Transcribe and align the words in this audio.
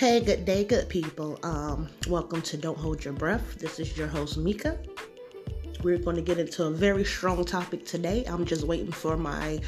Hey, 0.00 0.20
good 0.20 0.46
day, 0.46 0.64
good 0.64 0.88
people. 0.88 1.38
Um, 1.42 1.86
welcome 2.08 2.40
to 2.40 2.56
Don't 2.56 2.78
Hold 2.78 3.04
Your 3.04 3.12
Breath. 3.12 3.58
This 3.58 3.78
is 3.78 3.98
your 3.98 4.06
host, 4.06 4.38
Mika. 4.38 4.78
We're 5.82 5.98
going 5.98 6.16
to 6.16 6.22
get 6.22 6.38
into 6.38 6.64
a 6.64 6.70
very 6.70 7.04
strong 7.04 7.44
topic 7.44 7.84
today. 7.84 8.24
I'm 8.26 8.46
just 8.46 8.64
waiting 8.64 8.92
for 8.92 9.18
my 9.18 9.60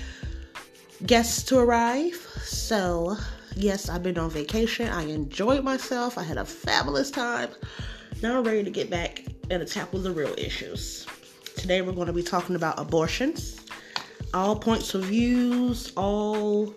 guests 1.04 1.42
to 1.42 1.58
arrive. 1.58 2.14
So, 2.44 3.18
yes, 3.56 3.90
I've 3.90 4.02
been 4.02 4.16
on 4.16 4.30
vacation. 4.30 4.88
I 4.88 5.02
enjoyed 5.02 5.64
myself. 5.64 6.16
I 6.16 6.22
had 6.22 6.38
a 6.38 6.46
fabulous 6.46 7.10
time. 7.10 7.50
Now 8.22 8.38
I'm 8.38 8.44
ready 8.44 8.64
to 8.64 8.70
get 8.70 8.88
back 8.88 9.26
and 9.50 9.68
tackle 9.68 9.98
the 9.98 10.12
real 10.12 10.34
issues. 10.38 11.06
Today, 11.58 11.82
we're 11.82 11.92
going 11.92 12.06
to 12.06 12.12
be 12.14 12.22
talking 12.22 12.56
about 12.56 12.80
abortions, 12.80 13.60
all 14.32 14.56
points 14.56 14.94
of 14.94 15.04
views, 15.04 15.92
all 15.94 16.74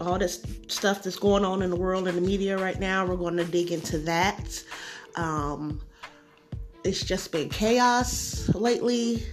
all 0.00 0.18
this 0.18 0.44
stuff 0.68 1.02
that's 1.02 1.16
going 1.16 1.44
on 1.44 1.62
in 1.62 1.70
the 1.70 1.76
world 1.76 2.08
and 2.08 2.16
the 2.16 2.22
media 2.22 2.58
right 2.58 2.78
now. 2.78 3.06
We're 3.06 3.16
going 3.16 3.36
to 3.36 3.44
dig 3.44 3.72
into 3.72 3.98
that. 3.98 4.62
Um, 5.16 5.80
it's 6.84 7.04
just 7.04 7.30
been 7.32 7.48
chaos 7.48 8.48
lately 8.54 9.24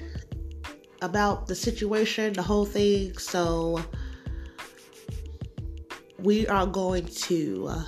about 1.02 1.48
the 1.48 1.56
situation, 1.56 2.34
the 2.34 2.44
whole 2.44 2.66
thing. 2.66 3.18
So 3.18 3.82
we 6.20 6.48
are 6.48 6.66
going 6.66 7.06
to 7.06 7.68
uh, 7.70 7.84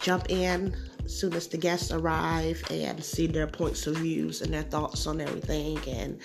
jump 0.00 0.30
in 0.30 0.74
as 1.04 1.18
soon 1.18 1.34
as 1.34 1.48
the 1.48 1.58
guests 1.58 1.90
arrive 1.90 2.62
and 2.70 3.02
see 3.02 3.26
their 3.26 3.46
points 3.46 3.86
of 3.86 3.96
views 3.96 4.42
and 4.42 4.52
their 4.52 4.62
thoughts 4.62 5.06
on 5.06 5.20
everything 5.20 5.78
and 5.88 6.20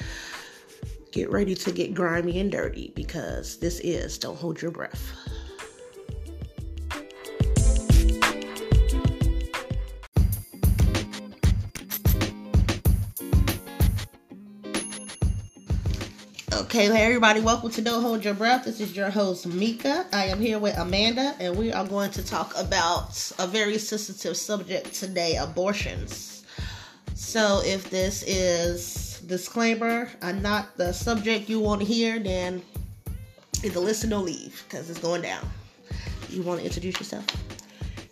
get 1.11 1.29
ready 1.29 1.55
to 1.55 1.71
get 1.71 1.93
grimy 1.93 2.39
and 2.39 2.51
dirty 2.51 2.91
because 2.95 3.57
this 3.57 3.79
is 3.81 4.17
Don't 4.17 4.37
Hold 4.37 4.61
Your 4.61 4.71
Breath. 4.71 5.11
Okay, 16.73 16.87
everybody, 16.87 17.41
welcome 17.41 17.69
to 17.69 17.81
Don't 17.81 18.01
Hold 18.01 18.23
Your 18.23 18.33
Breath. 18.33 18.63
This 18.63 18.79
is 18.79 18.95
your 18.95 19.09
host, 19.09 19.45
Mika. 19.45 20.05
I 20.13 20.27
am 20.27 20.39
here 20.39 20.57
with 20.57 20.77
Amanda, 20.77 21.35
and 21.37 21.57
we 21.57 21.73
are 21.73 21.85
going 21.85 22.11
to 22.11 22.25
talk 22.25 22.53
about 22.57 23.29
a 23.39 23.45
very 23.45 23.77
sensitive 23.77 24.37
subject 24.37 24.93
today 24.93 25.35
abortions. 25.35 26.45
So, 27.13 27.61
if 27.65 27.89
this 27.89 28.23
is 28.23 29.19
disclaimer 29.27 30.09
and 30.21 30.41
not 30.41 30.77
the 30.77 30.93
subject 30.93 31.49
you 31.49 31.59
want 31.59 31.81
to 31.81 31.85
hear, 31.85 32.19
then 32.19 32.61
either 33.65 33.81
listen 33.81 34.13
or 34.13 34.21
leave 34.21 34.63
because 34.69 34.89
it's 34.89 34.99
going 34.99 35.23
down. 35.23 35.45
You 36.29 36.41
want 36.41 36.61
to 36.61 36.65
introduce 36.65 36.97
yourself? 36.99 37.25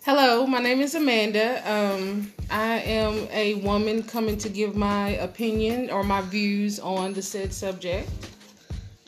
Hello, 0.04 0.46
my 0.46 0.60
name 0.60 0.82
is 0.82 0.94
Amanda. 0.94 1.62
Um, 1.66 2.30
I 2.50 2.80
am 2.80 3.26
a 3.30 3.54
woman 3.54 4.02
coming 4.02 4.36
to 4.36 4.50
give 4.50 4.76
my 4.76 5.12
opinion 5.12 5.88
or 5.88 6.04
my 6.04 6.20
views 6.20 6.78
on 6.78 7.14
the 7.14 7.22
said 7.22 7.54
subject. 7.54 8.29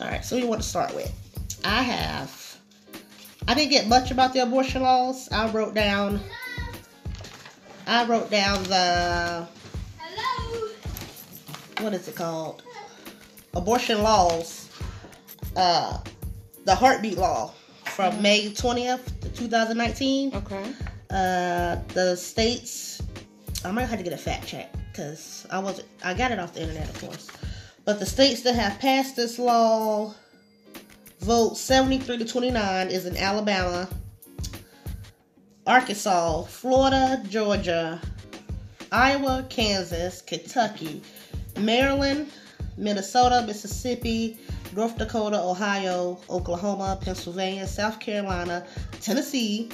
All 0.03 0.09
right, 0.09 0.25
so 0.25 0.35
we 0.35 0.43
want 0.43 0.61
to 0.61 0.69
start 0.69 0.93
with. 0.97 1.13
I 1.65 1.81
have. 1.81 2.57
I 3.47 3.55
didn't 3.55 3.71
get 3.71 3.87
much 3.87 4.11
about 4.11 4.33
the 4.33 4.43
abortion 4.43 4.83
laws. 4.83 5.29
I 5.31 5.49
wrote 5.51 5.75
down. 5.75 6.21
I 7.87 8.05
wrote 8.07 8.29
down 8.29 8.65
the. 8.65 9.47
Hello. 9.99 10.69
What 11.79 11.95
is 11.95 12.09
it 12.09 12.17
called? 12.17 12.65
Abortion 13.55 14.03
laws. 14.03 14.71
Uh, 15.55 16.01
the 16.65 16.75
heartbeat 16.75 17.17
law 17.17 17.55
from 17.85 18.21
May 18.21 18.53
twentieth, 18.53 19.37
two 19.37 19.47
thousand 19.47 19.79
nineteen. 19.79 20.35
Okay. 20.35 20.73
Uh, 21.11 21.77
the 21.95 22.17
states. 22.17 23.01
I 23.65 23.71
might 23.71 23.85
have 23.85 23.99
to 23.99 24.05
get 24.05 24.13
a 24.13 24.19
fact 24.19 24.49
check 24.49 24.75
because 24.91 25.47
I 25.49 25.61
wasn't. 25.61 25.87
I 26.05 26.13
got 26.15 26.33
it 26.33 26.41
off 26.41 26.55
the 26.55 26.63
internet, 26.63 26.89
of 26.89 27.01
course. 27.01 27.31
But 27.85 27.99
the 27.99 28.07
states 28.07 28.43
that 28.43 28.55
have 28.55 28.79
passed 28.79 29.17
this 29.17 29.39
law 29.39 30.15
vote 31.21 31.57
73 31.57 32.19
to 32.19 32.25
29 32.25 32.89
is 32.89 33.07
in 33.07 33.17
Alabama, 33.17 33.89
Arkansas, 35.67 36.43
Florida, 36.43 37.23
Georgia, 37.29 38.01
Iowa, 38.93 39.47
Kansas, 39.49 40.23
Kentucky, 40.23 41.03
Maryland, 41.59 42.31
Minnesota, 42.77 43.45
Mississippi, 43.47 44.39
North 44.75 44.97
Dakota, 44.97 45.41
Ohio, 45.41 46.19
Oklahoma, 46.31 46.99
Pennsylvania, 47.01 47.67
South 47.67 47.99
Carolina, 48.01 48.67
Tennessee, 49.01 49.71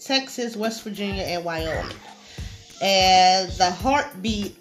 Texas, 0.00 0.56
West 0.56 0.82
Virginia, 0.82 1.22
and 1.22 1.44
Wyoming. 1.44 1.96
And 2.80 3.50
the 3.52 3.70
heartbeat 3.70 4.57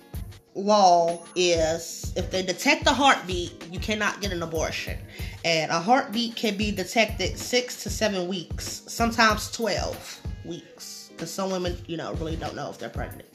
law 0.58 1.20
is 1.36 2.12
if 2.16 2.32
they 2.32 2.44
detect 2.44 2.88
a 2.88 2.92
heartbeat, 2.92 3.68
you 3.72 3.80
cannot 3.80 4.20
get 4.22 4.32
an 4.32 4.42
abortion. 4.42 4.98
And 5.46 5.72
a 5.72 5.80
heartbeat 5.80 6.36
can 6.36 6.58
be 6.58 6.72
detected 6.72 7.38
six 7.38 7.84
to 7.84 7.90
seven 7.90 8.28
weeks, 8.28 8.84
sometimes 8.88 9.52
12 9.52 10.22
weeks. 10.46 11.10
Because 11.10 11.32
some 11.32 11.52
women, 11.52 11.78
you 11.88 11.98
know, 11.98 12.14
really 12.16 12.36
don't 12.36 12.56
know 12.56 12.70
if 12.70 12.80
they're 12.80 12.90
pregnant. 12.90 13.30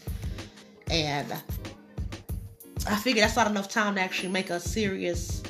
And 0.90 1.32
I 2.86 2.96
figure 2.96 3.22
that's 3.22 3.36
not 3.36 3.46
enough 3.46 3.68
time 3.68 3.94
to 3.94 4.00
actually 4.00 4.28
make 4.30 4.50
a 4.50 4.60
serious 4.60 5.42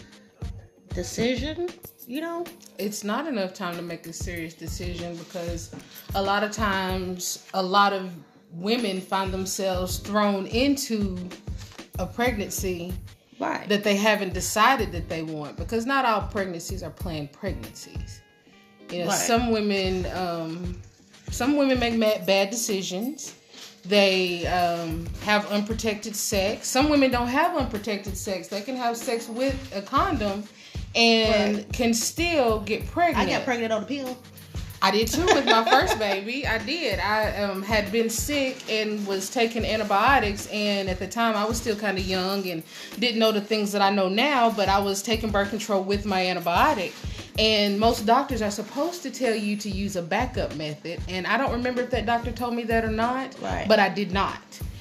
decision, 0.90 1.68
you 2.06 2.20
know? 2.20 2.44
It's 2.78 3.02
not 3.02 3.26
enough 3.26 3.54
time 3.54 3.76
to 3.76 3.82
make 3.82 4.06
a 4.06 4.12
serious 4.12 4.54
decision 4.54 5.16
because 5.16 5.74
a 6.14 6.22
lot 6.22 6.44
of 6.44 6.52
times, 6.52 7.46
a 7.54 7.62
lot 7.62 7.92
of 7.92 8.12
women 8.52 9.00
find 9.00 9.32
themselves 9.32 9.98
thrown 9.98 10.46
into 10.46 11.16
a 11.98 12.06
pregnancy 12.06 12.92
Right. 13.38 13.68
that 13.68 13.82
they 13.82 13.96
haven't 13.96 14.34
decided 14.34 14.92
that 14.92 15.08
they 15.08 15.22
want 15.22 15.56
because 15.56 15.84
not 15.86 16.04
all 16.04 16.22
pregnancies 16.22 16.82
are 16.82 16.90
planned 16.90 17.32
pregnancies. 17.32 18.20
You 18.90 19.00
know, 19.00 19.06
Right. 19.08 19.18
some 19.18 19.50
women, 19.50 20.06
um, 20.14 20.80
some 21.30 21.56
women 21.56 21.78
make 21.78 21.94
ma- 21.94 22.18
bad 22.24 22.50
decisions. 22.50 23.34
They 23.84 24.46
um, 24.46 25.06
have 25.24 25.46
unprotected 25.50 26.14
sex. 26.14 26.68
Some 26.68 26.88
women 26.88 27.10
don't 27.10 27.26
have 27.26 27.56
unprotected 27.56 28.16
sex. 28.16 28.46
They 28.48 28.60
can 28.60 28.76
have 28.76 28.96
sex 28.96 29.28
with 29.28 29.56
a 29.74 29.82
condom 29.82 30.44
and 30.94 31.56
Right. 31.56 31.72
can 31.72 31.94
still 31.94 32.60
get 32.60 32.86
pregnant. 32.92 33.28
I 33.28 33.32
got 33.32 33.44
pregnant 33.44 33.72
on 33.72 33.80
the 33.80 33.86
pill. 33.88 34.16
I 34.82 34.90
did 34.90 35.06
too 35.06 35.24
with 35.24 35.46
my 35.46 35.64
first 35.64 35.96
baby. 36.00 36.44
I 36.44 36.58
did. 36.58 36.98
I 36.98 37.36
um, 37.42 37.62
had 37.62 37.92
been 37.92 38.10
sick 38.10 38.68
and 38.68 39.06
was 39.06 39.30
taking 39.30 39.64
antibiotics, 39.64 40.48
and 40.48 40.90
at 40.90 40.98
the 40.98 41.06
time 41.06 41.36
I 41.36 41.44
was 41.44 41.56
still 41.56 41.76
kind 41.76 41.96
of 41.98 42.04
young 42.04 42.48
and 42.48 42.64
didn't 42.98 43.20
know 43.20 43.30
the 43.30 43.40
things 43.40 43.70
that 43.72 43.80
I 43.80 43.90
know 43.90 44.08
now. 44.08 44.50
But 44.50 44.68
I 44.68 44.80
was 44.80 45.00
taking 45.00 45.30
birth 45.30 45.50
control 45.50 45.84
with 45.84 46.04
my 46.04 46.24
antibiotic, 46.24 46.92
and 47.38 47.78
most 47.78 48.06
doctors 48.06 48.42
are 48.42 48.50
supposed 48.50 49.04
to 49.04 49.10
tell 49.10 49.36
you 49.36 49.56
to 49.58 49.70
use 49.70 49.94
a 49.94 50.02
backup 50.02 50.56
method. 50.56 51.00
And 51.08 51.28
I 51.28 51.36
don't 51.36 51.52
remember 51.52 51.82
if 51.82 51.90
that 51.90 52.04
doctor 52.04 52.32
told 52.32 52.54
me 52.54 52.64
that 52.64 52.84
or 52.84 52.90
not. 52.90 53.40
Right. 53.40 53.66
But 53.68 53.78
I 53.78 53.88
did 53.88 54.10
not. 54.10 54.40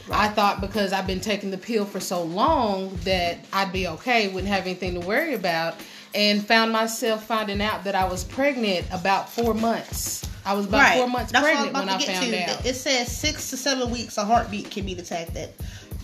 I 0.10 0.30
thought 0.30 0.62
because 0.62 0.94
I've 0.94 1.08
been 1.08 1.22
taking 1.22 1.52
the 1.52 1.58
pill 1.58 1.86
for 1.86 2.00
so 2.00 2.24
long 2.24 2.98
that 3.04 3.38
I'd 3.54 3.72
be 3.72 3.88
okay, 3.88 4.28
wouldn't 4.30 4.52
have 4.52 4.66
anything 4.66 5.00
to 5.00 5.08
worry 5.08 5.36
about, 5.36 5.76
and 6.14 6.46
found 6.46 6.72
myself 6.72 7.26
finding 7.26 7.62
out 7.62 7.84
that 7.86 7.96
I 7.96 8.06
was 8.06 8.24
pregnant 8.24 8.86
about 8.92 9.30
four 9.30 9.54
months. 9.54 10.28
I 10.46 10.54
was 10.54 10.66
about 10.66 10.96
four 10.98 11.08
months 11.08 11.32
That's 11.32 11.44
pregnant 11.46 11.74
when 11.74 11.88
I 11.90 11.98
get 11.98 12.08
found 12.18 12.32
to. 12.32 12.52
out. 12.52 12.66
It 12.66 12.74
says 12.76 13.16
six 13.16 13.50
to 13.52 13.58
seven 13.58 13.90
weeks 13.92 14.18
a 14.18 14.26
heartbeat 14.26 14.72
can 14.72 14.86
be 14.86 14.96
detected, 14.96 15.50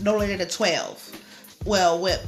no 0.01 0.15
later 0.17 0.37
than 0.37 0.47
twelve. 0.47 1.03
Well, 1.65 1.99
with 1.99 2.25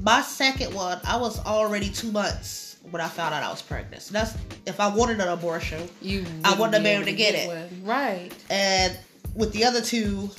my 0.00 0.22
second 0.22 0.72
one, 0.74 1.00
I 1.04 1.16
was 1.16 1.38
already 1.44 1.88
two 1.90 2.10
months 2.12 2.76
when 2.90 3.00
I 3.00 3.08
found 3.08 3.34
out 3.34 3.42
I 3.42 3.50
was 3.50 3.60
pregnant. 3.62 4.02
So 4.02 4.12
that's 4.12 4.36
if 4.66 4.78
I 4.80 4.88
wanted 4.88 5.20
an 5.20 5.28
abortion, 5.28 5.88
You, 6.00 6.24
I 6.44 6.50
wouldn't 6.54 6.74
have 6.74 6.82
been 6.82 6.96
able 6.96 7.04
to 7.06 7.12
get 7.12 7.34
it. 7.34 7.46
one. 7.48 7.82
right? 7.84 8.30
and 8.50 8.96
with 9.34 9.52
the 9.52 9.64
other 9.64 9.80
two, 9.80 10.30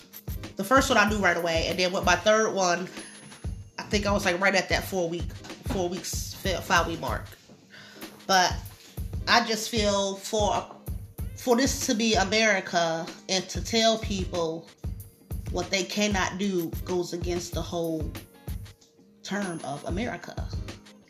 the 0.55 0.63
first 0.63 0.87
one 0.89 0.97
I 0.97 1.09
knew 1.09 1.17
right 1.17 1.35
away, 1.37 1.65
and 1.67 1.77
then 1.79 1.91
with 1.91 2.05
my 2.05 2.15
third 2.15 2.53
one, 2.53 2.87
I 3.79 3.83
think 3.83 4.05
I 4.05 4.11
was 4.11 4.23
like 4.25 4.39
right 4.39 4.53
at 4.55 4.69
that 4.69 4.83
four 4.85 5.09
week, 5.09 5.23
four 5.69 5.89
weeks, 5.89 6.32
five 6.61 6.87
week 6.87 6.99
mark. 6.99 7.25
But 8.27 8.53
I 9.27 9.45
just 9.45 9.69
feel 9.69 10.15
for 10.15 10.65
for 11.35 11.55
this 11.57 11.85
to 11.87 11.93
be 11.93 12.13
America 12.15 13.05
and 13.27 13.47
to 13.49 13.63
tell 13.63 13.97
people 13.97 14.67
what 15.51 15.69
they 15.69 15.83
cannot 15.83 16.37
do 16.37 16.71
goes 16.85 17.13
against 17.13 17.53
the 17.53 17.61
whole 17.61 18.09
term 19.23 19.59
of 19.63 19.83
America, 19.85 20.47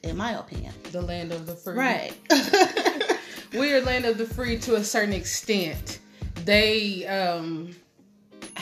in 0.03 0.17
my 0.17 0.33
opinion. 0.33 0.73
The 0.91 1.01
land 1.01 1.31
of 1.31 1.45
the 1.45 1.55
free. 1.55 1.75
Right. 1.75 2.13
we 3.53 3.73
are 3.73 3.81
land 3.81 4.05
of 4.05 4.17
the 4.17 4.25
free 4.25 4.57
to 4.59 4.75
a 4.75 4.83
certain 4.83 5.13
extent. 5.13 5.99
They 6.45 7.05
um, 7.07 7.75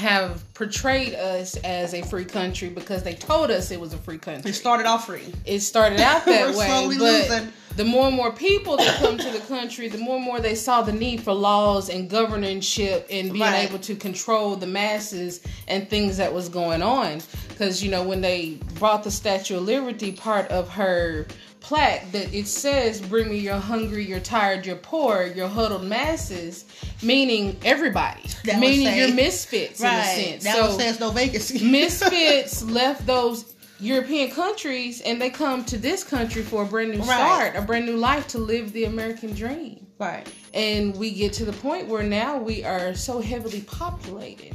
have 0.02 0.44
portrayed 0.56 1.14
us 1.14 1.56
as 1.58 1.94
a 1.94 2.02
free 2.02 2.26
country 2.26 2.70
because 2.70 3.04
they 3.04 3.14
told 3.14 3.52
us 3.52 3.70
it 3.72 3.80
was 3.80 3.94
a 3.94 3.98
free 3.98 4.18
country. 4.18 4.50
It 4.50 4.56
started 4.56 4.86
off 4.88 5.06
free. 5.06 5.32
It 5.46 5.60
started 5.60 6.00
out 6.02 6.26
that 6.26 6.56
way, 6.56 6.66
slowly 6.68 6.98
but 6.98 7.30
losing. 7.30 7.54
the 7.78 7.86
more 7.86 8.08
and 8.08 8.16
more 8.16 8.32
people 8.32 8.78
that 8.78 8.98
come 8.98 9.18
to 9.20 9.30
the 9.30 9.40
country, 9.42 9.88
the 9.90 10.00
more 10.00 10.16
and 10.18 10.26
more 10.26 10.40
they 10.40 10.56
saw 10.56 10.82
the 10.82 10.92
need 10.92 11.22
for 11.22 11.34
laws 11.34 11.90
and 11.90 12.10
governorship 12.10 13.06
and 13.12 13.32
being 13.32 13.42
Right. 13.46 13.70
able 13.70 13.80
to 13.80 13.96
control 13.96 14.56
the 14.56 14.68
masses 14.68 15.42
and 15.68 15.88
things 15.90 16.18
that 16.18 16.34
was 16.34 16.50
going 16.50 16.82
on. 16.82 17.22
Because 17.50 17.84
you 17.84 17.92
know 17.92 18.04
when 18.04 18.22
they 18.22 18.58
brought 18.80 19.04
the 19.04 19.12
Statue 19.12 19.58
of 19.58 19.64
Liberty, 19.64 20.12
part 20.12 20.48
of 20.50 20.68
her 20.70 21.28
plaque 21.62 22.12
that 22.12 22.34
it 22.34 22.48
says 22.48 23.00
bring 23.00 23.30
me 23.30 23.38
your 23.38 23.58
hungry 23.58 24.04
you're 24.06 24.20
tired 24.20 24.66
you're 24.66 24.76
poor 24.76 25.26
your 25.28 25.48
huddled 25.48 25.84
masses 25.86 26.66
meaning 27.02 27.56
everybody 27.64 28.24
That 28.46 28.60
meaning 28.60 28.88
say- 28.88 28.98
you're 29.00 29.16
misfits 29.16 29.80
in 29.80 29.88
a 29.88 30.04
sense 30.04 30.44
That 30.44 30.56
so 30.56 30.78
says 30.78 31.00
no 31.00 31.12
vacancy. 31.12 31.64
misfits 31.72 32.64
left 32.64 33.06
those 33.06 33.54
European 33.80 34.30
countries 34.32 35.02
and 35.02 35.22
they 35.22 35.30
come 35.30 35.64
to 35.66 35.78
this 35.78 36.04
country 36.04 36.44
for 36.44 36.64
a 36.64 36.66
brand 36.66 36.92
new 36.92 36.98
Right. 37.00 37.06
start, 37.06 37.56
a 37.56 37.62
brand 37.62 37.86
new 37.86 37.98
life 37.98 38.28
to 38.30 38.38
live 38.38 38.74
the 38.74 38.84
American 38.86 39.34
dream. 39.34 39.88
right. 40.00 40.28
And 40.54 40.96
we 40.98 41.12
get 41.12 41.32
to 41.34 41.46
the 41.46 41.54
point 41.54 41.88
where 41.88 42.04
now 42.04 42.38
we 42.38 42.64
are 42.64 42.94
so 42.94 43.22
heavily 43.22 43.62
populated. 43.62 44.54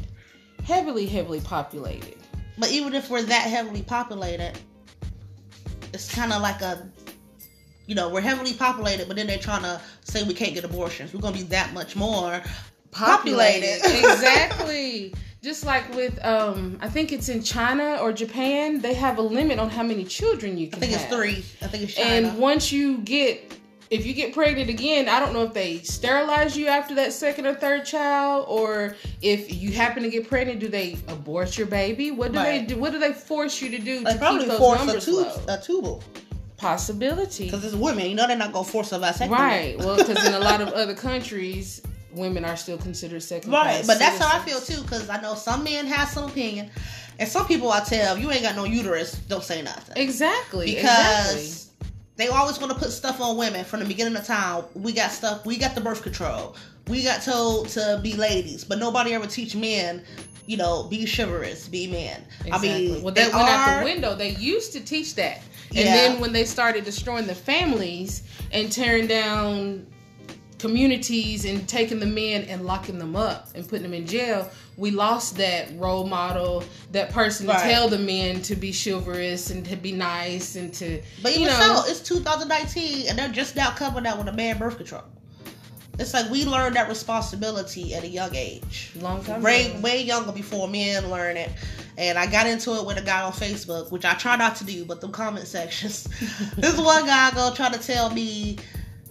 Heavily, 0.64 1.06
heavily 1.06 1.40
populated. 1.40 2.16
But 2.58 2.70
even 2.70 2.94
if 2.94 3.08
we're 3.10 3.22
that 3.22 3.48
heavily 3.48 3.82
populated, 3.82 4.52
it's 5.92 6.12
kind 6.14 6.32
of 6.32 6.42
like 6.42 6.60
a, 6.60 6.88
you 7.86 7.94
know, 7.94 8.08
we're 8.08 8.20
heavily 8.20 8.52
populated, 8.54 9.06
but 9.08 9.16
then 9.16 9.26
they're 9.26 9.38
trying 9.38 9.62
to 9.62 9.80
say 10.02 10.22
we 10.24 10.34
can't 10.34 10.54
get 10.54 10.64
abortions. 10.64 11.14
We're 11.14 11.20
gonna 11.20 11.36
be 11.36 11.44
that 11.44 11.72
much 11.72 11.96
more 11.96 12.42
populated. 12.90 13.80
exactly. 13.84 15.14
Just 15.42 15.64
like 15.64 15.94
with 15.94 16.22
um 16.24 16.78
I 16.80 16.88
think 16.88 17.12
it's 17.12 17.28
in 17.28 17.42
China 17.42 17.98
or 18.00 18.12
Japan, 18.12 18.80
they 18.80 18.94
have 18.94 19.18
a 19.18 19.22
limit 19.22 19.58
on 19.58 19.70
how 19.70 19.82
many 19.82 20.04
children 20.04 20.58
you 20.58 20.68
can. 20.68 20.78
I 20.78 20.80
think 20.80 20.92
it's 20.92 21.02
have. 21.02 21.12
three. 21.12 21.44
I 21.62 21.68
think 21.68 21.84
it's 21.84 21.94
China. 21.94 22.28
And 22.28 22.38
once 22.38 22.72
you 22.72 22.98
get, 22.98 23.54
if 23.88 24.04
you 24.04 24.12
get 24.14 24.34
pregnant 24.34 24.68
again, 24.68 25.08
I 25.08 25.20
don't 25.20 25.32
know 25.32 25.44
if 25.44 25.54
they 25.54 25.78
sterilize 25.78 26.56
you 26.56 26.66
after 26.66 26.96
that 26.96 27.12
second 27.12 27.46
or 27.46 27.54
third 27.54 27.84
child, 27.84 28.46
or 28.48 28.96
if 29.22 29.54
you 29.54 29.70
happen 29.70 30.02
to 30.02 30.10
get 30.10 30.28
pregnant, 30.28 30.58
do 30.58 30.66
they 30.68 30.98
abort 31.06 31.56
your 31.56 31.68
baby? 31.68 32.10
What 32.10 32.32
do 32.32 32.38
Right. 32.38 32.66
they 32.66 32.74
do? 32.74 32.80
What 32.80 32.90
do 32.90 32.98
they 32.98 33.12
force 33.12 33.62
you 33.62 33.70
to 33.70 33.78
do 33.78 34.02
they 34.02 34.14
to 34.14 34.18
probably 34.18 34.40
keep 34.40 34.48
those 34.48 34.58
force 34.58 34.82
a, 34.88 35.00
tube, 35.00 35.28
a 35.48 35.58
tubal 35.58 36.02
Possibility, 36.56 37.44
because 37.44 37.64
it's 37.64 37.74
women. 37.74 38.08
You 38.08 38.14
know 38.16 38.26
they're 38.26 38.36
not 38.36 38.52
gonna 38.52 38.64
force 38.64 38.92
a 38.92 38.98
vasectomy. 38.98 39.30
right? 39.30 39.78
Well, 39.78 39.96
because 39.96 40.24
in 40.26 40.34
a 40.34 40.38
lot 40.40 40.60
of 40.60 40.68
other 40.68 40.94
countries, 40.94 41.82
women 42.12 42.44
are 42.44 42.56
still 42.56 42.78
considered 42.78 43.22
second 43.22 43.52
Right, 43.52 43.82
class 43.82 43.86
but 43.86 43.98
that's 43.98 44.18
how 44.18 44.38
I 44.38 44.42
feel 44.44 44.60
too. 44.60 44.80
Because 44.82 45.08
I 45.10 45.20
know 45.20 45.34
some 45.34 45.64
men 45.64 45.86
have 45.86 46.08
some 46.08 46.24
opinion, 46.24 46.70
and 47.18 47.28
some 47.28 47.46
people 47.46 47.70
I 47.70 47.80
tell 47.84 48.16
you 48.18 48.30
ain't 48.30 48.42
got 48.42 48.56
no 48.56 48.64
uterus, 48.64 49.16
don't 49.28 49.44
say 49.44 49.62
nothing. 49.62 50.02
Exactly, 50.02 50.74
because 50.74 51.34
exactly. 51.34 51.88
they 52.16 52.28
always 52.28 52.58
want 52.58 52.72
to 52.72 52.78
put 52.78 52.90
stuff 52.90 53.20
on 53.20 53.36
women 53.36 53.64
from 53.64 53.80
the 53.80 53.86
beginning 53.86 54.16
of 54.16 54.24
time. 54.24 54.64
We 54.74 54.92
got 54.92 55.10
stuff. 55.12 55.44
We 55.44 55.58
got 55.58 55.74
the 55.74 55.80
birth 55.80 56.02
control. 56.02 56.56
We 56.88 57.02
got 57.02 57.20
told 57.22 57.68
to 57.70 58.00
be 58.02 58.14
ladies, 58.14 58.64
but 58.64 58.78
nobody 58.78 59.12
ever 59.12 59.26
teach 59.26 59.54
men. 59.56 60.02
You 60.46 60.56
know, 60.56 60.84
be 60.84 61.04
chivalrous, 61.04 61.66
be 61.66 61.88
men. 61.88 62.22
I 62.52 62.58
mean, 62.60 63.02
well, 63.02 63.12
they 63.12 63.24
that 63.24 63.34
went 63.34 63.48
out 63.48 63.78
the 63.80 63.84
window. 63.84 64.14
They 64.14 64.28
used 64.30 64.72
to 64.74 64.80
teach 64.80 65.16
that, 65.16 65.42
and 65.70 65.78
Yeah. 65.86 65.92
then 65.92 66.20
when 66.20 66.32
they 66.32 66.44
started 66.44 66.84
destroying 66.84 67.26
the 67.26 67.34
families 67.34 68.22
and 68.52 68.70
tearing 68.70 69.06
down 69.06 69.86
communities 70.58 71.44
and 71.44 71.68
taking 71.68 72.00
the 72.00 72.06
men 72.06 72.42
and 72.44 72.64
locking 72.64 72.98
them 72.98 73.14
up 73.14 73.48
and 73.54 73.68
putting 73.68 73.82
them 73.82 73.92
in 73.92 74.06
jail, 74.06 74.50
we 74.78 74.90
lost 74.90 75.36
that 75.36 75.68
role 75.78 76.06
model, 76.06 76.64
that 76.92 77.10
person 77.10 77.46
Right. 77.46 77.62
to 77.62 77.68
tell 77.68 77.88
the 77.88 77.98
men 77.98 78.40
to 78.42 78.54
be 78.56 78.72
chivalrous 78.72 79.50
and 79.50 79.64
to 79.66 79.76
be 79.76 79.92
nice 79.92 80.56
and 80.56 80.72
to, 80.74 81.02
But 81.22 81.34
you 81.34 81.42
even 81.42 81.52
know, 81.58 81.82
so, 81.84 81.90
it's 81.90 82.00
2019, 82.00 83.06
and 83.08 83.18
they're 83.18 83.28
just 83.28 83.54
now 83.54 83.70
coming 83.70 84.06
out 84.06 84.16
with 84.18 84.28
a 84.28 84.32
man 84.32 84.56
birth 84.58 84.76
control. 84.78 85.02
It's 85.98 86.12
like 86.12 86.30
we 86.30 86.44
learned 86.44 86.76
that 86.76 86.88
responsibility 86.88 87.94
at 87.94 88.04
a 88.04 88.08
young 88.08 88.34
age. 88.34 88.90
long 89.00 89.24
time 89.24 89.42
way 89.42 89.74
way 89.80 90.02
younger 90.02 90.32
before 90.32 90.68
men 90.68 91.10
learn 91.10 91.36
it. 91.38 91.50
And 91.98 92.18
I 92.18 92.26
got 92.26 92.46
into 92.46 92.74
it 92.76 92.84
with 92.84 92.98
a 92.98 93.02
guy 93.02 93.22
on 93.22 93.32
Facebook, 93.32 93.90
which 93.90 94.04
I 94.04 94.14
try 94.14 94.36
not 94.36 94.56
to 94.56 94.64
do, 94.64 94.84
but 94.84 95.00
the 95.00 95.08
comment 95.08 95.46
sections. 95.46 96.04
this 96.56 96.78
one 96.78 97.06
guy 97.06 97.30
go 97.30 97.52
try 97.54 97.70
to 97.70 97.78
tell 97.78 98.10
me 98.10 98.58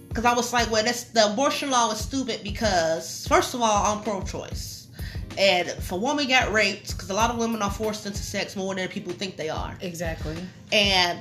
because 0.10 0.26
I 0.26 0.34
was 0.34 0.54
like, 0.54 0.70
well, 0.72 0.84
that's 0.84 1.06
the 1.06 1.32
abortion 1.32 1.72
law 1.72 1.92
is 1.92 1.98
stupid 2.00 2.42
because 2.44 3.28
first 3.28 3.54
of 3.54 3.62
all, 3.62 3.98
I'm 3.98 4.04
pro-choice, 4.04 4.88
and 5.38 5.68
if 5.68 5.92
a 5.92 5.98
woman 5.98 6.28
got 6.28 6.54
raped, 6.54 6.94
because 6.96 7.10
a 7.10 7.14
lot 7.14 7.32
of 7.32 7.38
women 7.38 7.62
are 7.62 7.72
forced 7.72 8.06
into 8.06 8.20
sex 8.20 8.56
more 8.56 8.74
than 8.76 8.88
people 8.88 9.12
think 9.12 9.36
they 9.36 9.50
are, 9.50 9.76
Exactly. 9.81 10.38
and 10.72 11.20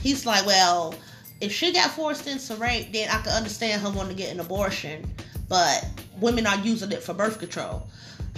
he's 0.00 0.26
like, 0.26 0.44
well, 0.46 0.94
if 1.40 1.52
she 1.52 1.72
got 1.72 1.90
forced 1.92 2.26
into 2.26 2.56
rape, 2.56 2.92
then 2.92 3.08
I 3.10 3.18
could 3.18 3.32
understand 3.32 3.82
her 3.82 3.90
wanting 3.90 4.16
to 4.16 4.20
get 4.20 4.32
an 4.32 4.40
abortion. 4.40 5.04
But 5.48 5.88
women 6.20 6.46
are 6.46 6.58
using 6.58 6.90
it 6.92 7.02
for 7.02 7.14
birth 7.14 7.38
control. 7.38 7.86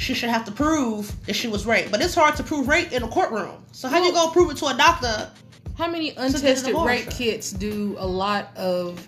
She 0.00 0.14
should 0.14 0.30
have 0.30 0.46
to 0.46 0.50
prove 0.50 1.12
that 1.26 1.34
she 1.36 1.46
was 1.46 1.66
raped. 1.66 1.90
But 1.90 2.00
it's 2.00 2.14
hard 2.14 2.34
to 2.36 2.42
prove 2.42 2.68
rape 2.68 2.90
in 2.90 3.02
a 3.02 3.08
courtroom. 3.08 3.62
So 3.72 3.86
how 3.86 3.98
you 3.98 4.04
Well- 4.04 4.22
gonna 4.28 4.32
prove 4.32 4.50
it 4.50 4.56
to 4.56 4.66
a 4.68 4.74
doctor? 4.74 5.30
How 5.76 5.88
many 5.88 6.10
untested 6.16 6.74
rape 6.74 7.10
kits 7.10 7.50
do 7.52 7.96
a 7.98 8.06
lot 8.06 8.48
of 8.56 9.06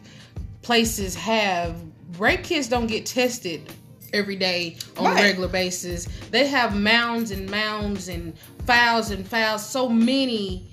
places 0.61 1.15
have? 1.15 1.77
Rape 2.19 2.45
kits 2.45 2.69
don't 2.69 2.89
get 2.89 3.07
tested 3.07 3.73
every 4.13 4.37
day 4.37 4.77
on 4.99 5.07
Right. 5.07 5.19
a 5.21 5.23
regular 5.23 5.49
basis. 5.49 6.07
They 6.31 6.47
have 6.49 6.77
mounds 6.77 7.31
and 7.31 7.49
mounds 7.51 8.09
and 8.09 8.35
files 8.67 9.11
and 9.11 9.27
files, 9.27 9.65
so 9.67 9.89
many 9.89 10.67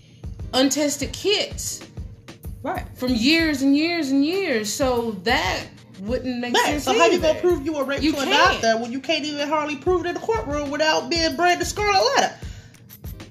untested 0.54 1.13
kits 1.13 1.80
Right. 2.62 2.83
from 2.95 3.15
years 3.15 3.62
and 3.62 3.75
years 3.75 4.10
and 4.10 4.25
years. 4.25 4.72
So 4.72 5.15
that 5.24 5.62
wouldn't 6.01 6.40
make 6.40 6.54
Right. 6.54 6.66
sense. 6.66 6.84
So 6.86 6.98
how 6.98 7.06
you 7.06 7.19
gonna 7.19 7.40
prove 7.40 7.66
you 7.66 7.74
were 7.74 7.84
raped 7.84 8.04
You 8.04 8.13
to 8.13 8.19
a 8.22 8.25
doctor 8.25 8.78
when 8.78 8.92
you 8.92 9.00
can't 9.00 9.25
even 9.25 9.48
hardly 9.48 9.75
prove 9.75 10.06
it 10.06 10.10
in 10.10 10.13
the 10.16 10.19
courtroom 10.22 10.69
without 10.69 11.10
being 11.10 11.36
branded 11.36 11.68
scarlet 11.68 12.04
letter? 12.18 12.34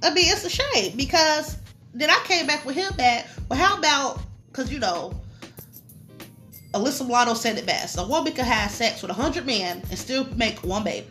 I 0.03 0.11
mean, 0.11 0.31
it's 0.31 0.45
a 0.45 0.51
shame 0.51 0.97
because 0.97 1.57
then 1.95 2.11
I 2.11 2.21
came 2.25 2.47
back 2.47 2.65
with 2.65 2.77
him 2.77 2.93
back. 2.97 3.27
Well, 3.49 3.59
how 3.59 3.77
about 3.79 4.21
because 4.53 4.73
you 4.73 4.79
know, 4.79 5.13
Alyssa 6.75 7.07
Milano 7.07 7.35
said 7.35 7.57
it 7.59 7.67
best: 7.67 7.97
a 7.99 8.05
woman 8.05 8.33
can 8.33 8.45
have 8.45 8.71
sex 8.71 9.03
with 9.03 9.11
a 9.11 9.15
hundred 9.15 9.47
men 9.47 9.83
and 9.91 9.99
still 9.99 10.27
make 10.37 10.59
one 10.65 10.85
baby. 10.85 11.07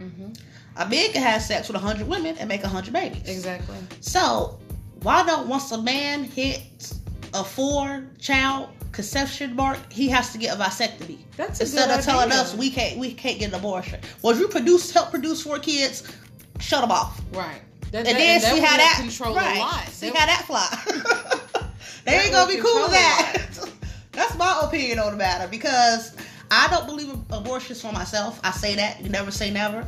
Mhm. 0.00 0.36
A 0.76 0.86
man 0.88 1.12
can 1.12 1.22
have 1.22 1.40
sex 1.42 1.68
with 1.68 1.76
a 1.76 1.80
hundred 1.80 2.08
women 2.08 2.36
and 2.38 2.48
make 2.48 2.62
a 2.64 2.68
hundred 2.68 2.92
babies. 2.92 3.22
Exactly. 3.26 3.76
So 4.00 4.58
why 5.02 5.24
don't 5.24 5.48
once 5.48 5.70
a 5.72 5.80
man 5.80 6.24
hits 6.24 7.00
a 7.32 7.44
four 7.44 8.04
child 8.20 8.68
conception 8.96 9.54
mark, 9.54 9.78
he 9.92 10.08
has 10.08 10.32
to 10.32 10.38
get 10.38 10.56
a 10.56 10.58
vasectomy? 10.58 11.18
That's 11.36 11.60
a 11.60 11.64
Instead 11.64 11.96
of 11.96 12.04
telling 12.04 12.32
us 12.32 12.54
we 12.54 12.70
can't 12.70 12.98
we 12.98 13.12
can't 13.12 13.38
get 13.38 13.50
an 13.50 13.54
abortion. 13.54 14.00
Well, 14.22 14.36
you 14.36 14.48
produce 14.48 14.90
help 14.90 15.10
produce 15.10 15.42
four 15.42 15.58
kids, 15.60 16.10
shut 16.58 16.80
them 16.80 16.90
off. 16.90 17.20
Right. 17.32 17.60
That, 17.92 17.98
And 17.98 18.06
that- 18.08 18.14
then 18.14 18.40
that 18.40 18.54
see 18.54 18.60
how 18.60 18.76
that 18.76 18.96
control 19.00 19.36
right. 19.36 19.56
a 19.58 19.60
lot. 19.60 19.88
See 19.88 20.08
That- 20.10 20.16
how 20.18 20.26
that 20.26 20.44
fly. 20.46 21.70
they 22.04 22.12
That 22.12 22.24
ain't 22.24 22.32
gonna 22.32 22.52
be 22.52 22.60
cool 22.60 22.82
with 22.82 22.90
that. 22.92 23.42
That's 24.12 24.34
my 24.36 24.60
opinion 24.64 24.98
on 24.98 25.12
the 25.12 25.18
matter 25.18 25.46
because 25.46 26.16
I 26.50 26.68
don't 26.70 26.86
believe 26.86 27.10
abortions 27.30 27.82
for 27.82 27.92
myself. 27.92 28.40
I 28.42 28.50
say 28.50 28.74
that 28.76 29.02
you 29.02 29.10
never 29.10 29.30
say 29.30 29.50
never. 29.50 29.86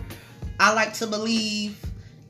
I 0.61 0.75
like 0.75 0.93
to 0.95 1.07
believe 1.07 1.81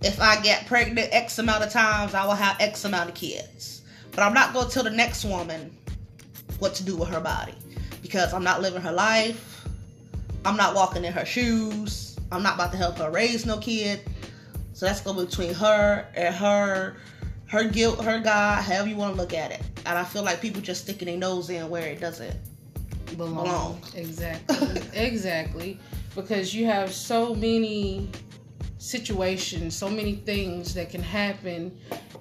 if 0.01 0.21
I 0.21 0.41
get 0.41 0.67
pregnant 0.67 1.09
X 1.11 1.41
amount 1.41 1.65
of 1.65 1.73
times, 1.73 2.15
I 2.15 2.25
will 2.25 2.35
have 2.35 2.57
X 2.61 2.85
amount 2.85 3.09
of 3.09 3.17
kids. 3.17 3.83
But 4.13 4.21
I'm 4.23 4.33
not 4.35 4.53
gonna 4.55 4.69
tell 4.71 4.85
the 4.85 4.91
next 4.91 5.25
woman 5.25 5.77
what 6.59 6.75
to 6.75 6.85
do 6.85 6.97
with 6.97 7.09
her 7.09 7.21
body 7.21 7.55
because 8.03 8.33
I'm 8.33 8.45
not 8.45 8.63
living 8.63 8.81
her 8.83 8.93
life. 8.93 9.67
I'm 10.45 10.57
not 10.57 10.75
walking 10.75 11.05
in 11.05 11.13
her 11.13 11.25
shoes. 11.25 12.17
I'm 12.31 12.43
not 12.43 12.55
about 12.55 12.73
to 12.73 12.79
help 12.79 12.99
her 12.99 13.11
raise 13.11 13.47
no 13.47 13.59
kid. 13.59 14.01
So 14.73 14.87
that's 14.87 15.01
going 15.01 15.25
between 15.25 15.55
her 15.55 16.07
and 16.15 16.35
her, 16.35 16.97
her 17.47 17.65
guilt, 17.65 18.05
her 18.05 18.21
God, 18.21 18.63
however 18.63 18.89
you 18.89 18.97
want 18.97 19.15
to 19.15 19.21
look 19.21 19.35
at 19.35 19.51
it. 19.51 19.61
And 19.87 19.99
I 19.99 20.05
feel 20.05 20.23
like 20.23 20.41
people 20.41 20.61
just 20.61 20.83
sticking 20.83 21.07
their 21.07 21.17
nose 21.17 21.51
in 21.51 21.69
where 21.69 21.87
it 21.87 22.01
doesn't. 22.01 22.37
belong. 23.17 23.45
belong. 23.45 23.83
Exactly. 23.95 24.83
exactly. 24.95 25.81
Because 26.15 26.55
you 26.55 26.67
have 26.67 26.93
so 26.93 27.35
many 27.35 28.09
situations, 28.79 29.77
so 29.77 29.89
many 29.89 30.15
things 30.15 30.75
that 30.75 30.91
can 30.91 31.03
happen 31.03 31.77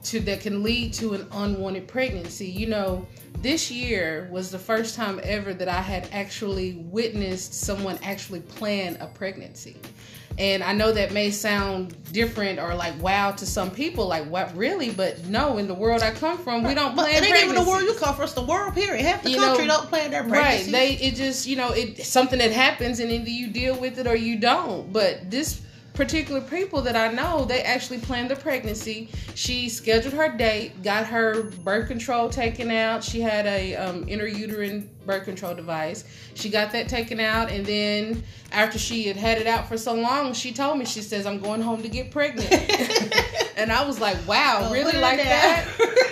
to 0.05 0.19
that 0.21 0.41
can 0.41 0.63
lead 0.63 0.93
to 0.93 1.13
an 1.13 1.27
unwanted 1.31 1.87
pregnancy. 1.87 2.47
You 2.47 2.67
know, 2.67 3.07
this 3.41 3.69
year 3.69 4.27
was 4.31 4.51
the 4.51 4.59
first 4.59 4.95
time 4.95 5.19
ever 5.23 5.53
that 5.53 5.67
I 5.67 5.81
had 5.81 6.09
actually 6.11 6.73
witnessed 6.89 7.53
someone 7.53 7.99
actually 8.03 8.41
plan 8.41 8.97
a 8.99 9.07
pregnancy. 9.07 9.77
And 10.39 10.63
I 10.63 10.71
know 10.73 10.91
that 10.91 11.11
may 11.13 11.31
sound 11.31 11.95
different 12.13 12.59
or 12.59 12.75
like 12.75 12.99
wow 13.01 13.31
to 13.31 13.45
some 13.45 13.71
people, 13.71 14.07
like 14.07 14.27
what 14.27 14.55
really? 14.55 14.91
But 14.91 15.25
no, 15.25 15.57
in 15.57 15.67
the 15.67 15.73
world 15.73 16.03
I 16.03 16.11
come 16.11 16.37
from, 16.37 16.63
we 16.63 16.75
don't 16.75 16.95
But 16.95 17.09
plan 17.09 17.23
it 17.23 17.27
ain't 17.27 17.43
even 17.43 17.55
the 17.55 17.67
world 17.67 17.81
you 17.81 17.95
come 17.95 18.13
from. 18.13 18.25
It's 18.25 18.33
the 18.33 18.43
world, 18.43 18.75
period. 18.75 19.03
Half 19.03 19.23
the 19.23 19.31
You 19.31 19.37
country 19.37 19.65
know, 19.65 19.77
don't 19.77 19.89
plan 19.89 20.11
their 20.11 20.23
pregnancy. 20.23 20.71
Right. 20.71 20.99
They 20.99 21.07
it 21.07 21.15
just 21.15 21.47
you 21.47 21.55
know 21.55 21.71
it 21.71 22.05
something 22.05 22.37
that 22.37 22.51
happens 22.51 22.99
and 22.99 23.11
either 23.11 23.29
you 23.29 23.47
deal 23.47 23.79
with 23.79 23.97
it 23.97 24.05
or 24.05 24.15
you 24.15 24.37
don't. 24.37 24.93
But 24.93 25.31
this 25.31 25.59
particular 25.97 26.41
people 26.41 26.79
that 26.83 26.95
I 26.95 27.11
know, 27.11 27.43
they 27.43 27.63
actually 27.63 27.97
planned 27.97 28.29
the 28.29 28.35
pregnancy. 28.35 29.09
She 29.33 29.67
scheduled 29.67 30.13
her 30.13 30.29
date, 30.29 30.83
got 30.83 31.07
her 31.07 31.43
birth 31.63 31.87
control 31.87 32.29
taken 32.29 32.69
out. 32.69 33.03
She 33.03 33.19
had 33.19 33.47
a 33.47 33.75
um, 33.75 34.05
intrauterine 34.05 34.87
birth 35.07 35.25
control 35.25 35.55
device. 35.55 36.03
She 36.35 36.49
got 36.49 36.71
that 36.73 36.87
taken 36.87 37.19
out, 37.19 37.49
and 37.49 37.65
then 37.65 38.23
after 38.51 38.77
she 38.77 39.07
had 39.07 39.17
had 39.17 39.39
it 39.39 39.47
out 39.47 39.67
for 39.67 39.75
so 39.75 39.95
long, 39.95 40.33
she 40.33 40.53
told 40.53 40.77
me, 40.77 40.85
she 40.85 41.01
says, 41.01 41.25
"I'm 41.25 41.39
going 41.39 41.61
home 41.61 41.81
to 41.81 41.89
get 41.89 42.11
pregnant," 42.11 42.53
and 43.57 43.71
I 43.71 43.83
was 43.85 43.99
like, 43.99 44.17
"Wow, 44.27 44.71
really 44.71 44.99
like 44.99 45.17
that?" 45.17 45.67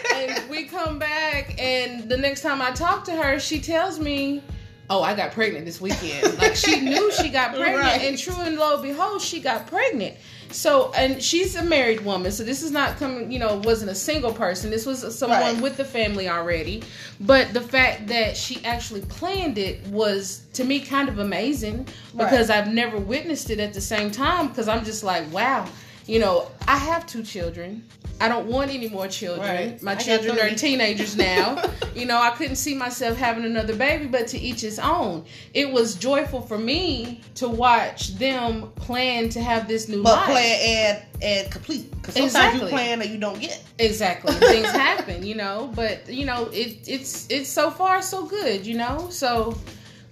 and 0.15 0.49
we 0.49 0.63
come 0.63 0.97
back, 0.97 1.61
and 1.61 2.09
the 2.09 2.17
next 2.17 2.41
time 2.41 2.59
I 2.59 2.71
talk 2.71 3.03
to 3.05 3.11
her, 3.11 3.39
she 3.39 3.61
tells 3.61 3.99
me. 3.99 4.41
Oh, 4.89 5.01
I 5.01 5.15
got 5.15 5.31
pregnant 5.31 5.65
this 5.65 5.81
weekend. 5.81 6.37
Like 6.37 6.55
she 6.55 6.79
knew 6.81 7.11
she 7.11 7.29
got 7.29 7.49
pregnant, 7.55 7.77
Right. 7.77 8.01
and 8.03 8.17
true 8.17 8.35
and 8.39 8.55
lo 8.57 8.75
and 8.75 8.83
behold, 8.83 9.21
she 9.21 9.39
got 9.39 9.65
pregnant. 9.67 10.15
So, 10.51 10.93
and 10.95 11.21
she's 11.21 11.55
a 11.55 11.63
married 11.63 12.05
woman, 12.05 12.31
so 12.31 12.43
this 12.43 12.61
is 12.61 12.69
not 12.71 12.97
coming. 12.97 13.31
You 13.31 13.39
know, 13.39 13.55
wasn't 13.63 13.89
a 13.91 13.95
single 13.95 14.31
person. 14.31 14.69
This 14.69 14.85
was 14.85 15.17
someone 15.17 15.39
Right. 15.39 15.61
with 15.61 15.75
the 15.75 15.83
family 15.83 16.29
already. 16.29 16.83
But 17.19 17.51
the 17.53 17.61
fact 17.61 18.07
that 18.07 18.37
she 18.37 18.63
actually 18.63 19.01
planned 19.01 19.57
it 19.57 19.85
was 19.87 20.41
to 20.53 20.63
me 20.63 20.79
kind 20.81 21.09
of 21.09 21.17
amazing 21.19 21.87
because 22.15 22.49
I've 22.51 22.71
never 22.71 22.97
witnessed 22.97 23.49
it 23.49 23.59
at 23.59 23.73
the 23.73 23.81
same 23.81 24.11
time. 24.11 24.47
Because 24.49 24.67
I'm 24.67 24.85
just 24.85 25.03
like, 25.03 25.29
wow, 25.33 25.65
you 26.07 26.19
know, 26.19 26.49
I 26.67 26.77
have 26.77 27.05
two 27.07 27.23
children. 27.23 27.83
I 28.21 28.29
don't 28.29 28.45
want 28.47 28.71
any 28.71 28.87
more 28.87 29.07
children. 29.09 29.45
Right. 29.71 29.81
My 29.83 29.91
I 29.91 29.95
children 29.95 30.39
are 30.39 30.49
teenagers 30.55 31.17
now. 31.33 31.61
you 31.93 32.05
know, 32.05 32.17
I 32.17 32.29
couldn't 32.31 32.55
see 32.55 32.73
myself 32.73 33.17
having 33.17 33.43
another 33.43 33.75
baby, 33.75 34.05
but 34.05 34.27
to 34.27 34.39
each 34.39 34.61
his 34.61 34.79
own. 34.79 35.25
It 35.53 35.69
was 35.69 35.95
joyful 35.95 36.41
for 36.41 36.57
me 36.57 37.21
to 37.35 37.49
watch 37.49 38.15
them 38.15 38.71
plan 38.75 39.27
to 39.29 39.41
have 39.41 39.67
this 39.67 39.89
new 39.89 40.01
But 40.01 40.15
life. 40.15 40.25
plan 40.27 40.59
and 40.61 41.23
and 41.23 41.51
complete. 41.51 41.91
Because 41.91 42.13
sometimes 42.13 42.35
Exactly. 42.35 42.61
you 42.61 42.67
plan 42.69 43.01
and 43.01 43.09
you 43.09 43.17
don't 43.17 43.39
get. 43.41 43.61
Exactly. 43.79 44.33
Things 44.35 44.67
happen, 44.71 45.25
you 45.25 45.35
know, 45.35 45.71
but 45.75 46.07
you 46.07 46.25
know, 46.25 46.45
it 46.53 46.87
it's 46.87 47.27
it's 47.29 47.49
so 47.49 47.69
far 47.69 48.01
so 48.01 48.25
good, 48.25 48.65
you 48.65 48.77
know? 48.77 49.07
So 49.09 49.57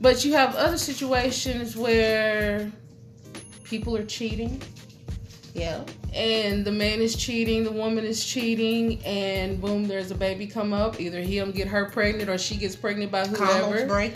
but 0.01 0.25
you 0.25 0.33
have 0.33 0.55
other 0.55 0.77
situations 0.77 1.77
where 1.77 2.69
people 3.63 3.95
are 3.95 4.05
cheating 4.05 4.61
Yeah. 5.53 5.83
and 6.13 6.65
the 6.65 6.71
man 6.71 6.99
is 6.99 7.15
cheating, 7.15 7.63
the 7.63 7.71
woman 7.71 8.05
is 8.05 8.25
cheating, 8.25 9.03
and 9.05 9.61
boom, 9.61 9.87
there's 9.87 10.09
a 10.09 10.15
baby 10.15 10.47
come 10.47 10.73
up. 10.73 10.99
Either 10.99 11.21
him 11.21 11.51
get 11.51 11.67
her 11.67 11.85
pregnant 11.85 12.29
or 12.29 12.37
she 12.37 12.57
gets 12.57 12.75
pregnant 12.75 13.11
by 13.11 13.27
whoever. 13.27 13.77
Condoms 13.77 13.87
break. 13.87 14.13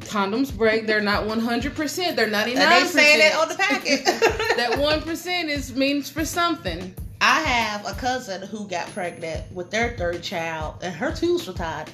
Condoms 0.00 0.56
break. 0.56 0.86
They're 0.86 1.00
not 1.00 1.24
100%. 1.26 2.16
They're 2.16 2.26
99%. 2.28 2.56
And 2.56 2.56
they 2.56 2.84
say 2.88 3.18
that 3.18 3.34
on 3.40 3.48
the 3.48 3.54
packet. 3.54 4.04
that 4.56 4.72
1% 4.72 5.44
is 5.48 5.74
means 5.76 6.10
for 6.10 6.24
something. 6.24 6.94
I 7.20 7.40
have 7.42 7.86
a 7.86 7.92
cousin 7.92 8.42
who 8.42 8.66
got 8.66 8.88
pregnant 8.88 9.50
with 9.52 9.70
their 9.70 9.96
third 9.96 10.22
child, 10.24 10.76
and 10.82 10.92
her 10.94 11.12
tubes 11.14 11.46
were 11.46 11.52
tied. 11.54 11.88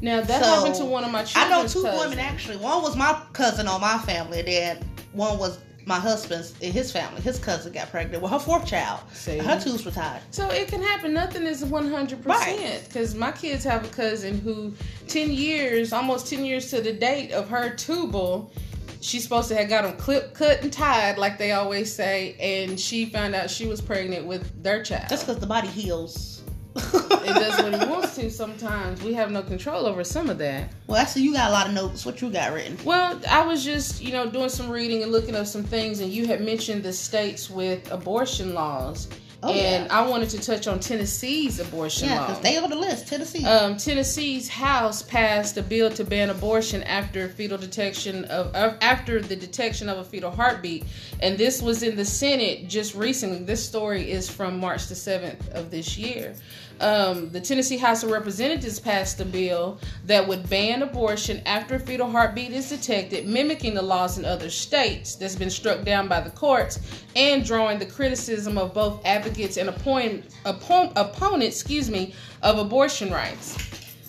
Now 0.00 0.22
that 0.22 0.42
So, 0.42 0.48
happened 0.48 0.74
to 0.76 0.84
one 0.86 1.04
of 1.04 1.10
my 1.10 1.24
children. 1.24 1.52
I 1.52 1.62
know 1.62 1.68
two 1.68 1.82
women 1.82 2.18
actually. 2.18 2.56
One 2.56 2.82
was 2.82 2.96
my 2.96 3.20
cousin 3.34 3.66
on 3.68 3.80
my 3.82 3.98
family, 3.98 4.38
and 4.38 4.48
then 4.48 4.88
one 5.12 5.38
was 5.38 5.58
my 5.88 5.98
husband's 5.98 6.54
in 6.60 6.70
his 6.70 6.92
family. 6.92 7.20
His 7.22 7.38
cousin 7.38 7.72
got 7.72 7.90
pregnant 7.90 8.22
with 8.22 8.30
her 8.30 8.38
fourth 8.38 8.66
child. 8.66 9.00
See? 9.14 9.38
Her 9.38 9.58
tubes 9.58 9.86
were 9.86 9.90
tied. 9.90 10.20
So 10.30 10.48
it 10.50 10.68
can 10.68 10.82
happen. 10.82 11.14
Nothing 11.14 11.44
is 11.44 11.64
one 11.64 11.90
hundred 11.90 12.22
percent. 12.22 12.60
Right. 12.60 12.84
Because 12.86 13.14
my 13.14 13.32
kids 13.32 13.64
have 13.64 13.84
a 13.84 13.88
cousin 13.88 14.38
who, 14.38 14.74
ten 15.06 15.32
years, 15.32 15.94
almost 15.94 16.28
ten 16.28 16.44
years 16.44 16.70
to 16.70 16.82
the 16.82 16.92
date 16.92 17.32
of 17.32 17.48
her 17.48 17.74
tubal, 17.74 18.52
she's 19.00 19.22
supposed 19.22 19.48
to 19.48 19.56
have 19.56 19.70
got 19.70 19.84
them 19.84 19.96
clip, 19.96 20.34
cut, 20.34 20.60
and 20.62 20.70
tied, 20.70 21.16
like 21.16 21.38
they 21.38 21.52
always 21.52 21.92
say, 21.92 22.36
and 22.38 22.78
she 22.78 23.06
found 23.06 23.34
out 23.34 23.48
she 23.48 23.66
was 23.66 23.80
pregnant 23.80 24.26
with 24.26 24.62
their 24.62 24.82
child. 24.82 25.06
That's 25.08 25.22
because 25.22 25.38
the 25.38 25.46
body 25.46 25.68
heals. 25.68 26.37
It 26.78 27.34
does 27.34 27.62
what 27.62 27.74
it 27.74 27.88
wants 27.88 28.16
to. 28.16 28.30
Sometimes 28.30 29.02
we 29.02 29.12
have 29.14 29.30
no 29.30 29.42
control 29.42 29.86
over 29.86 30.04
some 30.04 30.30
of 30.30 30.38
that. 30.38 30.70
Well, 30.86 31.00
actually, 31.00 31.22
you 31.22 31.32
got 31.32 31.50
a 31.50 31.52
lot 31.52 31.66
of 31.68 31.74
notes. 31.74 32.06
What 32.06 32.20
you 32.22 32.30
got 32.30 32.52
written? 32.52 32.78
Well, 32.84 33.20
I 33.28 33.44
was 33.46 33.64
just, 33.64 34.02
you 34.02 34.12
know, 34.12 34.28
doing 34.28 34.48
some 34.48 34.70
reading 34.70 35.02
and 35.02 35.12
looking 35.12 35.34
up 35.34 35.46
some 35.46 35.62
things, 35.62 36.00
and 36.00 36.10
you 36.10 36.26
had 36.26 36.40
mentioned 36.40 36.82
the 36.82 36.92
states 36.92 37.50
with 37.50 37.90
abortion 37.90 38.54
laws. 38.54 39.08
Oh, 39.40 39.52
and 39.52 39.86
yeah. 39.86 39.96
I 39.96 40.06
wanted 40.08 40.30
to 40.30 40.40
touch 40.40 40.66
on 40.66 40.80
Tennessee's 40.80 41.60
abortion 41.60 42.08
Yeah, 42.08 42.20
law. 42.22 42.26
because 42.26 42.42
they 42.42 42.56
on 42.58 42.70
the 42.70 42.76
list. 42.76 43.06
Tennessee. 43.06 43.44
um, 43.44 43.76
Tennessee's 43.76 44.48
House 44.48 45.02
passed 45.02 45.56
a 45.56 45.62
bill 45.62 45.90
to 45.90 46.02
ban 46.02 46.30
abortion 46.30 46.82
after 46.82 47.28
fetal 47.28 47.56
detection 47.56 48.24
of 48.24 48.52
uh, 48.54 48.74
after 48.82 49.20
the 49.20 49.36
detection 49.36 49.88
of 49.88 49.98
a 49.98 50.04
fetal 50.04 50.32
heartbeat, 50.32 50.84
and 51.20 51.38
this 51.38 51.62
was 51.62 51.84
in 51.84 51.94
the 51.94 52.04
Senate 52.04 52.68
just 52.68 52.96
recently. 52.96 53.38
This 53.44 53.64
story 53.64 54.10
is 54.10 54.28
from 54.28 54.58
March 54.58 54.86
the 54.88 54.96
seventh 54.96 55.48
of 55.50 55.70
this 55.70 55.96
year. 55.96 56.34
Um, 56.80 57.30
the 57.30 57.40
Tennessee 57.40 57.76
House 57.76 58.04
of 58.04 58.10
Representatives 58.12 58.78
passed 58.78 59.18
a 59.20 59.24
bill 59.24 59.80
that 60.06 60.28
would 60.28 60.48
ban 60.48 60.82
abortion 60.82 61.42
after 61.44 61.74
a 61.74 61.80
fetal 61.80 62.08
heartbeat 62.08 62.52
is 62.52 62.68
detected, 62.68 63.26
mimicking 63.26 63.74
the 63.74 63.82
laws 63.82 64.16
in 64.16 64.24
other 64.24 64.48
states 64.48 65.16
that's 65.16 65.34
been 65.34 65.50
struck 65.50 65.82
down 65.84 66.06
by 66.06 66.20
the 66.20 66.30
courts, 66.30 66.78
and 67.16 67.44
drawing 67.44 67.80
the 67.80 67.86
criticism 67.86 68.56
of 68.56 68.74
both 68.74 69.04
advocates 69.04 69.27
and 69.28 69.68
appoint, 69.68 70.28
oppo- 70.44 70.92
opponents, 70.96 71.60
excuse 71.60 71.90
me, 71.90 72.14
of 72.42 72.58
abortion 72.58 73.10
rights. 73.10 73.56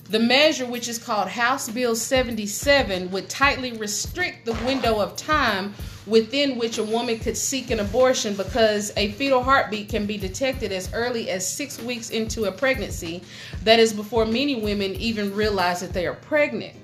The 0.09 0.19
measure, 0.19 0.65
which 0.65 0.87
is 0.87 0.97
called 0.97 1.27
House 1.27 1.69
Bill 1.69 1.95
77, 1.95 3.11
would 3.11 3.29
tightly 3.29 3.73
restrict 3.73 4.45
the 4.45 4.53
window 4.65 4.99
of 4.99 5.15
time 5.15 5.75
within 6.07 6.57
which 6.57 6.79
a 6.79 6.83
woman 6.83 7.19
could 7.19 7.37
seek 7.37 7.69
an 7.69 7.79
abortion 7.79 8.33
because 8.33 8.91
a 8.97 9.11
fetal 9.11 9.43
heartbeat 9.43 9.89
can 9.89 10.07
be 10.07 10.17
detected 10.17 10.71
as 10.71 10.91
early 10.93 11.29
as 11.29 11.47
six 11.47 11.79
weeks 11.79 12.09
into 12.09 12.45
a 12.45 12.51
pregnancy. 12.51 13.21
That 13.63 13.79
is 13.79 13.93
before 13.93 14.25
many 14.25 14.61
women 14.61 14.95
even 14.95 15.35
realize 15.35 15.81
that 15.81 15.93
they 15.93 16.07
are 16.07 16.15
pregnant. 16.15 16.75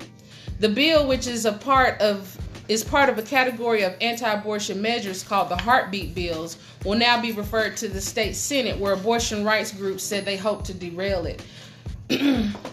The 0.59 0.69
bill, 0.69 1.07
which 1.07 1.25
is 1.25 1.45
a 1.45 1.53
part 1.53 1.99
of 2.01 2.37
is 2.67 2.83
part 2.83 3.09
of 3.09 3.17
a 3.17 3.21
category 3.21 3.83
of 3.83 3.95
anti-abortion 4.01 4.81
measures 4.81 5.23
called 5.23 5.49
the 5.49 5.57
heartbeat 5.57 6.15
bills, 6.15 6.57
will 6.83 6.97
now 6.97 7.21
be 7.21 7.31
referred 7.31 7.77
to 7.77 7.87
the 7.87 8.01
state 8.01 8.35
senate, 8.35 8.77
where 8.77 8.93
abortion 8.93 9.43
rights 9.43 9.71
groups 9.71 10.03
said 10.03 10.25
they 10.25 10.37
hope 10.37 10.63
to 10.63 10.73
derail 10.73 11.25
it. 11.25 11.43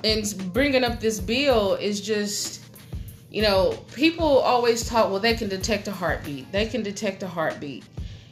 and 0.04 0.52
bringing 0.52 0.84
up 0.84 1.00
this 1.00 1.18
bill 1.18 1.74
is 1.74 2.02
just 2.02 2.60
you 3.30 3.40
know 3.40 3.78
people 3.94 4.26
always 4.26 4.86
talk 4.86 5.08
well 5.08 5.18
they 5.18 5.32
can 5.32 5.48
detect 5.48 5.88
a 5.88 5.92
heartbeat. 5.92 6.50
They 6.52 6.66
can 6.66 6.82
detect 6.82 7.22
a 7.22 7.28
heartbeat. 7.28 7.84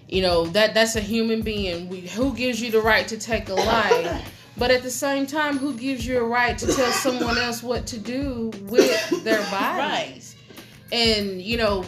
You 0.09 0.23
know 0.23 0.47
that 0.49 0.75
that's 0.75 0.97
a 0.97 1.01
human 1.01 1.41
being. 1.41 1.89
We, 1.89 2.01
who 2.01 2.35
gives 2.35 2.61
you 2.61 2.71
the 2.71 2.81
right 2.81 3.09
to 3.09 3.17
take 3.17 3.49
a 3.49 3.55
life? 3.55 4.37
But 4.59 4.71
at 4.71 4.83
the 4.83 4.91
same 4.91 5.27
time 5.27 5.57
who 5.57 5.73
gives 5.73 6.07
you 6.07 6.19
a 6.19 6.25
right 6.25 6.59
to 6.59 6.67
tell 6.67 6.93
someone 6.93 7.39
else 7.39 7.63
what 7.63 7.87
to 7.87 7.99
do 7.99 8.51
with 8.65 9.25
their 9.25 9.41
bodies 9.51 10.30
and 10.93 11.41
you 11.41 11.57
know 11.57 11.85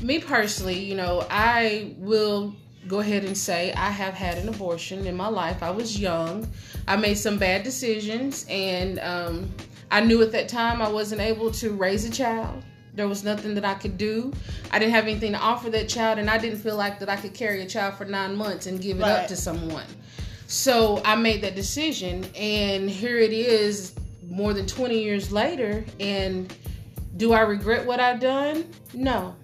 me 0.00 0.18
personally 0.18 0.78
you 0.78 0.94
know 0.94 1.26
i 1.30 1.94
will 1.98 2.54
go 2.88 3.00
ahead 3.00 3.24
and 3.24 3.36
say 3.36 3.72
i 3.72 3.90
have 3.90 4.14
had 4.14 4.38
an 4.38 4.48
abortion 4.48 5.06
in 5.06 5.16
my 5.16 5.28
life. 5.28 5.62
I 5.62 5.70
was 5.70 5.98
young. 5.98 6.46
I 6.86 6.96
made 6.96 7.16
some 7.16 7.38
bad 7.38 7.62
decisions 7.62 8.44
and 8.48 8.98
um, 9.00 9.50
i 9.90 10.00
knew 10.00 10.22
at 10.22 10.32
that 10.32 10.48
time 10.48 10.82
i 10.82 10.88
wasn't 10.88 11.20
able 11.20 11.50
to 11.52 11.70
raise 11.70 12.04
a 12.04 12.10
child. 12.10 12.62
There 12.94 13.08
was 13.08 13.24
nothing 13.24 13.54
that 13.54 13.64
i 13.64 13.74
could 13.74 13.96
do. 13.98 14.32
I 14.70 14.78
didn't 14.78 14.92
have 14.92 15.04
anything 15.04 15.32
to 15.32 15.38
offer 15.38 15.70
that 15.70 15.88
child 15.88 16.18
and 16.18 16.28
i 16.28 16.38
didn't 16.38 16.58
feel 16.58 16.76
like 16.76 16.98
that 17.00 17.08
i 17.08 17.16
could 17.16 17.34
carry 17.34 17.62
a 17.62 17.66
child 17.66 17.94
for 17.94 18.04
nine 18.04 18.36
months 18.36 18.66
and 18.66 18.80
give 18.80 18.98
it 18.98 19.04
up 19.04 19.28
to 19.28 19.36
someone. 19.36 19.86
So 20.46 21.00
i 21.04 21.16
made 21.16 21.42
that 21.42 21.54
decision 21.54 22.26
and 22.36 22.90
here 22.90 23.18
it 23.18 23.32
is 23.32 23.94
more 24.28 24.52
than 24.52 24.66
20 24.66 25.02
years 25.02 25.32
later 25.32 25.84
and 26.00 26.54
do 27.16 27.32
I 27.32 27.40
regret 27.40 27.86
what 27.86 28.00
I've 28.00 28.20
done? 28.20 28.68
No. 28.92 29.34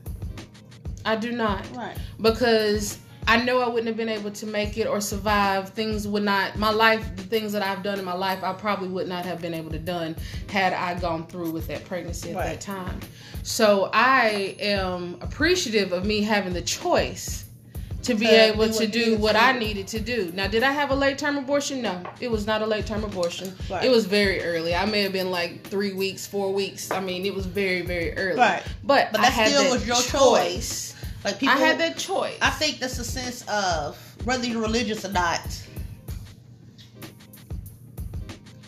I 1.04 1.16
do 1.16 1.32
not. 1.32 1.64
Right. 1.74 1.96
Because 2.20 2.98
I 3.26 3.42
know 3.44 3.60
I 3.60 3.68
wouldn't 3.68 3.86
have 3.86 3.96
been 3.96 4.08
able 4.08 4.30
to 4.32 4.46
make 4.46 4.76
it 4.76 4.86
or 4.86 5.00
survive. 5.00 5.68
Things 5.70 6.06
would 6.08 6.24
not 6.24 6.58
my 6.58 6.70
life, 6.70 7.04
the 7.16 7.22
things 7.22 7.52
that 7.52 7.62
I've 7.62 7.82
done 7.82 7.98
in 7.98 8.04
my 8.04 8.14
life, 8.14 8.42
I 8.42 8.52
probably 8.52 8.88
would 8.88 9.08
not 9.08 9.24
have 9.24 9.40
been 9.40 9.54
able 9.54 9.70
to 9.70 9.78
done 9.78 10.16
had 10.48 10.72
I 10.72 10.98
gone 10.98 11.26
through 11.26 11.52
with 11.52 11.66
that 11.68 11.84
pregnancy 11.84 12.30
at 12.30 12.36
Right. 12.36 12.46
that 12.50 12.60
time. 12.60 13.00
So 13.42 13.88
I 13.92 14.56
am 14.58 15.16
appreciative 15.20 15.92
of 15.92 16.04
me 16.04 16.22
having 16.22 16.52
the 16.52 16.62
choice 16.62 17.44
to 18.02 18.14
be 18.14 18.26
To 18.26 18.32
able 18.32 18.68
to 18.70 18.86
do 18.86 19.16
what 19.16 19.32
to 19.32 19.42
I 19.42 19.58
needed 19.58 19.86
to 19.88 20.00
do. 20.00 20.32
Now, 20.34 20.46
did 20.46 20.62
I 20.62 20.72
have 20.72 20.90
a 20.90 20.94
late 20.94 21.18
term 21.18 21.36
abortion? 21.36 21.82
No, 21.82 22.02
it 22.20 22.30
was 22.30 22.46
not 22.46 22.62
a 22.62 22.66
late 22.66 22.86
term 22.86 23.04
abortion. 23.04 23.54
Right. 23.70 23.84
It 23.84 23.90
was 23.90 24.06
very 24.06 24.42
early. 24.42 24.74
I 24.74 24.84
may 24.86 25.02
have 25.02 25.12
been 25.12 25.30
like 25.30 25.62
three 25.64 25.92
weeks, 25.92 26.26
four 26.26 26.52
weeks. 26.52 26.90
I 26.90 27.00
mean, 27.00 27.26
it 27.26 27.34
was 27.34 27.46
very, 27.46 27.82
very 27.82 28.16
early. 28.16 28.38
Right. 28.38 28.62
But, 28.84 29.12
But 29.12 29.20
I 29.20 29.24
that 29.24 29.32
had 29.32 29.48
still 29.48 29.64
that 29.64 29.72
was 29.72 29.86
your 29.86 29.96
choice. 29.96 30.94
Like 31.24 31.38
people, 31.38 31.54
I 31.54 31.58
had 31.58 31.78
that 31.80 31.98
choice. 31.98 32.38
I 32.40 32.50
think 32.50 32.78
that's 32.78 32.98
a 32.98 33.04
sense 33.04 33.46
of 33.48 33.98
whether 34.24 34.46
you're 34.46 34.62
religious 34.62 35.04
or 35.04 35.12
not. 35.12 35.40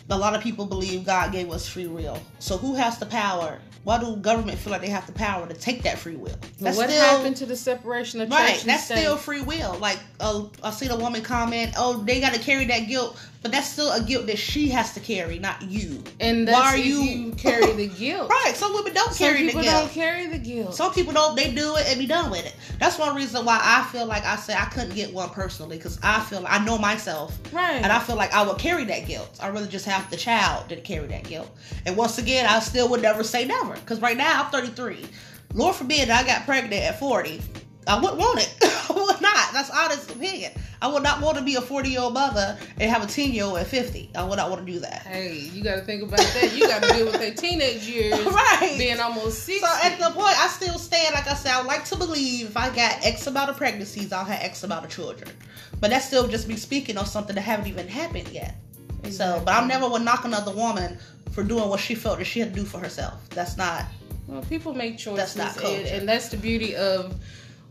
A 0.09 0.17
lot 0.17 0.35
of 0.35 0.41
people 0.41 0.67
believe 0.67 1.05
God 1.05 1.31
gave 1.31 1.49
us 1.49 1.67
free 1.67 1.87
will. 1.87 2.19
So 2.37 2.57
who 2.57 2.75
has 2.75 2.99
the 2.99 3.07
power 3.07 3.59
Why 3.83 3.99
do 3.99 4.15
government 4.15 4.57
feel 4.57 4.71
like 4.71 4.81
they 4.81 4.89
have 4.89 5.05
the 5.05 5.11
power 5.11 5.45
to 5.45 5.53
take 5.53 5.83
that 5.83 5.97
free 5.97 6.15
will? 6.15 6.35
That's 6.59 6.77
what 6.77 6.89
still, 6.89 7.03
happened 7.03 7.35
to 7.37 7.45
the 7.45 7.55
separation 7.55 8.21
of 8.21 8.29
church 8.29 8.39
right? 8.39 8.63
that's 8.65 8.85
state? 8.85 8.99
still 8.99 9.17
free 9.17 9.41
will. 9.41 9.77
Like, 9.79 9.99
uh, 10.21 10.45
I 10.63 10.71
seen 10.71 10.91
a 10.91 10.95
woman 10.95 11.21
comment, 11.21 11.73
"Oh, 11.77 12.01
they 12.01 12.21
got 12.21 12.33
to 12.33 12.39
carry 12.39 12.65
that 12.65 12.87
guilt," 12.87 13.19
but 13.43 13.51
that's 13.51 13.67
still 13.69 13.91
a 13.91 14.01
guilt 14.01 14.25
that 14.27 14.39
she 14.39 14.69
has 14.69 14.93
to 14.93 15.01
carry, 15.01 15.37
not 15.37 15.61
you. 15.61 16.01
And 16.21 16.47
why 16.47 16.73
are 16.73 16.77
you... 16.77 17.01
you... 17.01 17.31
carry 17.33 17.73
the 17.73 17.87
guilt? 17.99 18.29
right. 18.29 18.55
Some 18.55 18.73
women 18.73 18.93
don't 18.93 19.13
Some 19.13 19.27
carry 19.27 19.45
the 19.45 19.51
guilt. 19.51 19.65
don't 19.65 19.91
carry 19.91 20.27
the 20.27 20.37
guilt. 20.37 20.73
Some 20.73 20.93
people 20.93 21.13
don't. 21.13 21.35
They 21.35 21.53
do 21.53 21.75
it 21.75 21.85
and 21.87 21.99
be 21.99 22.07
done 22.07 22.31
with 22.31 22.45
it. 22.45 22.55
That's 22.79 22.97
one 22.97 23.15
reason 23.15 23.43
why 23.45 23.59
I 23.61 23.83
feel 23.91 24.05
like 24.05 24.23
I 24.23 24.37
said 24.37 24.57
I 24.57 24.65
couldn't 24.65 24.95
get 24.95 25.13
one 25.13 25.29
personally 25.29 25.77
because 25.77 25.99
I 26.01 26.21
feel 26.21 26.41
like 26.41 26.53
I 26.59 26.63
know 26.63 26.77
myself, 26.77 27.37
right? 27.51 27.75
And 27.75 27.91
I 27.91 27.99
feel 27.99 28.15
like 28.15 28.33
I 28.33 28.47
would 28.47 28.57
carry 28.57 28.85
that 28.85 29.05
guilt. 29.05 29.37
I 29.41 29.47
really 29.47 29.67
just 29.67 29.85
have 29.85 30.09
the 30.09 30.17
child 30.17 30.69
to 30.69 30.77
carry 30.77 31.07
that 31.07 31.25
guilt. 31.25 31.51
And 31.85 31.97
once 31.97 32.17
again, 32.17 32.45
I 32.45 32.59
still 32.59 32.87
would 32.89 33.01
never 33.01 33.23
say 33.23 33.45
never 33.45 33.73
because 33.73 33.99
right 33.99 34.15
now 34.15 34.43
I'm 34.43 34.51
33. 34.51 35.05
Lord 35.53 35.75
forbid 35.75 36.09
I 36.09 36.25
got 36.25 36.45
pregnant 36.45 36.81
at 36.81 36.97
40. 36.97 37.41
I 37.87 37.99
wouldn't 37.99 38.17
want 38.17 38.39
it. 38.39 38.55
I 38.89 38.93
would 38.93 39.21
not. 39.21 39.53
That's 39.53 39.69
honest 39.69 40.11
opinion. 40.11 40.51
I 40.81 40.87
would 40.87 41.03
not 41.03 41.21
want 41.21 41.37
to 41.37 41.43
be 41.43 41.55
a 41.55 41.61
40 41.61 41.89
year 41.89 42.01
old 42.01 42.13
mother 42.13 42.57
and 42.79 42.91
have 42.91 43.03
a 43.03 43.07
10 43.07 43.31
year 43.31 43.45
old 43.45 43.57
at 43.57 43.67
50. 43.67 44.11
I 44.15 44.23
would 44.23 44.37
not 44.37 44.49
want 44.49 44.65
to 44.65 44.71
do 44.71 44.79
that. 44.79 45.03
Hey, 45.03 45.49
you 45.53 45.63
got 45.63 45.75
to 45.75 45.81
think 45.81 46.03
about 46.03 46.19
that. 46.19 46.53
You 46.53 46.67
got 46.67 46.83
to 46.83 46.93
deal 46.93 47.05
with 47.05 47.19
their 47.19 47.33
teenage 47.35 47.87
years. 47.87 48.19
right. 48.25 48.75
Being 48.77 48.99
almost 48.99 49.43
60. 49.43 49.65
So 49.65 49.71
at 49.83 49.97
the 49.97 50.09
point, 50.11 50.37
I 50.37 50.47
still 50.47 50.77
stand, 50.77 51.13
like 51.13 51.27
I 51.27 51.33
said, 51.35 51.53
I 51.53 51.61
would 51.61 51.67
like 51.67 51.85
to 51.85 51.95
believe 51.95 52.47
if 52.47 52.57
I 52.57 52.67
got 52.75 53.05
X 53.05 53.27
amount 53.27 53.49
of 53.49 53.57
pregnancies, 53.57 54.11
I'll 54.11 54.25
have 54.25 54.41
X 54.41 54.63
amount 54.63 54.85
of 54.85 54.91
children. 54.91 55.31
But 55.79 55.89
that's 55.91 56.05
still 56.05 56.27
just 56.27 56.47
me 56.47 56.55
speaking 56.55 56.97
on 56.97 57.05
something 57.05 57.35
that 57.35 57.41
haven't 57.41 57.67
even 57.67 57.87
happened 57.87 58.27
yet. 58.29 58.55
Exactly. 59.03 59.11
So, 59.11 59.41
but 59.45 59.53
I'm 59.53 59.67
never 59.67 59.89
would 59.89 60.01
knock 60.01 60.25
another 60.25 60.51
woman 60.51 60.97
for 61.31 61.43
doing 61.43 61.67
what 61.67 61.79
she 61.79 61.95
felt 61.95 62.19
that 62.19 62.25
she 62.25 62.39
had 62.39 62.53
to 62.53 62.59
do 62.59 62.65
for 62.65 62.79
herself. 62.79 63.27
That's 63.29 63.57
not. 63.57 63.85
Well, 64.27 64.41
people 64.43 64.73
make 64.73 64.97
choices, 64.97 65.33
that's 65.33 65.57
not 65.57 65.65
and, 65.65 65.85
and 65.87 66.07
that's 66.07 66.29
the 66.29 66.37
beauty 66.37 66.75
of 66.75 67.13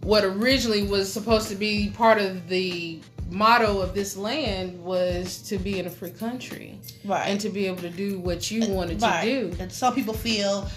what 0.03 0.25
originally 0.25 0.83
was 0.83 1.13
supposed 1.13 1.49
to 1.49 1.55
be 1.55 1.91
part 1.91 2.21
of 2.21 2.49
the 2.49 3.01
motto 3.31 3.81
of 3.81 3.95
this 3.95 4.17
land 4.17 4.83
was 4.83 5.39
to 5.43 5.59
be 5.59 5.79
in 5.79 5.87
a 5.87 5.91
free 5.91 6.11
country, 6.11 6.79
right, 7.05 7.29
and 7.29 7.41
to 7.41 7.49
be 7.49 7.67
able 7.67 7.83
to 7.83 7.91
do 7.91 8.19
what 8.19 8.51
you 8.51 8.69
wanted 8.69 9.01
right. 9.01 9.25
to 9.25 9.51
do. 9.51 9.57
And 9.61 9.73
some 9.73 9.95
people 9.95 10.15
feel 10.15 10.69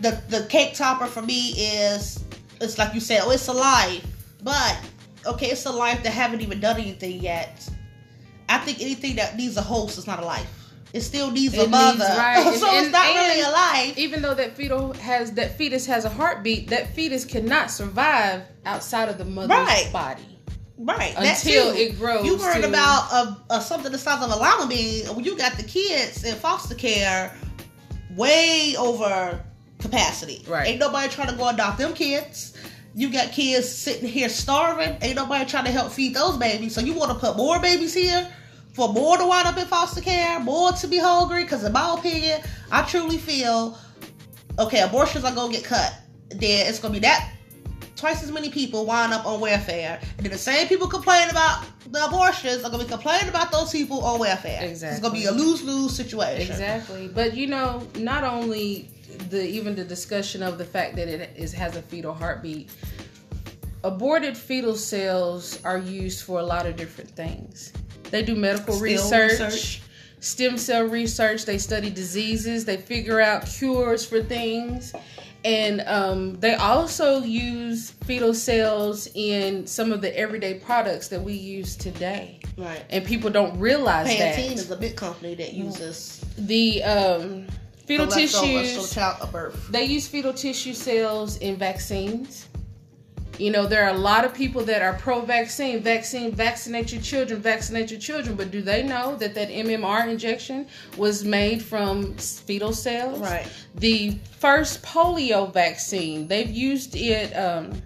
the 0.00 0.20
the 0.28 0.46
cake 0.48 0.74
topper 0.74 1.06
for 1.06 1.22
me 1.22 1.50
is 1.50 2.24
it's 2.60 2.78
like 2.78 2.94
you 2.94 3.00
said, 3.00 3.22
oh, 3.24 3.30
it's 3.30 3.48
a 3.48 3.52
life, 3.52 4.06
but 4.42 4.78
okay, 5.26 5.46
it's 5.48 5.66
a 5.66 5.72
life 5.72 6.02
that 6.02 6.10
haven't 6.12 6.40
even 6.40 6.60
done 6.60 6.80
anything 6.80 7.20
yet. 7.20 7.68
I 8.48 8.58
think 8.58 8.80
anything 8.80 9.16
that 9.16 9.36
needs 9.36 9.56
a 9.56 9.62
host 9.62 9.98
is 9.98 10.06
not 10.06 10.22
a 10.22 10.24
life. 10.24 10.63
It 10.94 11.00
still 11.00 11.32
needs 11.32 11.54
it 11.54 11.66
a 11.66 11.68
mother. 11.68 11.98
Needs, 11.98 12.16
right. 12.16 12.54
so 12.56 12.68
and, 12.68 12.86
it's 12.86 12.92
not 12.92 13.04
and 13.04 13.16
really 13.16 13.40
alive. 13.40 13.98
Even 13.98 14.22
though 14.22 14.34
that 14.34 14.56
fetal 14.56 14.92
has 14.94 15.32
that 15.32 15.58
fetus 15.58 15.84
has 15.86 16.04
a 16.04 16.08
heartbeat, 16.08 16.68
that 16.68 16.94
fetus 16.94 17.24
cannot 17.24 17.72
survive 17.72 18.42
outside 18.64 19.08
of 19.08 19.18
the 19.18 19.24
mother's 19.24 19.50
right. 19.50 19.90
body. 19.92 20.22
Right. 20.78 21.12
Until 21.16 21.74
it 21.74 21.98
grows. 21.98 22.24
You 22.24 22.38
heard 22.38 22.62
to... 22.62 22.68
about 22.68 23.12
a, 23.12 23.54
a, 23.54 23.60
something 23.60 23.90
the 23.90 23.98
size 23.98 24.22
of 24.22 24.30
a 24.30 24.36
llama 24.36 24.68
bean 24.68 25.06
when 25.16 25.24
you 25.24 25.36
got 25.36 25.56
the 25.56 25.64
kids 25.64 26.22
in 26.22 26.36
foster 26.36 26.76
care 26.76 27.34
way 28.12 28.76
over 28.78 29.42
capacity. 29.80 30.44
Right. 30.46 30.68
Ain't 30.68 30.78
nobody 30.78 31.08
trying 31.08 31.28
to 31.28 31.36
go 31.36 31.48
adopt 31.48 31.78
them 31.78 31.92
kids. 31.94 32.56
You 32.94 33.10
got 33.10 33.32
kids 33.32 33.68
sitting 33.68 34.08
here 34.08 34.28
starving. 34.28 34.96
Ain't 35.02 35.16
nobody 35.16 35.44
trying 35.44 35.64
to 35.64 35.72
help 35.72 35.90
feed 35.90 36.14
those 36.14 36.36
babies. 36.36 36.72
So 36.72 36.80
you 36.80 36.92
want 36.92 37.10
to 37.10 37.18
put 37.18 37.36
more 37.36 37.58
babies 37.58 37.92
here 37.92 38.30
for 38.74 38.92
more 38.92 39.16
to 39.16 39.26
wind 39.26 39.46
up 39.46 39.56
in 39.56 39.66
foster 39.66 40.00
care, 40.00 40.38
more 40.40 40.72
to 40.72 40.86
be 40.86 40.98
hungry? 40.98 41.44
Because 41.44 41.64
in 41.64 41.72
my 41.72 41.94
opinion, 41.96 42.40
I 42.70 42.82
truly 42.82 43.18
feel 43.18 43.78
okay, 44.58 44.82
abortions 44.82 45.24
are 45.24 45.34
gonna 45.34 45.52
get 45.52 45.64
cut. 45.64 45.94
Then 46.28 46.66
it's 46.66 46.78
gonna 46.78 46.94
be 46.94 47.00
that 47.00 47.30
twice 47.96 48.22
as 48.22 48.30
many 48.30 48.50
people 48.50 48.84
wind 48.84 49.12
up 49.12 49.24
on 49.24 49.40
welfare. 49.40 49.98
And 50.18 50.26
then 50.26 50.32
the 50.32 50.38
same 50.38 50.68
people 50.68 50.86
complaining 50.86 51.30
about 51.30 51.64
the 51.90 52.04
abortions 52.04 52.64
are 52.64 52.70
gonna 52.70 52.84
be 52.84 52.90
complaining 52.90 53.28
about 53.28 53.50
those 53.52 53.72
people 53.72 54.04
on 54.04 54.20
welfare. 54.20 54.62
Exactly. 54.62 54.96
It's 54.96 55.00
gonna 55.00 55.14
be 55.14 55.24
a 55.26 55.32
lose 55.32 55.62
lose 55.62 55.94
situation. 55.96 56.50
Exactly. 56.50 57.08
But 57.08 57.34
you 57.34 57.46
know, 57.46 57.86
not 57.96 58.24
only 58.24 58.90
the 59.30 59.46
even 59.46 59.74
the 59.74 59.84
discussion 59.84 60.42
of 60.42 60.58
the 60.58 60.64
fact 60.64 60.96
that 60.96 61.08
it 61.08 61.30
is 61.36 61.52
has 61.52 61.76
a 61.76 61.82
fetal 61.82 62.12
heartbeat. 62.12 62.70
Aborted 63.84 64.36
fetal 64.36 64.74
cells 64.74 65.62
are 65.62 65.76
used 65.76 66.24
for 66.24 66.40
a 66.40 66.42
lot 66.42 66.66
of 66.66 66.74
different 66.74 67.10
things. 67.10 67.72
They 68.14 68.22
do 68.22 68.36
medical 68.36 68.78
research, 68.78 69.40
research, 69.40 69.82
stem 70.20 70.56
cell 70.56 70.84
research. 70.84 71.46
They 71.46 71.58
study 71.58 71.90
diseases. 71.90 72.64
They 72.64 72.76
figure 72.76 73.20
out 73.20 73.44
cures 73.44 74.06
for 74.06 74.22
things. 74.22 74.92
And 75.44 75.80
um, 75.80 76.38
they 76.38 76.54
also 76.54 77.22
use 77.22 77.90
fetal 77.90 78.32
cells 78.32 79.08
in 79.16 79.66
some 79.66 79.90
of 79.90 80.00
the 80.00 80.16
everyday 80.16 80.60
products 80.60 81.08
that 81.08 81.20
we 81.20 81.32
use 81.32 81.74
today. 81.74 82.38
Right. 82.56 82.84
And 82.88 83.04
people 83.04 83.30
don't 83.30 83.58
realize 83.58 84.06
Pantene 84.06 84.18
that. 84.18 84.36
Pantene 84.36 84.52
is 84.58 84.70
a 84.70 84.76
big 84.76 84.94
company 84.94 85.34
that 85.34 85.52
uses 85.52 86.24
the 86.38 86.84
um, 86.84 87.48
fetal 87.84 88.06
tissues. 88.06 88.96
They 89.70 89.86
use 89.86 90.06
fetal 90.06 90.32
tissue 90.32 90.74
cells 90.74 91.38
in 91.38 91.56
vaccines. 91.56 92.46
You 93.38 93.50
know, 93.50 93.66
there 93.66 93.84
are 93.84 93.94
a 93.94 93.98
lot 93.98 94.24
of 94.24 94.32
people 94.32 94.62
that 94.64 94.80
are 94.80 94.94
pro-vaccine, 94.94 95.80
vaccine, 95.80 96.32
vaccinate 96.32 96.92
your 96.92 97.02
children, 97.02 97.40
vaccinate 97.40 97.90
your 97.90 97.98
children. 97.98 98.36
But 98.36 98.50
do 98.50 98.62
they 98.62 98.82
know 98.82 99.16
that 99.16 99.34
that 99.34 99.48
MMR 99.48 100.08
injection 100.08 100.66
was 100.96 101.24
made 101.24 101.62
from 101.62 102.14
fetal 102.16 102.72
cells? 102.72 103.18
Right. 103.18 103.48
The 103.74 104.18
first 104.38 104.82
polio 104.82 105.52
vaccine, 105.52 106.28
they've 106.28 106.50
used 106.50 106.94
it. 106.94 107.32
Um, 107.32 107.82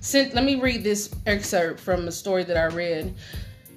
since, 0.00 0.34
let 0.34 0.44
me 0.44 0.56
read 0.56 0.82
this 0.82 1.14
excerpt 1.26 1.80
from 1.80 2.08
a 2.08 2.12
story 2.12 2.44
that 2.44 2.56
I 2.56 2.66
read. 2.66 3.14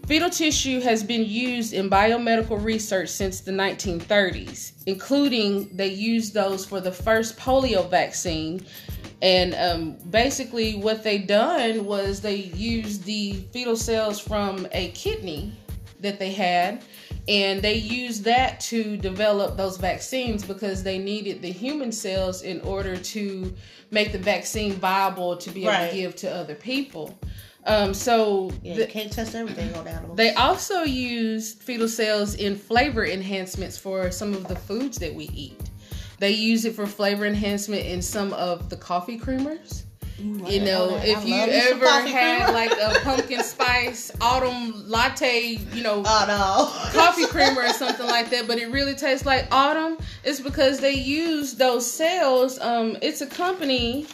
Fetal 0.07 0.29
tissue 0.29 0.81
has 0.81 1.03
been 1.03 1.25
used 1.25 1.73
in 1.73 1.89
biomedical 1.89 2.63
research 2.63 3.09
since 3.09 3.39
the 3.39 3.51
1930s, 3.51 4.73
including 4.85 5.75
they 5.75 5.87
used 5.87 6.31
those 6.31 6.63
for 6.63 6.79
the 6.79 6.91
first 6.91 7.37
polio 7.37 7.89
vaccine. 7.89 8.63
And 9.21 9.55
um, 9.55 9.97
basically, 10.09 10.75
what 10.75 11.03
they 11.03 11.17
done 11.17 11.85
was 11.85 12.21
they 12.21 12.35
used 12.35 13.05
the 13.05 13.33
fetal 13.51 13.77
cells 13.77 14.19
from 14.19 14.67
a 14.71 14.89
kidney 14.91 15.53
that 16.01 16.19
they 16.19 16.31
had, 16.31 16.83
and 17.27 17.61
they 17.61 17.75
used 17.75 18.23
that 18.25 18.59
to 18.59 18.97
develop 18.97 19.57
those 19.57 19.77
vaccines 19.77 20.43
because 20.43 20.83
they 20.83 20.97
needed 20.97 21.41
the 21.41 21.51
human 21.51 21.91
cells 21.91 22.43
in 22.43 22.61
order 22.61 22.97
to 22.97 23.53
make 23.91 24.11
the 24.11 24.19
vaccine 24.19 24.73
viable 24.73 25.37
to 25.37 25.49
be 25.49 25.61
able 25.63 25.71
right. 25.71 25.89
to 25.89 25.95
give 25.95 26.15
to 26.17 26.31
other 26.31 26.55
people. 26.55 27.17
Um, 27.65 27.93
so 27.95 28.51
yeah, 28.61 28.75
the, 28.75 28.85
can't 28.85 29.11
test 29.11 29.33
everything 29.33 29.73
on 29.75 29.87
animals. 29.87 30.17
They 30.17 30.33
also 30.35 30.83
use 30.83 31.53
fetal 31.53 31.87
cells 31.87 32.35
in 32.35 32.55
flavor 32.55 33.05
enhancements 33.05 33.77
for 33.77 34.11
some 34.11 34.33
of 34.33 34.47
the 34.47 34.55
foods 34.55 34.99
that 34.99 35.13
we 35.13 35.25
eat. 35.33 35.71
They 36.19 36.31
use 36.31 36.65
it 36.65 36.75
for 36.75 36.85
flavor 36.85 37.25
enhancement 37.25 37.85
in 37.85 38.01
some 38.01 38.33
of 38.33 38.69
the 38.69 38.77
coffee 38.77 39.19
creamers. 39.19 39.83
Ooh, 40.21 40.45
you 40.47 40.61
know, 40.61 40.97
if 41.03 41.25
you 41.27 41.35
ever 41.35 41.89
had 42.07 42.53
like 42.53 42.71
a 42.71 43.01
pumpkin 43.01 43.43
spice 43.43 44.11
autumn 44.21 44.87
latte, 44.87 45.57
you 45.73 45.83
know, 45.83 46.03
oh, 46.05 46.25
no. 46.27 46.97
coffee 46.97 47.25
creamer 47.25 47.63
or 47.63 47.73
something 47.73 48.05
like 48.05 48.29
that, 48.29 48.47
but 48.47 48.57
it 48.57 48.67
really 48.67 48.95
tastes 48.95 49.25
like 49.25 49.45
autumn, 49.51 49.97
it's 50.23 50.39
because 50.39 50.79
they 50.79 50.93
use 50.93 51.55
those 51.55 51.89
cells. 51.89 52.59
Um, 52.59 52.97
it's 53.01 53.19
a 53.19 53.27
company 53.27 54.07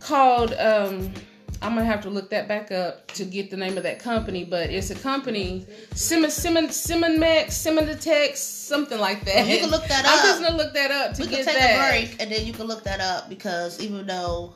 called 0.00 0.52
um, 0.54 1.12
I'm 1.60 1.74
gonna 1.74 1.86
have 1.86 2.02
to 2.02 2.10
look 2.10 2.30
that 2.30 2.46
back 2.46 2.70
up 2.70 3.08
to 3.12 3.24
get 3.24 3.50
the 3.50 3.56
name 3.56 3.76
of 3.76 3.82
that 3.82 3.98
company, 3.98 4.44
but 4.44 4.70
it's 4.70 4.90
a 4.90 4.94
company, 4.94 5.66
Simon 5.92 6.30
Simon 6.30 6.70
Simon 6.70 7.18
Max, 7.18 7.56
something 8.40 8.98
like 8.98 9.24
that. 9.24 9.36
Well, 9.36 9.46
you 9.48 9.58
can 9.60 9.70
look 9.70 9.86
that 9.86 10.04
up. 10.04 10.12
I'm 10.12 10.24
just 10.24 10.42
gonna 10.42 10.56
look 10.56 10.72
that 10.74 10.90
up 10.90 11.14
to 11.14 11.22
we 11.22 11.28
get 11.28 11.44
can 11.44 11.46
take 11.46 11.58
that. 11.58 11.74
a 11.74 11.90
break 11.90 12.22
and 12.22 12.30
then 12.30 12.46
you 12.46 12.52
can 12.52 12.66
look 12.66 12.84
that 12.84 13.00
up 13.00 13.28
because 13.28 13.80
even 13.80 14.06
though 14.06 14.54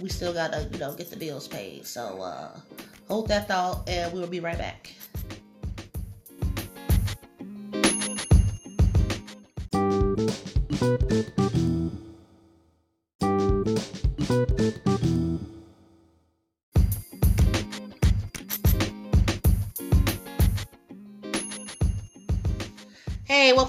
we 0.00 0.08
still 0.08 0.32
gotta, 0.32 0.68
you 0.72 0.78
know, 0.78 0.94
get 0.94 1.10
the 1.10 1.16
bills 1.16 1.48
paid. 1.48 1.84
So 1.86 2.22
uh 2.22 2.56
hold 3.08 3.28
that 3.28 3.48
thought 3.48 3.88
and 3.88 4.12
we 4.12 4.20
will 4.20 4.28
be 4.28 4.40
right 4.40 4.58
back. 4.58 4.92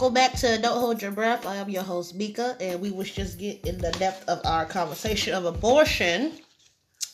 Welcome 0.01 0.15
back 0.15 0.33
to 0.37 0.57
Don't 0.57 0.79
Hold 0.79 0.99
Your 0.99 1.11
Breath. 1.11 1.45
I 1.45 1.57
am 1.57 1.69
your 1.69 1.83
host, 1.83 2.15
Mika, 2.15 2.57
and 2.59 2.81
we 2.81 2.89
was 2.89 3.11
just 3.11 3.37
get 3.37 3.63
in 3.67 3.77
the 3.77 3.91
depth 3.91 4.27
of 4.27 4.41
our 4.45 4.65
conversation 4.65 5.35
of 5.35 5.45
abortion. 5.45 6.31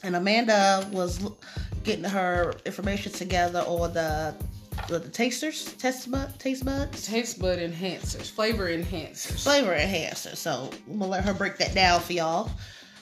And 0.04 0.16
Amanda 0.16 0.88
was 0.94 1.20
getting 1.84 2.06
her 2.06 2.54
information 2.66 3.12
together 3.12 3.60
on 3.68 3.94
the 3.94 4.34
the, 4.88 5.02
tasters, 5.02 5.74
taste 5.74 6.10
bud, 6.10 6.40
taste 6.40 6.64
buds, 6.64 7.06
Taste 7.06 7.42
bud 7.42 7.60
enhancers, 7.60 8.32
flavor 8.32 8.70
enhancers. 8.70 9.44
flavor 9.44 9.74
enhancer. 9.74 10.38
So 10.38 10.70
I'm 10.90 11.00
gonna 11.00 11.12
let 11.12 11.26
her 11.26 11.34
break 11.34 11.58
that 11.58 11.76
down 11.76 12.00
for 12.00 12.14
y'all. 12.14 12.50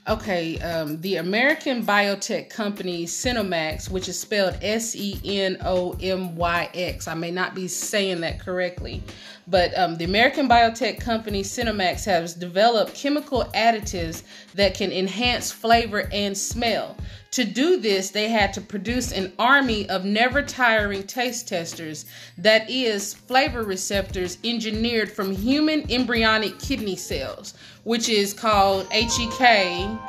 Okay, 0.08 0.60
um, 0.60 1.02
the 1.02 1.16
American 1.16 1.84
biotech 1.84 2.52
company 2.52 3.06
Senomyx, 3.06 3.90
which 3.90 4.08
is 4.08 4.20
spelled 4.20 4.56
S 4.62 4.96
E 4.96 5.20
N 5.26 5.58
O 5.62 5.96
M 6.00 6.36
Y 6.36 6.70
X, 6.74 7.08
I 7.08 7.14
may 7.16 7.32
not 7.32 7.54
be 7.56 7.68
saying 7.68 8.22
that 8.22 8.40
correctly, 8.40 9.02
but 9.48 9.78
um, 9.78 9.98
the 9.98 10.06
American 10.06 10.50
biotech 10.50 11.00
company 11.00 11.44
Senomyx 11.44 12.06
has 12.06 12.34
developed 12.34 12.96
chemical 12.96 13.46
additives 13.54 14.24
that 14.54 14.74
can 14.74 14.92
enhance 14.92 15.52
flavor 15.52 16.10
and 16.12 16.38
smell. 16.38 16.96
To 17.32 17.44
do 17.44 17.78
this, 17.78 18.12
they 18.12 18.30
had 18.30 18.54
to 18.54 18.62
produce 18.62 19.12
an 19.12 19.34
army 19.38 19.90
of 19.90 20.06
never 20.06 20.42
tiring 20.42 21.04
taste 21.04 21.48
testers, 21.48 22.06
that 22.38 22.70
is, 22.70 23.14
flavor 23.14 23.64
receptors 23.64 24.38
engineered 24.44 25.12
from 25.12 25.32
human 25.32 25.90
embryonic 25.92 26.58
kidney 26.60 26.96
cells, 26.96 27.54
which 27.84 28.10
is 28.10 28.34
called 28.34 28.88
HEK 28.92 30.00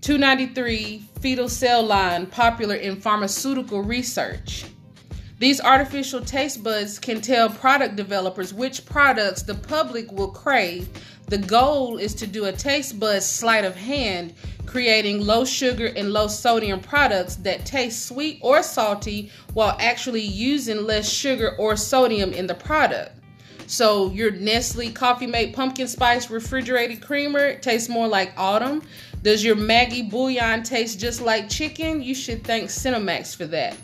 293 0.00 1.04
fetal 1.20 1.48
cell 1.48 1.82
line, 1.82 2.26
popular 2.26 2.76
in 2.76 2.96
pharmaceutical 2.96 3.82
research. 3.82 4.64
These 5.40 5.62
artificial 5.62 6.20
taste 6.20 6.62
buds 6.62 6.98
can 6.98 7.22
tell 7.22 7.48
product 7.48 7.96
developers 7.96 8.52
which 8.52 8.84
products 8.84 9.40
the 9.40 9.54
public 9.54 10.12
will 10.12 10.28
crave. 10.28 10.86
The 11.28 11.38
goal 11.38 11.96
is 11.96 12.14
to 12.16 12.26
do 12.26 12.44
a 12.44 12.52
taste 12.52 13.00
bud 13.00 13.22
sleight 13.22 13.64
of 13.64 13.74
hand, 13.74 14.34
creating 14.66 15.22
low 15.22 15.46
sugar 15.46 15.86
and 15.96 16.12
low 16.12 16.26
sodium 16.26 16.78
products 16.78 17.36
that 17.36 17.64
taste 17.64 18.04
sweet 18.04 18.38
or 18.42 18.62
salty 18.62 19.30
while 19.54 19.78
actually 19.80 20.20
using 20.20 20.84
less 20.84 21.08
sugar 21.08 21.56
or 21.56 21.74
sodium 21.74 22.34
in 22.34 22.46
the 22.46 22.54
product. 22.54 23.12
So 23.66 24.10
your 24.10 24.32
Nestle 24.32 24.90
Coffee 24.90 25.26
Mate 25.26 25.54
Pumpkin 25.54 25.88
Spice 25.88 26.28
Refrigerated 26.28 27.00
Creamer 27.00 27.54
tastes 27.60 27.88
more 27.88 28.08
like 28.08 28.34
autumn. 28.36 28.82
Does 29.22 29.42
your 29.42 29.56
Maggi 29.56 30.10
Bouillon 30.10 30.64
taste 30.64 31.00
just 31.00 31.22
like 31.22 31.48
chicken? 31.48 32.02
You 32.02 32.14
should 32.14 32.44
thank 32.44 32.68
Senomyx 32.68 33.34
for 33.34 33.46
that. 33.46 33.78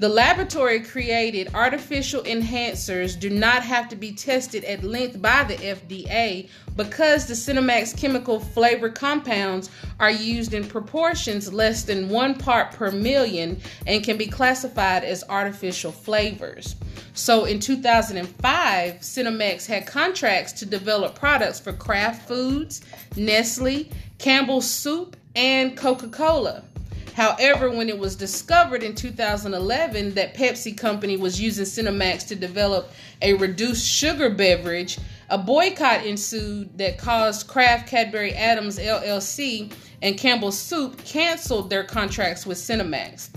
The 0.00 0.08
laboratory 0.08 0.80
created 0.80 1.54
artificial 1.54 2.22
enhancers 2.24 3.18
do 3.18 3.30
not 3.30 3.62
have 3.62 3.88
to 3.90 3.96
be 3.96 4.10
tested 4.10 4.64
at 4.64 4.82
length 4.82 5.22
by 5.22 5.44
the 5.44 5.54
FDA 5.54 6.48
because 6.74 7.26
the 7.26 7.34
Senomyx 7.34 7.96
chemical 7.96 8.40
flavor 8.40 8.88
compounds 8.88 9.70
are 10.00 10.10
used 10.10 10.52
in 10.52 10.66
proportions 10.66 11.52
less 11.52 11.84
than 11.84 12.08
one 12.08 12.34
part 12.34 12.72
per 12.72 12.90
million 12.90 13.60
and 13.86 14.02
can 14.02 14.16
be 14.16 14.26
classified 14.26 15.04
as 15.04 15.22
artificial 15.28 15.92
flavors. 15.92 16.74
So 17.12 17.44
in 17.44 17.60
2005, 17.60 18.94
Senomyx 18.94 19.64
had 19.64 19.86
contracts 19.86 20.52
to 20.54 20.66
develop 20.66 21.14
products 21.14 21.60
for 21.60 21.72
Kraft 21.72 22.26
Foods, 22.26 22.80
Nestle, 23.16 23.88
Campbell's 24.18 24.68
Soup, 24.68 25.16
and 25.36 25.76
Coca 25.76 26.08
Cola. 26.08 26.64
However, 27.14 27.70
when 27.70 27.88
it 27.88 27.96
was 27.96 28.16
discovered 28.16 28.82
in 28.82 28.96
2011 28.96 30.14
that 30.14 30.34
Pepsi 30.34 30.76
Company 30.76 31.16
was 31.16 31.40
using 31.40 31.64
Senomyx 31.64 32.26
to 32.26 32.34
develop 32.34 32.90
a 33.22 33.34
reduced 33.34 33.86
sugar 33.86 34.28
beverage, 34.28 34.98
a 35.30 35.38
boycott 35.38 36.04
ensued 36.04 36.76
that 36.76 36.98
caused 36.98 37.46
Kraft 37.46 37.88
Cadbury 37.88 38.32
Adams 38.34 38.80
LLC 38.80 39.72
and 40.02 40.18
Campbell's 40.18 40.58
Soup 40.58 41.02
canceled 41.04 41.70
their 41.70 41.84
contracts 41.84 42.46
with 42.46 42.58
Senomyx. 42.58 43.30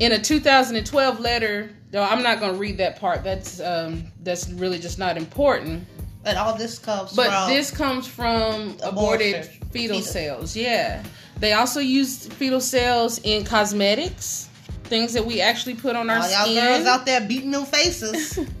In 0.00 0.10
a 0.10 0.18
2012 0.18 1.20
letter, 1.20 1.70
though 1.92 2.02
I'm 2.02 2.24
not 2.24 2.40
going 2.40 2.54
to 2.54 2.58
read 2.58 2.78
that 2.78 2.98
part. 2.98 3.22
That's 3.22 3.60
um, 3.60 4.10
that's 4.22 4.48
really 4.50 4.80
just 4.80 4.98
not 4.98 5.16
important. 5.16 5.86
And 6.24 6.36
all 6.38 6.54
this 6.56 6.78
comes 6.78 7.12
But 7.14 7.28
from 7.30 7.50
this 7.50 7.70
comes 7.70 8.06
from 8.06 8.76
aborted 8.82 9.34
Abortion. 9.36 9.68
fetal 9.70 9.96
Fetus. 9.98 10.12
cells. 10.12 10.56
Yeah. 10.56 11.02
They 11.38 11.52
also 11.54 11.80
use 11.80 12.26
fetal 12.26 12.60
cells 12.60 13.18
in 13.24 13.44
cosmetics, 13.44 14.48
things 14.84 15.14
that 15.14 15.24
we 15.24 15.40
actually 15.40 15.74
put 15.76 15.96
on 15.96 16.10
our 16.10 16.18
all 16.18 16.30
y'all 16.30 16.44
skin. 16.44 16.54
girls 16.56 16.86
out 16.86 17.06
there 17.06 17.22
beating 17.22 17.50
them 17.52 17.64
faces. 17.64 18.34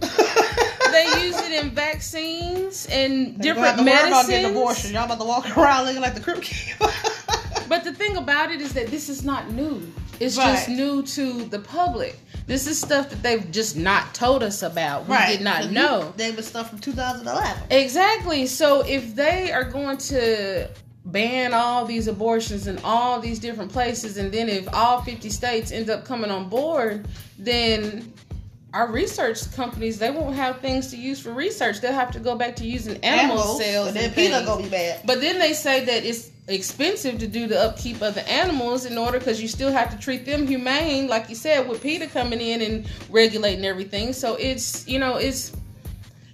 they 0.90 1.04
use 1.22 1.36
it 1.38 1.62
in 1.64 1.70
vaccines 1.70 2.86
and 2.90 3.32
have 3.32 3.40
different 3.42 3.78
to 3.78 3.84
worry 3.84 3.92
about 4.08 4.26
getting 4.26 4.42
medicines. 4.42 4.56
abortion. 4.56 4.92
Y'all 4.94 5.04
about 5.04 5.18
to 5.18 5.24
walk 5.26 5.56
around 5.58 5.84
looking 5.84 6.00
like 6.02 6.14
the 6.14 6.20
Keeper. 6.40 6.86
But 7.68 7.84
the 7.84 7.92
thing 7.92 8.16
about 8.16 8.50
it 8.50 8.60
is 8.60 8.72
that 8.72 8.88
this 8.88 9.08
is 9.08 9.22
not 9.22 9.52
new. 9.52 9.80
It's 10.18 10.36
Right. 10.36 10.54
just 10.56 10.68
new 10.68 11.02
to 11.02 11.44
the 11.44 11.60
public. 11.60 12.18
This 12.50 12.66
is 12.66 12.80
stuff 12.80 13.08
that 13.10 13.22
they've 13.22 13.48
just 13.52 13.76
not 13.76 14.12
told 14.12 14.42
us 14.42 14.64
about. 14.64 15.06
We 15.06 15.16
did 15.28 15.40
not 15.40 15.70
know. 15.70 16.12
They 16.16 16.32
was 16.32 16.48
stuff 16.48 16.68
from 16.70 16.80
2011. 16.80 17.62
Exactly. 17.70 18.48
So 18.48 18.80
if 18.80 19.14
they 19.14 19.52
are 19.52 19.62
going 19.62 19.98
to 19.98 20.68
ban 21.04 21.54
all 21.54 21.84
these 21.84 22.08
abortions 22.08 22.66
in 22.66 22.80
all 22.82 23.20
these 23.20 23.38
different 23.38 23.70
places, 23.70 24.16
and 24.16 24.32
then 24.32 24.48
if 24.48 24.66
all 24.74 25.00
50 25.00 25.30
states 25.30 25.70
end 25.70 25.90
up 25.90 26.04
coming 26.04 26.32
on 26.32 26.48
board, 26.48 27.06
then 27.38 28.12
our 28.74 28.90
research 28.90 29.52
companies 29.54 30.00
they 30.00 30.10
won't 30.10 30.34
have 30.34 30.58
things 30.58 30.90
to 30.90 30.96
use 30.96 31.20
for 31.20 31.32
research. 31.32 31.80
They'll 31.80 31.92
have 31.92 32.10
to 32.12 32.18
go 32.18 32.34
back 32.34 32.56
to 32.56 32.66
using 32.66 32.96
animal 33.04 33.38
Animals, 33.38 33.64
cells. 33.64 33.86
and 33.88 33.96
then 33.96 34.12
PETA 34.12 34.42
gonna 34.44 34.64
be 34.64 34.68
bad. 34.68 35.02
But 35.06 35.20
then 35.20 35.38
they 35.38 35.52
say 35.52 35.84
that 35.84 36.04
it's 36.04 36.30
expensive 36.50 37.18
to 37.18 37.26
do 37.26 37.46
the 37.46 37.58
upkeep 37.60 38.00
of 38.02 38.14
the 38.14 38.28
animals 38.28 38.84
in 38.86 38.98
order 38.98 39.18
because 39.18 39.40
you 39.40 39.48
still 39.48 39.72
have 39.72 39.90
to 39.90 39.98
treat 39.98 40.24
them 40.24 40.46
humane, 40.46 41.08
like 41.08 41.28
you 41.28 41.34
said, 41.34 41.68
with 41.68 41.82
PETA 41.82 42.08
coming 42.08 42.40
in 42.40 42.62
and 42.62 42.90
regulating 43.10 43.64
everything. 43.64 44.12
So 44.12 44.36
it's 44.36 44.86
you 44.88 44.98
know 44.98 45.16
it's 45.16 45.52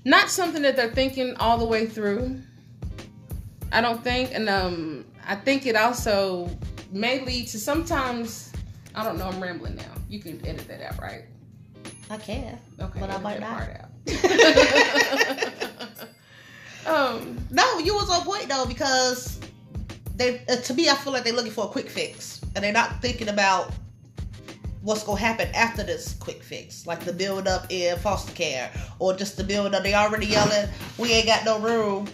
not 0.05 0.31
something 0.31 0.63
that 0.63 0.77
they're 0.77 0.93
thinking 0.93 1.35
all 1.37 1.59
the 1.59 1.65
way 1.65 1.87
through. 1.87 2.41
I 3.73 3.81
don't 3.81 4.03
think, 4.03 4.31
and 4.33 4.49
um, 4.49 5.05
I 5.27 5.35
think 5.35 5.67
it 5.67 5.77
also 5.77 6.49
may 6.93 7.25
lead 7.25 7.49
to 7.49 7.59
sometimes. 7.59 8.53
I 8.95 9.05
don't 9.05 9.19
know. 9.19 9.27
I'm 9.27 9.43
rambling 9.43 9.77
now. 9.77 9.93
You 10.09 10.21
can 10.21 10.45
edit 10.47 10.67
that 10.69 10.81
out, 10.81 11.01
right? 11.03 11.25
I 12.09 12.17
can. 12.17 12.59
Okay, 12.81 13.01
But 13.01 13.11
I 13.11 13.19
might 13.19 13.41
not. 13.41 13.59
part 13.59 13.81
out. 13.81 13.91
um, 16.87 17.37
No, 17.51 17.79
you 17.79 17.95
was 17.95 18.09
on 18.09 18.25
point 18.25 18.49
though 18.49 18.65
because 18.65 19.41
they 20.17 20.43
uh, 20.49 20.57
to 20.57 20.75
me 20.75 20.89
I 20.89 20.95
feel 20.95 21.13
like 21.13 21.25
they're 21.25 21.33
looking 21.33 21.53
for 21.53 21.65
a 21.65 21.69
quick 21.69 21.89
fix 21.89 22.41
and 22.55 22.65
they're 22.65 22.73
not 22.73 23.03
thinking 23.03 23.29
about 23.29 23.73
what's 24.83 25.03
gonna 25.03 25.19
happen 25.19 25.49
after 25.55 25.83
this 25.83 26.15
quick 26.15 26.43
fix, 26.43 26.87
like 26.87 27.01
the 27.01 27.13
build 27.13 27.49
up 27.49 27.67
in 27.71 27.99
foster 27.99 28.33
care 28.33 28.71
or 28.99 29.15
just 29.15 29.37
the 29.37 29.45
build 29.45 29.75
up. 29.75 29.83
They 29.83 29.95
already 29.95 30.27
yelling, 30.27 30.69
"We 30.97 31.13
ain't 31.13 31.27
got 31.27 31.45
no 31.45 31.59
room." 31.59 32.09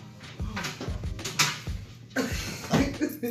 Uh 3.24 3.28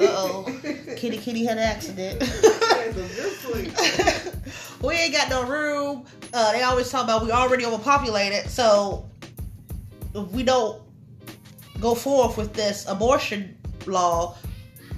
oh, 0.00 0.60
Kitty 0.96 1.18
Kitty 1.18 1.44
had 1.44 1.56
an 1.56 1.64
accident. 1.64 2.20
we 4.82 4.94
ain't 4.94 5.14
got 5.14 5.30
no 5.30 5.46
room. 5.46 6.04
Uh, 6.32 6.52
they 6.52 6.62
always 6.62 6.90
talk 6.90 7.04
about 7.04 7.24
we 7.24 7.30
already 7.30 7.64
overpopulated, 7.64 8.50
so 8.50 9.08
if 10.14 10.28
we 10.30 10.42
don't 10.42 10.82
go 11.80 11.94
forth 11.94 12.36
with 12.36 12.52
this 12.52 12.86
abortion 12.88 13.56
law, 13.90 14.36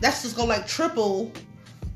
that's 0.01 0.23
just 0.23 0.37
gonna 0.37 0.49
like 0.49 0.67
triple 0.67 1.33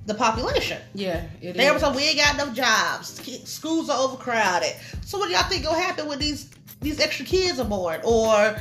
the 0.06 0.14
population. 0.14 0.80
yeah, 0.94 1.24
it 1.42 1.56
They 1.56 1.66
is. 1.66 1.80
talk 1.82 1.96
we 1.96 2.04
ain't 2.04 2.16
got 2.18 2.34
enough 2.34 2.54
jobs. 2.54 3.20
Schools 3.48 3.90
are 3.90 3.98
overcrowded. 3.98 4.72
So 5.04 5.18
what 5.18 5.26
do 5.28 5.32
y'all 5.34 5.42
think 5.48 5.64
gonna 5.64 5.78
happen 5.80 6.06
when 6.06 6.18
these 6.18 6.50
these 6.80 7.00
extra 7.00 7.24
kids 7.26 7.58
are 7.58 7.64
born, 7.64 8.00
or 8.04 8.56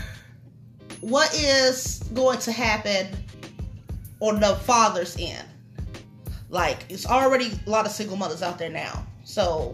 what 1.01 1.33
is 1.35 1.99
going 2.13 2.39
to 2.39 2.51
happen 2.51 3.07
on 4.21 4.39
the 4.39 4.55
father's 4.55 5.15
end? 5.19 5.47
Like 6.49 6.85
it's 6.89 7.05
already 7.05 7.51
a 7.65 7.69
lot 7.69 7.85
of 7.85 7.91
single 7.91 8.17
mothers 8.17 8.41
out 8.41 8.57
there 8.57 8.69
now. 8.69 9.05
So 9.23 9.71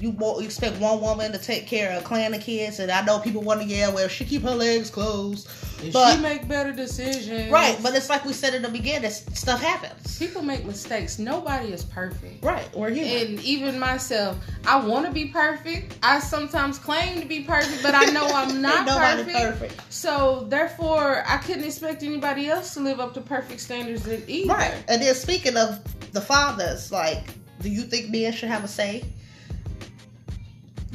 you 0.00 0.14
expect 0.40 0.78
one 0.80 1.00
woman 1.00 1.32
to 1.32 1.38
take 1.38 1.66
care 1.66 1.92
of 1.92 2.02
a 2.02 2.04
clan 2.04 2.34
of 2.34 2.40
kids, 2.40 2.78
and 2.78 2.90
I 2.90 3.02
know 3.04 3.18
people 3.18 3.42
want 3.42 3.62
to 3.62 3.66
yell, 3.66 3.92
"Well, 3.92 4.06
she 4.08 4.24
keep 4.24 4.42
her 4.42 4.54
legs 4.54 4.90
closed." 4.90 5.48
If 5.82 5.92
But- 5.92 6.16
she 6.16 6.20
make 6.20 6.46
better 6.48 6.72
decisions. 6.72 7.50
Right, 7.52 7.78
but 7.82 7.94
it's 7.94 8.08
like 8.10 8.24
we 8.24 8.32
said 8.32 8.52
in 8.54 8.62
the 8.62 8.68
beginning, 8.68 9.10
stuff 9.10 9.60
happens. 9.62 10.18
people 10.18 10.42
make 10.42 10.64
mistakes. 10.64 11.18
Nobody 11.18 11.72
is 11.72 11.84
perfect. 11.84 12.44
Right, 12.44 12.66
we're 12.76 12.90
human. 12.90 13.36
And 13.36 13.40
even 13.44 13.78
myself, 13.78 14.36
I 14.66 14.76
want 14.76 15.06
to 15.06 15.12
be 15.12 15.26
perfect. 15.26 15.94
I 16.02 16.18
sometimes 16.18 16.78
claim 16.78 17.20
to 17.20 17.26
be 17.26 17.40
perfect, 17.40 17.82
but 17.82 17.94
I 17.94 18.06
know 18.06 18.26
I'm 18.34 18.60
not 18.60 18.86
perfect. 18.86 19.36
perfect. 19.36 19.80
So 19.92 20.46
therefore, 20.48 21.22
I 21.26 21.36
couldn't 21.38 21.64
expect 21.64 22.02
anybody 22.02 22.48
else 22.48 22.74
to 22.74 22.80
live 22.80 22.98
up 23.00 23.14
to 23.14 23.20
perfect 23.20 23.60
standards 23.60 24.06
either. 24.26 24.52
Right. 24.52 24.74
And 24.88 25.00
then 25.00 25.14
speaking 25.14 25.56
of 25.56 25.80
the 26.12 26.20
fathers, 26.20 26.90
like, 26.92 27.24
do 27.62 27.68
you 27.70 27.82
think 27.82 28.10
men 28.10 28.32
should 28.32 28.48
have 28.48 28.64
a 28.64 28.68
say? 28.68 29.04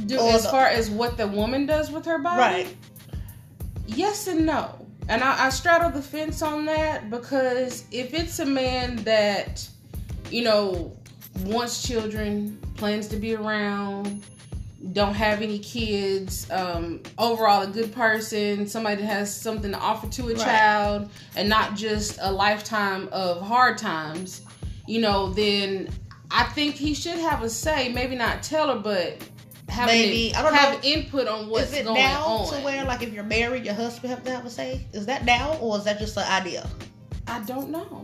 Do, 0.05 0.19
Or 0.19 0.31
as 0.31 0.43
the- 0.43 0.49
far 0.49 0.67
as 0.67 0.89
what 0.89 1.17
the 1.17 1.27
woman 1.27 1.65
does 1.65 1.91
with 1.91 2.05
her 2.05 2.17
body, 2.17 2.39
Right. 2.39 2.77
yes 3.87 4.27
and 4.27 4.45
no. 4.45 4.85
And 5.09 5.23
I, 5.23 5.45
I 5.47 5.49
straddle 5.49 5.89
the 5.89 6.01
fence 6.01 6.41
on 6.41 6.65
that 6.65 7.09
because 7.09 7.83
if 7.91 8.13
it's 8.13 8.39
a 8.39 8.45
man 8.45 8.95
that, 9.03 9.67
you 10.31 10.43
know, 10.43 10.95
wants 11.45 11.83
children, 11.85 12.57
plans 12.77 13.07
to 13.09 13.17
be 13.17 13.35
around, 13.35 14.23
don't 14.93 15.13
have 15.13 15.41
any 15.41 15.59
kids, 15.59 16.49
um, 16.51 17.01
overall 17.17 17.63
a 17.63 17.67
good 17.67 17.93
person, 17.93 18.65
somebody 18.67 19.01
that 19.01 19.07
has 19.07 19.33
something 19.35 19.71
to 19.71 19.77
offer 19.77 20.07
to 20.07 20.23
a 20.29 20.33
Right. 20.33 20.37
child, 20.37 21.09
and 21.35 21.47
not 21.49 21.75
just 21.75 22.17
a 22.21 22.31
lifetime 22.31 23.09
of 23.11 23.41
hard 23.41 23.77
times, 23.77 24.41
you 24.87 25.01
know, 25.01 25.31
then 25.33 25.89
I 26.31 26.43
think 26.45 26.75
he 26.75 26.93
should 26.93 27.17
have 27.19 27.43
a 27.43 27.49
say. 27.49 27.89
Maybe 27.89 28.15
not 28.15 28.41
tell 28.41 28.69
her, 28.73 28.79
but 28.79 29.17
have 29.69 29.87
Maybe. 29.87 30.29
an- 30.31 30.35
I 30.35 30.41
don't 30.41 30.53
have 30.53 30.73
know. 30.83 30.89
input 30.89 31.27
on 31.27 31.49
what's 31.49 31.71
is 31.71 31.79
it 31.79 31.83
going 31.85 31.95
now 32.01 32.25
on. 32.25 32.49
to 32.53 32.59
where 32.63 32.83
like 32.85 33.01
if 33.03 33.13
you're 33.13 33.23
married, 33.23 33.65
your 33.65 33.73
husband 33.73 34.09
have 34.11 34.23
to 34.25 34.31
have 34.31 34.45
a 34.45 34.49
say? 34.49 34.85
Is 34.93 35.05
that 35.07 35.25
now 35.25 35.57
or 35.61 35.77
is 35.77 35.83
that 35.85 35.99
just 35.99 36.17
an 36.17 36.23
idea? 36.29 36.67
I 37.27 37.39
don't 37.41 37.69
know. 37.69 38.03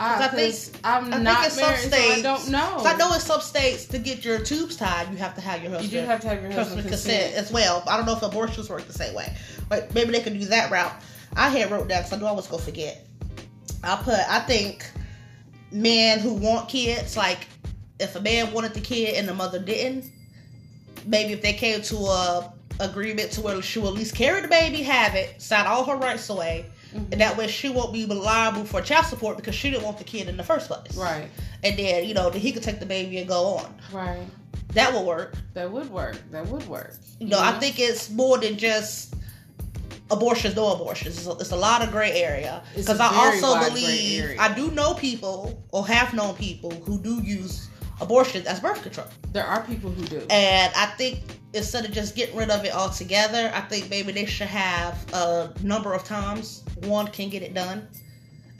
I, 0.00 0.24
I 0.24 0.28
think- 0.28 0.54
think 0.54 0.80
I'm 0.82 1.12
I 1.14 1.18
not 1.18 1.42
think 1.42 1.52
in 1.52 1.58
some 1.60 1.70
married, 1.70 1.92
so 1.92 1.96
I 2.18 2.22
don't 2.22 2.50
know. 2.50 2.82
I 2.84 2.96
know 2.96 3.14
in 3.14 3.20
some 3.20 3.40
states 3.40 3.84
to 3.86 3.98
get 3.98 4.24
your 4.24 4.40
tubes 4.40 4.76
tied, 4.76 5.08
you 5.12 5.16
have 5.18 5.34
to 5.36 5.40
have 5.40 5.62
your 5.62 5.70
you 5.70 5.76
husband. 5.76 5.92
do 5.92 5.98
have 6.10 6.20
to 6.22 6.28
have 6.28 6.42
your 6.42 6.50
husband 6.50 6.80
husband 6.80 6.88
consent. 6.88 7.22
consent 7.32 7.46
as 7.46 7.52
well. 7.52 7.84
I 7.86 7.96
don't 7.96 8.04
know 8.06 8.16
if 8.16 8.22
abortions 8.22 8.68
work 8.68 8.84
the 8.88 8.92
same 8.92 9.14
way, 9.14 9.32
but 9.68 9.94
maybe 9.94 10.10
they 10.10 10.20
could 10.20 10.32
do 10.38 10.46
that 10.46 10.72
route. 10.72 10.92
I 11.36 11.48
had 11.48 11.70
wrote 11.70 11.86
down 11.88 12.00
because 12.02 12.12
I 12.12 12.16
knew 12.16 12.26
I 12.26 12.32
was 12.32 12.48
gonna 12.48 12.62
forget. 12.62 13.06
I 13.84 13.94
put 13.96 14.14
I 14.18 14.40
think 14.40 14.84
men 15.70 16.18
who 16.18 16.34
want 16.34 16.68
kids, 16.68 17.16
like 17.16 17.46
if 18.00 18.16
a 18.16 18.20
man 18.20 18.52
wanted 18.52 18.74
the 18.74 18.80
kid 18.80 19.14
and 19.14 19.28
the 19.28 19.34
mother 19.34 19.58
didn't, 19.60 20.10
maybe 21.06 21.32
if 21.32 21.42
they 21.42 21.52
came 21.52 21.82
to 21.82 21.96
a 21.96 22.52
agreement 22.80 23.30
to 23.32 23.40
where 23.40 23.60
she 23.62 23.78
will 23.78 23.88
at 23.88 23.94
least 23.94 24.14
carry 24.14 24.40
the 24.40 24.48
baby, 24.48 24.82
have 24.82 25.14
it, 25.14 25.40
sign 25.40 25.66
all 25.66 25.84
her 25.84 25.96
rights 25.96 26.28
away, 26.28 26.66
Mhm. 26.92 27.12
and 27.12 27.20
that 27.20 27.36
way 27.36 27.46
she 27.46 27.68
won't 27.68 27.92
be 27.92 28.04
liable 28.06 28.64
for 28.64 28.80
child 28.82 29.06
support 29.06 29.36
because 29.36 29.54
she 29.54 29.70
didn't 29.70 29.84
want 29.84 29.98
the 29.98 30.04
kid 30.04 30.28
in 30.28 30.36
the 30.36 30.42
first 30.42 30.66
place. 30.68 30.96
Right, 30.96 31.28
And 31.62 31.78
then 31.78 32.04
you 32.04 32.14
know 32.14 32.30
then 32.30 32.40
he 32.40 32.50
could 32.52 32.62
take 32.64 32.80
the 32.80 32.86
baby 32.86 33.18
and 33.18 33.28
go 33.28 33.44
on. 33.58 33.74
right. 33.92 34.26
That 34.72 34.92
would 34.92 35.04
work. 35.06 35.36
That 35.54 35.70
would 35.70 35.88
work. 35.92 36.16
That 36.32 36.48
would 36.48 36.66
work. 36.66 36.94
You 37.20 37.28
know, 37.28 37.38
I 37.38 37.52
think 37.60 37.78
it's 37.78 38.10
more 38.10 38.38
than 38.38 38.56
just 38.58 39.14
abortions, 40.10 40.56
no 40.56 40.72
abortions. 40.72 41.16
It's 41.18 41.26
a, 41.28 41.32
it's 41.32 41.52
a 41.52 41.56
lot 41.56 41.80
of 41.82 41.92
gray 41.92 42.10
area. 42.22 42.60
Because 42.74 42.98
I 42.98 43.06
also 43.14 43.68
believe. 43.68 44.36
I 44.38 44.52
do 44.52 44.70
know 44.72 44.94
people, 44.94 45.62
or 45.70 45.86
have 45.86 46.12
known 46.12 46.34
people, 46.34 46.72
who 46.84 46.98
do 46.98 47.22
use 47.22 47.68
abortions 48.00 48.46
as 48.46 48.60
birth 48.60 48.82
control. 48.82 49.06
there 49.32 49.44
are 49.44 49.62
people 49.62 49.90
who 49.90 50.04
do. 50.06 50.18
And 50.30 50.72
I 50.74 50.86
think 50.96 51.20
instead 51.52 51.84
of 51.84 51.92
just 51.92 52.16
getting 52.16 52.36
rid 52.36 52.50
of 52.50 52.64
it 52.64 52.74
altogether, 52.74 53.50
I 53.54 53.60
think 53.60 53.88
maybe 53.90 54.12
they 54.12 54.24
should 54.26 54.48
have 54.48 54.94
a 55.12 55.52
number 55.62 55.92
of 55.92 56.04
times 56.04 56.64
one 56.82 57.06
can 57.08 57.28
get 57.28 57.42
it 57.42 57.54
done. 57.54 57.88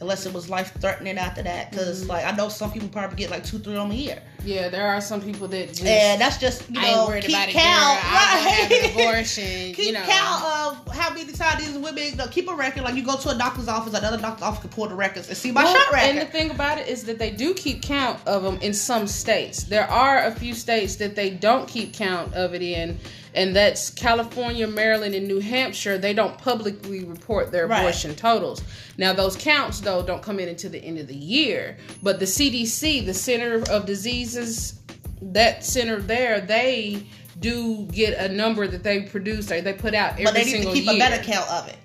Unless 0.00 0.26
it 0.26 0.32
was 0.34 0.50
life 0.50 0.72
threatening 0.80 1.18
after 1.18 1.40
that. 1.42 1.70
Because, 1.70 2.02
Mhm. 2.04 2.08
like, 2.08 2.24
I 2.26 2.32
know 2.32 2.48
some 2.48 2.72
people 2.72 2.88
probably 2.88 3.16
get 3.16 3.30
like 3.30 3.44
two, 3.44 3.60
three 3.60 3.74
of 3.76 3.82
them 3.82 3.92
a 3.92 3.94
year. 3.94 4.20
Yeah, 4.44 4.68
there 4.68 4.88
are 4.88 5.00
some 5.00 5.20
people 5.22 5.46
that 5.48 5.68
just. 5.68 5.84
And 5.84 6.20
that's 6.20 6.36
just, 6.38 6.68
you 6.68 6.80
I 6.80 6.86
ain't 6.86 6.96
know, 6.96 7.06
worried 7.06 7.24
keep 7.24 7.36
about 7.36 7.48
it, 7.48 7.52
count. 7.52 8.00
girl. 8.02 8.10
I 8.10 8.34
will 8.34 8.50
have 8.50 8.72
an 8.72 8.90
abortion. 9.06 9.44
keep 9.74 9.78
you 9.78 9.92
know. 9.92 10.02
count 10.04 10.44
of 10.44 10.94
how 10.96 11.10
many 11.14 11.32
times 11.32 11.64
these 11.64 11.78
women 11.78 12.02
you 12.04 12.16
know, 12.16 12.26
keep 12.26 12.50
a 12.50 12.54
record. 12.54 12.82
Like 12.82 12.96
you 12.96 13.04
go 13.04 13.16
to 13.16 13.28
a 13.30 13.34
doctor's 13.38 13.68
office, 13.68 13.94
another 13.94 14.18
doctor's 14.18 14.42
office 14.42 14.60
can 14.62 14.70
pull 14.70 14.88
the 14.88 14.96
records 14.96 15.28
and 15.28 15.36
see 15.36 15.52
my 15.52 15.62
Well, 15.62 15.74
shot 15.74 15.92
record. 15.92 16.08
And 16.08 16.18
the 16.18 16.24
thing 16.26 16.50
about 16.50 16.78
it 16.78 16.88
is 16.88 17.04
that 17.04 17.20
they 17.20 17.30
do 17.30 17.54
keep 17.54 17.80
count 17.82 18.18
of 18.26 18.42
them 18.42 18.58
in 18.62 18.74
some 18.74 19.06
states. 19.06 19.62
There 19.62 19.88
are 19.88 20.24
a 20.24 20.32
few 20.32 20.54
states 20.54 20.96
that 20.96 21.14
they 21.14 21.30
don't 21.30 21.68
keep 21.68 21.94
count 21.94 22.34
of 22.34 22.52
it 22.52 22.62
in, 22.62 22.98
and 23.34 23.54
that's 23.54 23.90
California, 23.90 24.66
Maryland, 24.66 25.14
and 25.14 25.26
New 25.28 25.40
Hampshire. 25.40 25.98
They 25.98 26.12
don't 26.12 26.36
publicly 26.38 27.04
report 27.04 27.50
their 27.52 27.66
Right. 27.66 27.80
abortion 27.80 28.14
totals. 28.14 28.62
Now, 28.96 29.12
those 29.12 29.36
counts, 29.36 29.80
though, 29.80 30.02
don't 30.02 30.22
come 30.22 30.38
in 30.38 30.48
until 30.48 30.70
the 30.70 30.82
end 30.82 30.98
of 30.98 31.06
the 31.08 31.16
year. 31.16 31.76
But 32.02 32.20
the 32.20 32.26
CDC, 32.26 33.00
the 33.00 33.14
Center 33.14 33.62
of 33.70 33.86
Diseases, 33.86 34.74
that 35.22 35.64
center 35.64 36.00
there, 36.00 36.40
they 36.40 37.06
do 37.40 37.86
get 37.92 38.16
a 38.18 38.32
number 38.32 38.66
that 38.68 38.82
they 38.82 39.02
produce 39.02 39.50
or 39.50 39.60
they 39.60 39.72
put 39.72 39.94
out 39.94 40.12
every 40.12 40.24
but 40.24 40.34
they 40.34 40.44
need 40.44 40.62
to 40.62 40.72
keep 40.72 40.84
year. 40.84 40.94
a 40.94 40.98
better 40.98 41.22
count 41.22 41.48
of 41.50 41.68
it. 41.68 41.76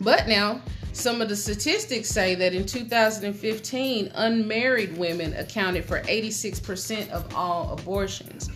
But 0.00 0.26
now, 0.28 0.60
some 0.92 1.20
of 1.20 1.28
the 1.28 1.36
statistics 1.36 2.08
say 2.08 2.34
that 2.36 2.54
in 2.54 2.64
2015, 2.66 4.10
unmarried 4.14 4.96
women 4.96 5.34
accounted 5.34 5.84
for 5.84 6.00
86% 6.02 7.10
of 7.10 7.34
all 7.34 7.72
abortions. 7.78 8.48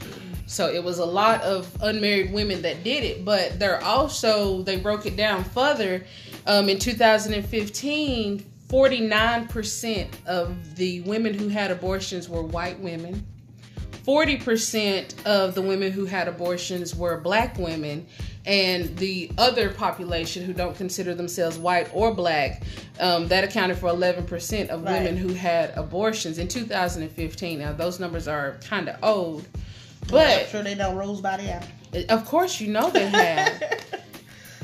So 0.50 0.68
it 0.68 0.82
was 0.82 0.98
a 0.98 1.04
lot 1.04 1.42
of 1.42 1.70
unmarried 1.80 2.32
women 2.32 2.60
that 2.62 2.82
did 2.82 3.04
it, 3.04 3.24
but 3.24 3.60
they're 3.60 3.82
also, 3.84 4.62
they 4.62 4.74
broke 4.78 5.06
it 5.06 5.14
down 5.16 5.44
further. 5.44 6.04
Um, 6.44 6.68
in 6.68 6.76
2015, 6.80 8.44
49% 8.68 10.08
of 10.26 10.74
the 10.74 11.02
women 11.02 11.34
who 11.34 11.46
had 11.46 11.70
abortions 11.70 12.28
were 12.28 12.42
white 12.42 12.80
women. 12.80 13.24
40% 14.04 15.24
of 15.24 15.54
the 15.54 15.62
women 15.62 15.92
who 15.92 16.04
had 16.04 16.26
abortions 16.26 16.96
were 16.96 17.20
black 17.20 17.56
women, 17.56 18.04
and 18.44 18.96
the 18.96 19.30
other 19.38 19.70
population 19.70 20.44
who 20.44 20.52
don't 20.52 20.76
consider 20.76 21.14
themselves 21.14 21.58
white 21.58 21.88
or 21.94 22.12
black, 22.12 22.62
um, 22.98 23.28
that 23.28 23.44
accounted 23.44 23.78
for 23.78 23.88
11% 23.88 24.70
of 24.70 24.82
Right. 24.82 24.94
women 25.02 25.16
who 25.16 25.32
had 25.32 25.72
abortions 25.76 26.38
in 26.38 26.48
2015. 26.48 27.60
Now, 27.60 27.72
those 27.72 28.00
numbers 28.00 28.26
are 28.26 28.56
kind 28.68 28.88
of 28.88 28.96
old, 29.04 29.46
I'm 30.44 30.48
sure 30.48 30.62
they 30.62 30.74
know 30.74 30.94
Rose 30.94 31.20
by 31.20 31.36
the 31.36 31.50
app. 31.50 31.64
of 32.10 32.24
course, 32.26 32.60
you 32.60 32.68
know 32.68 32.90
they 32.90 33.08
have. 33.08 33.62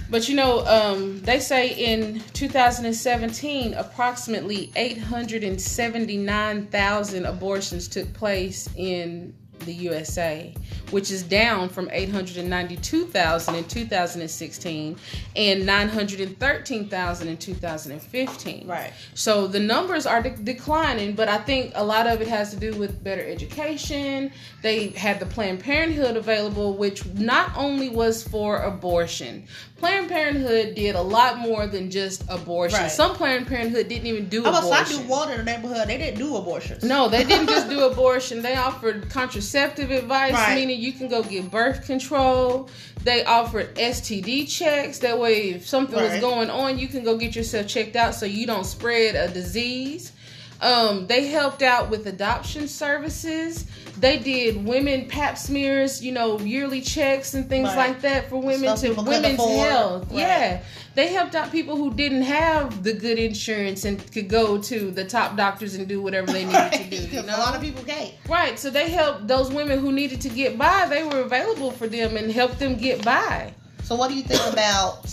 But 0.09 0.29
you 0.29 0.37
know, 0.37 0.65
um, 0.67 1.21
they 1.23 1.41
say 1.41 1.71
in 1.71 2.23
2017, 2.33 3.75
approximately 3.75 4.71
879,000 4.77 7.27
abortions 7.27 7.89
took 7.89 8.15
place 8.15 8.69
in 8.77 9.35
the 9.61 9.73
USA, 9.73 10.53
which 10.91 11.11
is 11.11 11.23
down 11.23 11.69
from 11.69 11.89
892,000 11.93 13.55
in 13.55 13.65
2016 13.65 14.97
and 15.37 15.67
913,000 15.67 17.29
in 17.29 17.37
2015. 17.37 18.67
Right. 18.67 18.93
So 19.15 19.47
the 19.47 19.61
numbers 19.61 20.07
are 20.07 20.23
de- 20.23 20.31
declining, 20.31 21.15
but 21.15 21.29
I 21.29 21.39
think 21.39 21.73
a 21.75 21.85
lot 21.85 22.07
of 22.07 22.21
it 22.21 22.29
has 22.29 22.51
to 22.51 22.57
do 22.57 22.73
with 22.75 23.03
better 23.03 23.25
education. 23.27 24.31
They 24.63 24.89
had 24.89 25.21
the 25.21 25.27
Planned 25.27 25.61
Parenthood 25.61 26.17
available, 26.17 26.75
which 26.77 27.05
not 27.15 27.51
only 27.57 27.89
was 27.89 28.23
for 28.27 28.59
abortion. 28.63 29.47
Planned 29.79 30.09
Parenthood 30.09 30.75
did 30.75 30.95
a 30.95 31.03
lot 31.03 31.39
more 31.39 31.67
than 31.67 31.91
just 31.91 32.25
abortion. 32.31 32.81
Right. 32.81 32.91
Some 32.91 33.15
Planned 33.15 33.47
Parenthood 33.47 33.89
didn't 33.89 34.07
even 34.07 34.29
do 34.29 34.45
I 34.45 34.51
was 34.51 34.65
I 34.71 34.81
abortion. 34.81 35.03
do 35.03 35.09
one 35.09 35.31
in 35.33 35.37
the 35.39 35.45
neighborhood. 35.45 35.87
They 35.89 35.99
didn't 35.99 36.19
do 36.19 36.37
abortions. 36.37 36.83
No, 36.83 37.09
they 37.11 37.25
didn't 37.25 37.49
just 37.49 37.69
do 37.71 37.85
abortion. 37.85 38.41
They 38.41 38.57
offered 38.57 39.11
contraceptive 39.51 39.91
advice, 39.91 40.33
Right. 40.33 40.55
meaning 40.57 40.81
you 40.81 40.93
can 40.93 41.09
go 41.09 41.23
get 41.23 41.51
birth 41.51 41.87
control. 41.87 42.69
They 43.05 43.25
offered 43.25 43.79
STD 43.79 44.47
checks. 44.47 44.99
That 44.99 45.19
way, 45.19 45.51
if 45.51 45.67
something 45.67 45.95
was 46.01 46.21
going 46.21 46.51
on, 46.51 46.79
you 46.79 46.89
can 46.89 47.05
go 47.05 47.17
get 47.17 47.37
yourself 47.37 47.67
checked 47.69 47.95
out 47.97 48.15
so 48.15 48.27
you 48.27 48.47
don't 48.47 48.67
spread 48.67 49.15
a 49.15 49.29
disease. 49.33 50.13
Um, 50.61 51.07
they 51.07 51.27
helped 51.27 51.63
out 51.63 51.91
with 51.91 52.07
adoption 52.07 52.67
services. 52.67 53.67
They 53.99 54.19
did 54.19 54.65
women 54.65 55.07
pap 55.09 55.37
smears, 55.39 56.03
you 56.05 56.13
know, 56.13 56.39
yearly 56.41 56.81
checks 56.81 57.35
and 57.35 57.49
things 57.49 57.69
Right. 57.69 57.89
like 57.91 58.01
that 58.03 58.29
for 58.29 58.41
women 58.41 58.77
to 58.77 58.93
women's 58.95 59.39
health. 59.39 60.11
Right. 60.11 60.19
Yeah. 60.21 60.63
They 60.95 61.09
helped 61.09 61.35
out 61.35 61.53
people 61.53 61.77
who 61.77 61.93
didn't 61.93 62.23
have 62.23 62.83
the 62.83 62.95
good 62.95 63.19
insurance 63.19 63.85
and 63.85 64.01
could 64.13 64.29
go 64.31 64.57
to 64.63 64.91
the 64.91 65.05
top 65.05 65.37
doctors 65.37 65.75
and 65.75 65.87
do 65.87 66.01
whatever 66.01 66.33
they 66.33 66.47
needed 66.47 66.73
to 66.73 66.85
do. 66.91 66.97
You 67.17 67.23
know? 67.23 67.37
a 67.37 67.39
lot 67.39 67.55
of 67.55 67.61
people 67.61 67.85
can't. 67.85 68.15
Right, 68.29 68.59
so 68.59 68.71
they 68.71 68.89
helped 68.91 69.29
those 69.29 69.51
women 69.53 69.79
who 69.79 69.93
needed 69.93 70.23
to 70.23 70.31
get 70.31 70.57
by. 70.57 70.87
They 70.89 71.05
were 71.05 71.21
available 71.21 71.71
for 71.71 71.87
them 71.87 72.17
and 72.17 72.33
helped 72.33 72.59
them 72.59 72.77
get 72.77 73.05
by. 73.05 73.53
So 73.85 73.95
what 73.95 74.09
do 74.09 74.17
you 74.17 74.23
think 74.23 74.41
about 74.53 75.07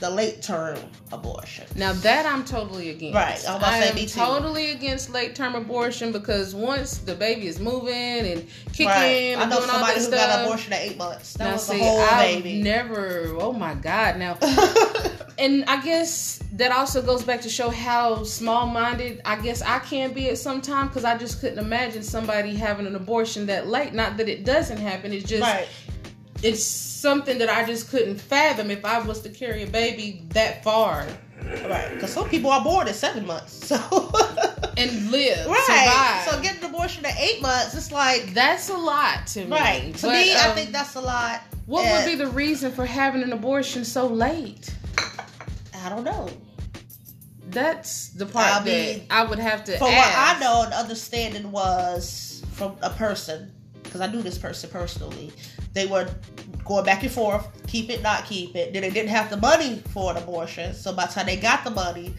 the 0.00 0.10
late 0.10 0.42
term 0.42 0.78
abortion? 1.12 1.66
Now 1.76 1.92
that 1.92 2.26
I'm 2.26 2.44
totally 2.44 2.90
against. 2.90 3.14
Right, 3.14 3.26
I 3.28 3.32
was 3.34 3.44
about 3.62 3.70
to 3.70 3.98
I 3.98 4.00
am 4.00 4.06
totally 4.06 4.70
against 4.72 5.10
late 5.10 5.34
term 5.34 5.54
abortion 5.54 6.10
because 6.12 6.54
once 6.54 6.98
the 6.98 7.14
baby 7.14 7.46
is 7.46 7.60
moving 7.60 7.92
and 7.94 8.46
kicking 8.72 8.86
Right. 8.86 9.36
I 9.36 9.42
and 9.42 9.50
know 9.50 9.58
doing 9.58 9.70
all 9.70 9.76
somebody 9.76 9.92
that 9.94 9.98
who 9.98 10.04
stuff. 10.06 10.28
got 10.28 10.38
an 10.40 10.44
abortion 10.46 10.72
at 10.72 10.80
eight 10.82 10.96
months. 10.96 11.34
That 11.34 11.44
now 11.44 11.52
was 11.52 11.66
see, 11.66 11.80
a 11.80 11.84
whole 11.84 12.00
I've 12.00 12.42
baby. 12.42 12.62
never. 12.62 13.36
Oh 13.38 13.52
my 13.52 13.74
God! 13.74 14.16
Now 14.18 14.38
and 15.38 15.64
I 15.66 15.80
guess 15.82 16.42
that 16.54 16.72
also 16.72 17.00
goes 17.02 17.22
back 17.22 17.40
to 17.42 17.48
show 17.48 17.70
how 17.70 18.24
small-minded 18.24 19.20
I 19.24 19.36
guess 19.36 19.62
I 19.62 19.78
can 19.80 20.12
be 20.12 20.28
at 20.30 20.38
some 20.38 20.60
time 20.60 20.88
because 20.88 21.04
I 21.04 21.16
just 21.16 21.40
couldn't 21.40 21.58
imagine 21.58 22.02
somebody 22.02 22.54
having 22.54 22.86
an 22.86 22.96
abortion 22.96 23.46
that 23.46 23.66
late. 23.68 23.92
Not 23.94 24.16
that 24.16 24.28
it 24.28 24.44
doesn't 24.44 24.78
happen. 24.78 25.12
It's 25.12 25.28
just 25.28 25.42
right. 25.42 25.68
It's 26.42 26.64
something 26.64 27.38
that 27.38 27.48
I 27.50 27.64
just 27.64 27.90
couldn't 27.90 28.20
fathom 28.20 28.70
if 28.70 28.84
I 28.84 29.00
was 29.00 29.20
to 29.22 29.28
carry 29.30 29.62
a 29.62 29.66
baby 29.66 30.24
that 30.30 30.62
far 30.64 31.06
Right. 31.42 31.90
Because 31.94 32.12
some 32.12 32.28
people 32.28 32.50
are 32.50 32.62
born 32.62 32.86
at 32.86 32.94
seven 32.94 33.26
months. 33.26 33.66
So 33.66 33.76
and 34.76 35.10
live, 35.10 35.46
Right. 35.46 36.22
survive. 36.26 36.34
So 36.34 36.42
getting 36.42 36.62
an 36.62 36.68
abortion 36.74 37.04
at 37.06 37.18
eight 37.18 37.40
months, 37.40 37.74
it's 37.74 37.90
like 37.90 38.34
that's 38.34 38.68
a 38.68 38.76
lot 38.76 39.26
to 39.28 39.46
me. 39.46 39.50
right. 39.50 39.94
To 39.96 40.02
But, 40.06 40.12
me, 40.12 40.34
I 40.34 40.48
um, 40.50 40.54
think 40.54 40.70
that's 40.70 40.96
a 40.96 41.00
lot. 41.00 41.40
what 41.64 41.86
And 41.86 41.96
would 41.96 42.10
be 42.10 42.14
the 42.22 42.30
reason 42.30 42.70
for 42.72 42.84
having 42.84 43.22
an 43.22 43.32
abortion 43.32 43.86
so 43.86 44.06
late? 44.06 44.72
I 45.82 45.88
don't 45.88 46.04
know. 46.04 46.28
That's 47.48 48.08
the 48.10 48.26
part 48.26 48.60
I 48.60 48.64
that 48.64 49.00
I 49.10 49.24
would 49.24 49.38
have 49.38 49.64
to 49.64 49.78
From 49.78 49.88
ask. 49.88 50.36
what 50.36 50.36
I 50.36 50.40
know, 50.40 50.68
the 50.70 50.76
understanding 50.76 51.50
was 51.50 52.42
from 52.52 52.76
a 52.82 52.90
person, 52.90 53.50
because 53.90 54.00
I 54.00 54.12
knew 54.12 54.22
this 54.22 54.38
person 54.38 54.70
personally, 54.70 55.32
they 55.72 55.86
were 55.86 56.08
going 56.64 56.84
back 56.84 57.02
and 57.02 57.10
forth, 57.10 57.48
keep 57.66 57.90
it, 57.90 58.02
not 58.02 58.24
keep 58.24 58.54
it. 58.54 58.72
Then 58.72 58.82
they 58.82 58.90
didn't 58.90 59.10
have 59.10 59.30
the 59.30 59.36
money 59.36 59.82
for 59.92 60.12
an 60.12 60.16
abortion, 60.16 60.72
so 60.74 60.92
by 60.92 61.06
the 61.06 61.12
time 61.12 61.26
they 61.26 61.36
got 61.36 61.64
the 61.64 61.70
money, 61.70 62.14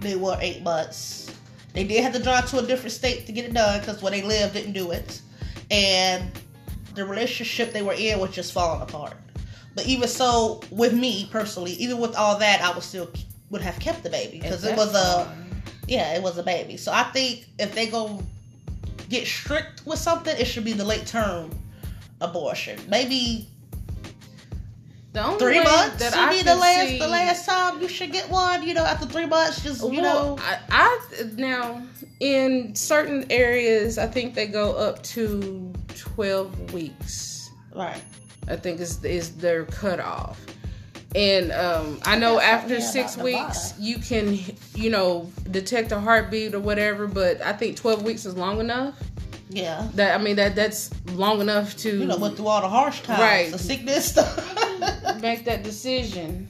they 0.00 0.16
were 0.16 0.36
eight 0.40 0.62
months. 0.62 1.32
They 1.74 1.84
did 1.84 2.02
have 2.02 2.12
to 2.14 2.22
drive 2.22 2.50
to 2.50 2.58
a 2.58 2.62
different 2.66 2.92
state 2.92 3.26
to 3.26 3.32
get 3.32 3.44
it 3.44 3.54
done 3.54 3.78
because 3.80 4.02
where 4.02 4.10
they 4.10 4.22
lived 4.22 4.54
didn't 4.54 4.72
do 4.72 4.90
it, 4.90 5.22
and 5.70 6.30
the 6.94 7.04
relationship 7.06 7.72
they 7.72 7.82
were 7.82 7.94
in 7.94 8.18
was 8.18 8.32
just 8.32 8.52
falling 8.52 8.82
apart. 8.82 9.16
But 9.74 9.86
even 9.86 10.08
so, 10.08 10.60
with 10.70 10.92
me 10.92 11.28
personally, 11.30 11.72
even 11.72 11.98
with 11.98 12.16
all 12.16 12.38
that, 12.38 12.60
I 12.60 12.72
would 12.72 12.82
still 12.82 13.08
would 13.50 13.62
have 13.62 13.78
kept 13.78 14.02
the 14.02 14.10
baby 14.10 14.40
because 14.40 14.64
it 14.64 14.76
was 14.76 14.94
a 14.94 15.32
yeah, 15.86 16.14
it 16.14 16.22
was 16.22 16.36
a 16.38 16.42
baby. 16.42 16.76
So 16.76 16.92
I 16.92 17.04
think 17.04 17.46
if 17.58 17.74
they 17.74 17.86
go 17.86 18.22
get 19.12 19.26
strict 19.26 19.86
with 19.86 19.98
something, 19.98 20.34
it 20.36 20.46
should 20.46 20.64
be 20.64 20.72
the 20.72 20.84
late 20.84 21.06
term 21.06 21.50
abortion. 22.20 22.78
Maybe 22.88 23.48
The 25.12 25.24
only 25.24 25.38
three 25.38 25.62
months 25.62 25.96
that 25.98 26.12
should 26.14 26.22
I 26.22 26.30
be 26.30 26.42
the 26.42 26.56
last 26.56 26.88
see- 26.88 26.98
the 26.98 27.08
last 27.08 27.46
time 27.46 27.80
you 27.82 27.88
should 27.88 28.12
get 28.12 28.28
one. 28.30 28.66
You 28.66 28.74
know, 28.74 28.84
after 28.84 29.06
three 29.06 29.26
months, 29.26 29.62
just 29.62 29.82
you 29.82 30.00
well, 30.00 30.36
know, 30.36 30.42
I, 30.42 30.58
I 30.70 31.24
now 31.36 31.82
in 32.20 32.74
certain 32.74 33.26
areas, 33.30 33.98
I 33.98 34.06
think 34.06 34.34
they 34.34 34.46
go 34.46 34.72
up 34.72 35.02
to 35.14 35.72
twelve 35.96 36.72
weeks. 36.72 37.50
right. 37.74 38.02
I 38.48 38.56
think 38.56 38.80
is 38.80 39.04
is 39.04 39.36
their 39.36 39.64
cutoff. 39.66 40.40
And 41.14 41.52
um, 41.52 42.00
I 42.04 42.16
know 42.18 42.40
after 42.40 42.80
six 42.80 43.16
weeks 43.16 43.74
you 43.78 43.98
can, 43.98 44.38
you 44.74 44.90
know, 44.90 45.30
detect 45.50 45.92
a 45.92 46.00
heartbeat 46.00 46.54
or 46.54 46.60
whatever. 46.60 47.06
But 47.06 47.40
I 47.42 47.52
think 47.52 47.76
twelve 47.76 48.02
weeks 48.02 48.24
is 48.24 48.36
long 48.36 48.60
enough. 48.60 48.94
Yeah. 49.50 49.88
That 49.94 50.18
I 50.18 50.22
mean 50.22 50.36
that 50.36 50.54
that's 50.54 50.90
long 51.12 51.40
enough 51.42 51.76
to 51.78 51.90
You 51.98 52.06
know, 52.06 52.16
went 52.16 52.36
through 52.36 52.46
all 52.46 52.62
the 52.62 52.68
harsh 52.68 53.02
times, 53.02 53.20
Right. 53.20 53.52
the 53.52 53.58
sickness 53.58 54.06
stuff. 54.10 55.20
make 55.20 55.44
that 55.44 55.62
decision. 55.62 56.48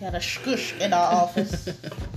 Got 0.00 0.14
a 0.14 0.20
squish 0.20 0.74
in 0.80 0.92
our 0.92 1.12
office. 1.12 1.68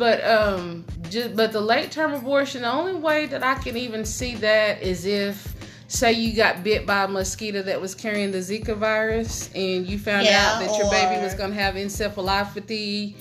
But 0.00 0.24
um, 0.24 0.86
just 1.10 1.36
but 1.36 1.52
the 1.52 1.60
late 1.60 1.90
term 1.90 2.14
abortion, 2.14 2.62
the 2.62 2.72
only 2.72 2.94
way 2.94 3.26
that 3.26 3.44
I 3.44 3.54
can 3.56 3.76
even 3.76 4.06
see 4.06 4.34
that 4.36 4.80
is 4.82 5.04
if, 5.04 5.54
say, 5.88 6.12
you 6.12 6.34
got 6.34 6.64
bit 6.64 6.86
by 6.86 7.04
a 7.04 7.08
mosquito 7.08 7.60
that 7.64 7.78
was 7.78 7.94
carrying 7.94 8.32
the 8.32 8.38
Zika 8.38 8.74
virus, 8.74 9.50
and 9.54 9.86
you 9.86 9.98
found 9.98 10.24
Yeah, 10.24 10.54
out 10.54 10.60
that 10.60 10.78
your 10.78 10.90
baby 10.90 11.20
was 11.22 11.34
gonna 11.34 11.52
have 11.52 11.74
encephalopathy, 11.74 13.14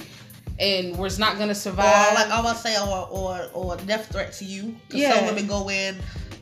and 0.57 0.97
was 0.97 1.19
not 1.19 1.37
gonna 1.37 1.51
or 1.51 1.55
survive. 1.55 2.13
like 2.15 2.29
I 2.29 2.41
would 2.45 2.55
say, 2.55 2.77
or 2.79 3.07
or 3.11 3.49
or 3.53 3.75
death 3.85 4.09
threat 4.09 4.31
to 4.39 4.45
you. 4.45 4.73
Yeah. 4.89 5.15
some 5.17 5.25
women 5.25 5.47
go 5.47 5.69
in, 5.69 5.97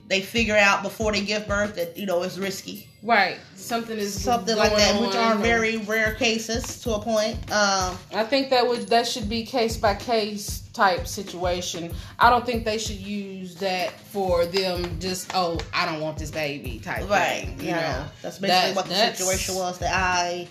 they 0.07 0.21
figure 0.21 0.55
out 0.55 0.83
before 0.83 1.11
they 1.11 1.21
give 1.21 1.47
birth 1.47 1.75
that 1.75 1.97
you 1.97 2.05
know 2.05 2.23
it's 2.23 2.37
risky, 2.37 2.87
right, 3.03 3.37
something 3.55 3.97
is 3.97 4.19
something 4.19 4.55
like 4.55 4.75
that, 4.75 5.01
which 5.01 5.15
are 5.15 5.35
very 5.35 5.77
rare 5.77 6.13
cases 6.13 6.81
to 6.81 6.93
a 6.93 6.99
point. 6.99 7.35
Um, 7.51 7.97
I 8.15 8.23
think 8.23 8.49
that 8.49 8.65
would 8.67 8.87
that 8.87 9.05
should 9.07 9.27
be 9.29 9.45
case 9.45 9.75
by 9.77 9.95
case 9.95 10.61
type 10.73 11.07
situation. 11.07 11.91
I 12.19 12.29
don't 12.29 12.45
think 12.45 12.63
they 12.63 12.77
should 12.77 12.97
use 12.97 13.55
that 13.55 13.99
for 13.99 14.45
them 14.45 14.99
just 14.99 15.31
oh 15.35 15.57
I 15.73 15.85
don't 15.85 15.99
want 16.01 16.17
this 16.17 16.31
baby 16.31 16.79
type 16.79 17.09
right, 17.09 17.45
thing. 17.45 17.59
You 17.59 17.65
yeah, 17.67 17.91
know 18.03 18.05
that's 18.21 18.39
basically 18.39 18.47
That- 18.73 18.75
what 18.75 18.85
the 18.85 18.95
situation 18.95 19.55
was 19.55 19.77
that 19.79 19.93
I 19.93 20.47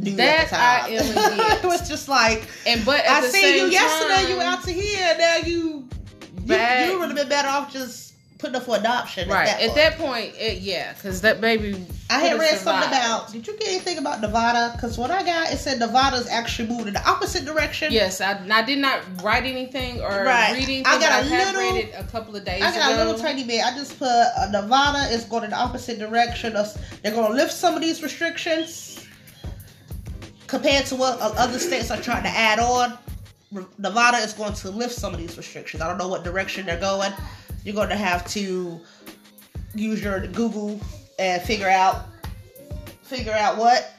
knew 0.00 0.16
That 0.16 0.44
at 0.44 0.48
the 0.50 0.56
time. 0.56 1.40
I 1.42 1.52
am 1.54 1.58
it 1.58 1.64
was 1.64 1.88
just 1.88 2.08
like 2.08 2.48
And 2.66 2.84
but 2.84 3.06
I 3.06 3.20
see 3.28 3.58
you 3.60 3.66
yesterday. 3.66 4.22
time- 4.22 4.30
You 4.30 4.40
out 4.40 4.62
to 4.64 4.72
here 4.72 5.14
now. 5.18 5.36
You 5.44 5.88
you, 6.44 6.54
you 6.54 6.98
would 7.00 7.08
have 7.08 7.16
been 7.16 7.28
better 7.28 7.48
off 7.48 7.72
just 7.72 8.05
putting 8.38 8.56
up 8.56 8.64
for 8.64 8.76
adoption. 8.76 9.28
right 9.28 9.48
At 9.48 9.58
that, 9.58 9.62
at 9.62 9.68
point. 9.68 9.76
that 9.76 9.98
point, 9.98 10.34
it, 10.38 10.58
yeah, 10.62 10.92
because 10.92 11.20
that 11.22 11.40
baby. 11.40 11.84
I 12.10 12.20
had 12.20 12.38
read 12.38 12.58
something 12.58 12.88
about. 12.88 13.32
Did 13.32 13.46
you 13.46 13.56
get 13.58 13.68
anything 13.68 13.98
about 13.98 14.20
Nevada? 14.20 14.72
Because 14.74 14.96
what 14.98 15.10
I 15.10 15.22
got, 15.24 15.52
it 15.52 15.58
said 15.58 15.78
Nevada's 15.78 16.28
actually 16.28 16.68
moved 16.68 16.86
in 16.88 16.94
the 16.94 17.08
opposite 17.08 17.44
direction. 17.44 17.92
Yes, 17.92 18.20
I, 18.20 18.40
I 18.50 18.62
did 18.62 18.78
not 18.78 19.00
write 19.22 19.44
anything 19.44 20.00
or 20.00 20.08
Right. 20.08 20.52
read 20.52 20.62
anything. 20.64 20.86
I 20.86 20.98
got 21.00 21.24
a 21.24 21.26
I 21.26 21.28
little- 21.54 21.60
read 21.74 21.84
it 21.86 21.94
a 21.98 22.04
couple 22.04 22.36
of 22.36 22.44
days 22.44 22.62
I 22.62 22.70
got 22.76 22.92
ago. 22.92 22.96
a 22.96 23.04
little 23.04 23.20
tiny 23.20 23.42
bit. 23.44 23.64
I 23.64 23.74
just 23.76 23.98
put 23.98 24.08
uh, 24.08 24.48
Nevada 24.52 25.12
is 25.12 25.24
going 25.24 25.44
in 25.44 25.50
the 25.50 25.56
opposite 25.56 25.98
direction. 25.98 26.54
Of, 26.56 26.76
they're 27.02 27.12
going 27.12 27.30
to 27.30 27.34
lift 27.36 27.52
some 27.52 27.74
of 27.74 27.80
these 27.80 28.02
restrictions 28.02 29.04
compared 30.46 30.86
to 30.86 30.96
what 30.96 31.20
uh, 31.20 31.32
other 31.36 31.58
states 31.58 31.90
are 31.90 32.00
trying 32.00 32.22
to 32.22 32.28
add 32.28 32.58
on. 32.58 32.96
Nevada 33.78 34.18
is 34.18 34.32
going 34.32 34.52
to 34.54 34.70
lift 34.70 34.94
some 34.94 35.12
of 35.14 35.18
these 35.20 35.36
restrictions. 35.36 35.80
I 35.82 35.88
don't 35.88 35.98
know 35.98 36.08
what 36.08 36.24
direction 36.24 36.66
they're 36.66 36.80
going. 36.80 37.12
You're 37.66 37.74
going 37.74 37.88
to 37.88 37.96
have 37.96 38.24
to 38.28 38.80
use 39.74 40.00
your 40.00 40.24
Google 40.28 40.80
and 41.18 41.42
figure 41.42 41.68
out 41.68 42.06
figure 43.02 43.32
out 43.32 43.56
what. 43.58 43.92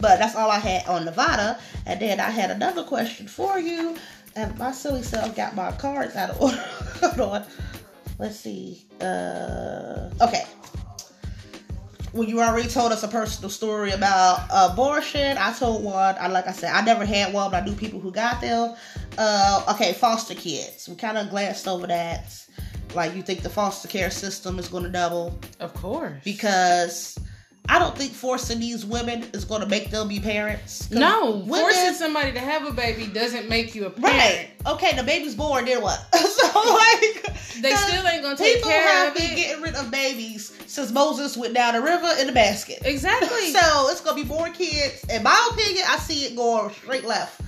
But 0.00 0.18
that's 0.18 0.34
all 0.34 0.50
I 0.50 0.58
had 0.58 0.84
on 0.88 1.04
Nevada. 1.04 1.60
And 1.86 2.00
then 2.00 2.18
I 2.18 2.30
had 2.30 2.50
another 2.50 2.82
question 2.82 3.28
for 3.28 3.60
you. 3.60 3.96
And 4.34 4.58
my 4.58 4.72
silly 4.72 5.04
self 5.04 5.36
got 5.36 5.54
my 5.54 5.70
cards 5.70 6.16
out 6.16 6.30
of 6.30 6.40
order. 6.40 6.64
Hold 7.00 7.20
on. 7.20 7.46
Let's 8.18 8.40
see. 8.40 8.86
Uh, 9.00 10.10
okay. 10.20 10.44
Well, 12.12 12.28
you 12.28 12.42
already 12.42 12.68
told 12.68 12.92
us 12.92 13.02
a 13.02 13.08
personal 13.08 13.48
story 13.48 13.90
about 13.92 14.46
abortion. 14.50 15.38
I 15.38 15.52
told 15.54 15.82
one. 15.82 16.14
I 16.18 16.28
like 16.28 16.46
I 16.46 16.52
said, 16.52 16.70
I 16.70 16.82
never 16.82 17.06
had 17.06 17.32
one, 17.32 17.50
but 17.50 17.62
I 17.62 17.66
knew 17.66 17.74
people 17.74 18.00
who 18.00 18.12
got 18.12 18.40
them. 18.42 18.74
Uh, 19.16 19.64
okay, 19.70 19.94
foster 19.94 20.34
kids. 20.34 20.88
We 20.88 20.96
kind 20.96 21.16
of 21.16 21.30
glanced 21.30 21.66
over 21.66 21.86
that. 21.86 22.38
Like, 22.94 23.14
you 23.16 23.22
think 23.22 23.40
the 23.40 23.48
foster 23.48 23.88
care 23.88 24.10
system 24.10 24.58
is 24.58 24.68
going 24.68 24.84
to 24.84 24.90
double 24.90 25.38
of 25.58 25.72
course. 25.72 26.22
because 26.22 27.18
I 27.72 27.78
don't 27.78 27.96
think 27.96 28.12
forcing 28.12 28.60
these 28.60 28.84
women 28.84 29.24
is 29.32 29.46
going 29.46 29.62
to 29.62 29.66
make 29.66 29.88
them 29.90 30.06
be 30.06 30.20
parents. 30.20 30.90
no, 30.90 31.36
women- 31.36 31.72
forcing 31.72 31.94
somebody 31.94 32.30
to 32.32 32.38
have 32.38 32.66
a 32.66 32.70
baby 32.70 33.06
doesn't 33.06 33.48
make 33.48 33.74
you 33.74 33.86
a 33.86 33.90
parent. 33.90 34.14
Right. 34.14 34.50
Okay, 34.66 34.94
the 34.94 35.02
baby's 35.02 35.34
born, 35.34 35.64
then 35.64 35.80
what? 35.80 35.98
so 36.14 36.46
like 36.54 37.34
they 37.62 37.72
still 37.74 38.06
ain't 38.06 38.22
gonna 38.22 38.36
take 38.36 38.62
care 38.62 39.08
of 39.08 39.16
it. 39.16 39.20
people 39.20 39.26
have 39.26 39.36
been 39.36 39.36
getting 39.36 39.62
rid 39.62 39.74
of 39.74 39.90
babies 39.90 40.52
since 40.66 40.92
Moses 40.92 41.34
went 41.34 41.54
down 41.54 41.72
the 41.72 41.80
river 41.80 42.10
in 42.20 42.28
a 42.28 42.32
basket. 42.32 42.80
Exactly. 42.84 43.28
so 43.52 43.88
it's 43.88 44.02
gonna 44.02 44.22
be 44.22 44.28
more 44.28 44.50
kids. 44.50 45.02
In 45.08 45.22
my 45.22 45.50
opinion, 45.54 45.86
I 45.88 45.96
see 45.96 46.26
it 46.26 46.36
going 46.36 46.74
straight 46.74 47.04
left. 47.04 47.40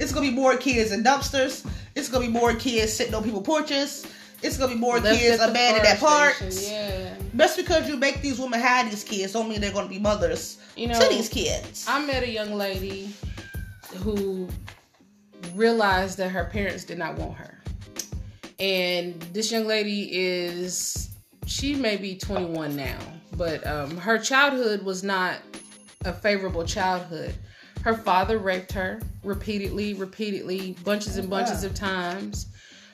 It's 0.00 0.12
gonna 0.12 0.28
be 0.28 0.34
more 0.34 0.56
kids 0.56 0.90
in 0.90 1.04
dumpsters. 1.04 1.64
It's 1.94 2.08
gonna 2.08 2.26
be 2.26 2.32
more 2.32 2.52
kids 2.52 2.92
sitting 2.92 3.14
on 3.14 3.22
people's 3.22 3.46
porches. 3.46 4.04
It's 4.42 4.56
gonna 4.56 4.74
be 4.74 4.78
more 4.78 5.00
kids 5.00 5.42
abandoned 5.42 5.86
at 5.86 5.98
parks. 5.98 6.70
Yeah. 6.70 7.14
Just 7.36 7.56
because 7.56 7.88
you 7.88 7.96
make 7.96 8.22
these 8.22 8.38
women 8.38 8.60
have 8.60 8.90
these 8.90 9.04
kids, 9.04 9.32
don't 9.32 9.48
mean 9.48 9.60
they're 9.60 9.72
gonna 9.72 9.88
be 9.88 9.98
mothers 9.98 10.58
You 10.76 10.88
know, 10.88 11.00
to 11.00 11.08
these 11.08 11.28
kids. 11.28 11.86
I 11.88 12.04
met 12.04 12.22
a 12.22 12.30
young 12.30 12.54
lady 12.54 13.12
who 13.96 14.48
realized 15.54 16.18
that 16.18 16.30
her 16.30 16.44
parents 16.44 16.84
did 16.84 16.98
not 16.98 17.16
want 17.16 17.36
her. 17.36 17.58
And 18.60 19.20
this 19.32 19.52
young 19.52 19.66
lady 19.66 20.08
is, 20.12 21.10
she 21.46 21.74
may 21.74 21.96
be 21.96 22.16
21 22.16 22.76
now, 22.76 22.98
but 23.36 23.64
um, 23.66 23.96
her 23.96 24.18
childhood 24.18 24.82
was 24.82 25.04
not 25.04 25.36
a 26.04 26.12
favorable 26.12 26.64
childhood. 26.64 27.34
Her 27.82 27.94
father 27.94 28.38
raped 28.38 28.72
her 28.72 29.00
repeatedly, 29.22 29.94
repeatedly, 29.94 30.76
bunches 30.84 31.16
and 31.16 31.30
bunches 31.30 31.62
of 31.62 31.74
times. 31.74 32.46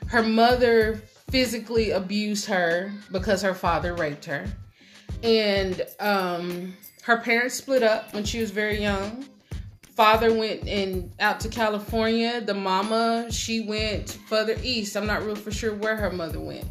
Her 0.06 0.22
mother 0.22 1.02
physically 1.34 1.90
abused 1.90 2.46
her 2.46 2.92
because 3.10 3.42
her 3.42 3.54
father 3.54 3.92
raped 3.92 4.24
her. 4.24 4.46
And 5.24 5.84
um, 5.98 6.76
her 7.02 7.16
parents 7.16 7.56
split 7.56 7.82
up 7.82 8.14
when 8.14 8.22
she 8.22 8.38
was 8.38 8.52
very 8.52 8.80
young. 8.80 9.26
Father 9.96 10.32
went 10.32 10.68
and 10.68 11.10
out 11.18 11.40
to 11.40 11.48
California. 11.48 12.40
The 12.40 12.54
mama, 12.54 13.26
she 13.32 13.62
went 13.62 14.16
further 14.28 14.54
east. 14.62 14.96
I'm 14.96 15.08
not 15.08 15.24
real 15.24 15.34
for 15.34 15.50
sure 15.50 15.74
where 15.74 15.96
her 15.96 16.12
mother 16.12 16.38
went. 16.38 16.70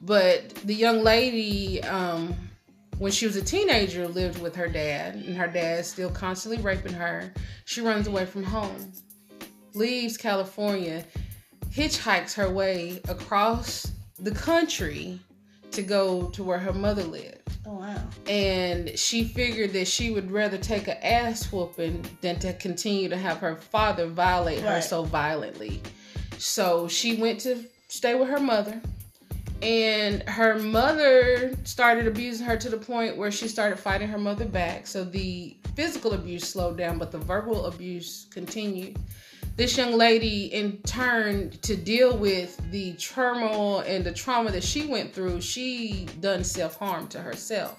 But 0.00 0.48
the 0.64 0.74
young 0.74 1.04
lady, 1.04 1.80
um, 1.84 2.34
when 2.98 3.12
she 3.12 3.24
was 3.24 3.36
a 3.36 3.42
teenager, 3.42 4.08
lived 4.08 4.42
with 4.42 4.56
her 4.56 4.66
dad, 4.66 5.14
and 5.14 5.36
her 5.36 5.46
dad's 5.46 5.86
still 5.86 6.10
constantly 6.10 6.60
raping 6.60 6.94
her. 6.94 7.32
She 7.66 7.80
runs 7.80 8.08
away 8.08 8.26
from 8.26 8.42
home, 8.42 8.94
leaves 9.74 10.16
California, 10.16 11.04
hitchhikes 11.74 12.34
her 12.34 12.50
way 12.50 13.00
across 13.08 13.90
the 14.18 14.30
country 14.30 15.18
to 15.70 15.82
go 15.82 16.28
to 16.30 16.42
where 16.44 16.58
her 16.58 16.72
mother 16.72 17.02
lived. 17.02 17.38
oh 17.66 17.74
wow. 17.74 18.02
And 18.28 18.96
she 18.98 19.24
figured 19.24 19.72
that 19.72 19.88
she 19.88 20.10
would 20.10 20.30
rather 20.30 20.58
take 20.58 20.86
an 20.88 20.98
ass 21.02 21.50
whooping 21.50 22.04
than 22.20 22.38
to 22.40 22.52
continue 22.54 23.08
to 23.08 23.16
have 23.16 23.38
her 23.38 23.56
father 23.56 24.06
violate 24.06 24.60
her 24.60 24.82
so 24.82 25.04
violently. 25.04 25.80
So 26.38 26.88
she 26.88 27.16
went 27.16 27.40
to 27.40 27.64
stay 27.88 28.14
with 28.14 28.28
her 28.28 28.40
mother. 28.40 28.80
and 29.62 30.22
her 30.28 30.58
mother 30.58 31.56
started 31.64 32.06
abusing 32.08 32.44
her 32.44 32.56
to 32.56 32.68
the 32.68 32.76
point 32.76 33.16
where 33.16 33.30
she 33.30 33.46
started 33.48 33.78
fighting 33.78 34.08
her 34.08 34.18
mother 34.18 34.44
back. 34.44 34.86
So 34.88 35.04
the 35.04 35.56
physical 35.76 36.12
abuse 36.14 36.48
slowed 36.48 36.76
down, 36.76 36.98
but 36.98 37.12
the 37.12 37.18
verbal 37.18 37.66
abuse 37.66 38.26
continued. 38.30 38.98
This 39.54 39.76
young 39.76 39.98
lady, 39.98 40.46
in 40.46 40.78
turn, 40.78 41.50
to 41.62 41.76
deal 41.76 42.16
with 42.16 42.58
the 42.70 42.94
turmoil 42.94 43.80
and 43.80 44.02
the 44.02 44.12
trauma 44.12 44.50
that 44.50 44.64
she 44.64 44.86
went 44.86 45.12
through, 45.12 45.42
she 45.42 46.06
done 46.20 46.42
self 46.42 46.76
harm 46.76 47.06
to 47.08 47.20
herself. 47.20 47.78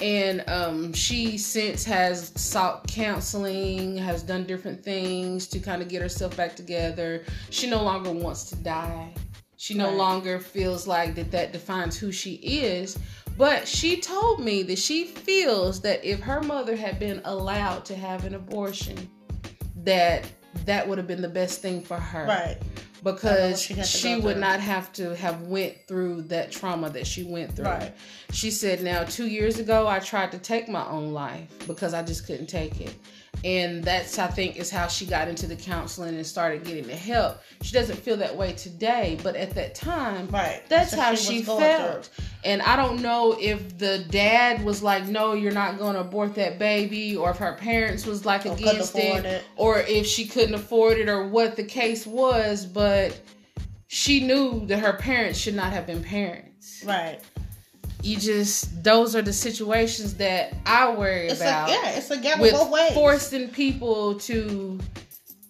And 0.00 0.44
um, 0.48 0.92
she 0.92 1.38
since 1.38 1.84
has 1.84 2.32
sought 2.36 2.86
counseling 2.88 3.96
has 3.96 4.22
done 4.22 4.44
different 4.44 4.84
things 4.84 5.46
to 5.48 5.60
kind 5.60 5.80
of 5.80 5.88
get 5.88 6.02
herself 6.02 6.36
back 6.36 6.56
together. 6.56 7.24
She 7.50 7.70
no 7.70 7.82
longer 7.82 8.10
wants 8.10 8.44
to 8.50 8.56
die. 8.56 9.14
She 9.56 9.74
no 9.74 9.88
right. 9.88 9.96
longer 9.96 10.40
feels 10.40 10.86
like 10.86 11.14
that 11.14 11.30
that 11.30 11.52
defines 11.52 11.96
who 11.96 12.10
she 12.10 12.34
is. 12.34 12.98
But 13.38 13.66
she 13.66 14.00
told 14.00 14.40
me 14.40 14.62
that 14.64 14.78
she 14.78 15.04
feels 15.04 15.80
that 15.82 16.04
if 16.04 16.20
her 16.20 16.42
mother 16.42 16.76
had 16.76 16.98
been 16.98 17.22
allowed 17.24 17.84
to 17.86 17.94
have 17.94 18.24
an 18.24 18.34
abortion 18.34 19.08
that 19.84 20.28
that 20.64 20.88
would 20.88 20.98
have 20.98 21.06
been 21.06 21.22
the 21.22 21.28
best 21.28 21.62
thing 21.62 21.82
for 21.82 21.96
her 21.96 22.26
right 22.26 22.58
because 23.02 23.60
she, 23.60 23.82
she 23.82 24.16
would 24.16 24.36
not 24.36 24.60
have 24.60 24.92
to 24.92 25.14
have 25.16 25.42
went 25.42 25.74
through 25.86 26.22
that 26.22 26.52
trauma 26.52 26.88
that 26.90 27.06
she 27.06 27.24
went 27.24 27.54
through. 27.54 27.66
Right. 27.66 27.92
She 28.32 28.50
said, 28.50 28.82
"Now, 28.82 29.04
two 29.04 29.26
years 29.26 29.58
ago, 29.58 29.88
I 29.88 29.98
tried 29.98 30.32
to 30.32 30.38
take 30.38 30.68
my 30.68 30.86
own 30.86 31.12
life 31.12 31.48
because 31.66 31.94
I 31.94 32.02
just 32.02 32.26
couldn't 32.26 32.46
take 32.46 32.80
it." 32.80 32.94
And 33.44 33.82
that's 33.82 34.18
i 34.18 34.26
think 34.26 34.56
is 34.56 34.70
how 34.70 34.86
she 34.86 35.04
got 35.04 35.26
into 35.28 35.46
the 35.46 35.56
counseling 35.56 36.14
and 36.14 36.26
started 36.26 36.64
getting 36.64 36.86
the 36.86 36.94
help. 36.94 37.38
She 37.62 37.72
doesn't 37.72 37.96
feel 37.96 38.16
that 38.18 38.36
way 38.36 38.52
today 38.52 39.18
but 39.22 39.36
at 39.36 39.54
that 39.54 39.74
time 39.74 40.28
right. 40.28 40.62
that's, 40.68 40.94
how 40.94 41.14
she, 41.14 41.38
she 41.38 41.42
felt. 41.42 42.10
and 42.44 42.62
i 42.62 42.76
don't 42.76 43.02
know 43.02 43.36
if 43.40 43.78
the 43.78 44.04
dad 44.10 44.64
was 44.64 44.82
like 44.82 45.06
no 45.06 45.32
you're 45.32 45.52
not 45.52 45.78
going 45.78 45.94
to 45.94 46.00
abort 46.00 46.34
that 46.36 46.58
baby 46.58 47.16
or 47.16 47.30
if 47.30 47.38
her 47.38 47.54
parents 47.54 48.06
was 48.06 48.24
like 48.24 48.46
or 48.46 48.52
against 48.52 48.96
it, 48.96 49.24
it. 49.24 49.44
or 49.56 49.78
if 49.80 50.06
she 50.06 50.26
couldn't 50.26 50.54
afford 50.54 50.98
it 50.98 51.08
or 51.08 51.26
what 51.26 51.56
the 51.56 51.64
case 51.64 52.06
was 52.06 52.64
but 52.66 53.18
she 53.88 54.26
knew 54.26 54.64
that 54.66 54.78
her 54.78 54.94
parents 54.94 55.38
should 55.38 55.54
not 55.54 55.70
have 55.70 55.86
been 55.86 56.02
parents. 56.02 56.82
Right 56.86 57.20
you 58.02 58.18
just 58.18 58.82
those 58.82 59.14
are 59.14 59.22
the 59.22 59.32
situations 59.32 60.14
that 60.14 60.54
I 60.66 60.92
worry 60.94 61.28
it's 61.28 61.40
about. 61.40 61.68
A, 61.68 61.72
yeah, 61.72 61.90
it's 61.90 62.10
a 62.10 62.18
gamble 62.18 62.50
both 62.50 62.70
ways. 62.70 62.92
Forcing 62.94 63.48
people 63.48 64.18
to 64.20 64.78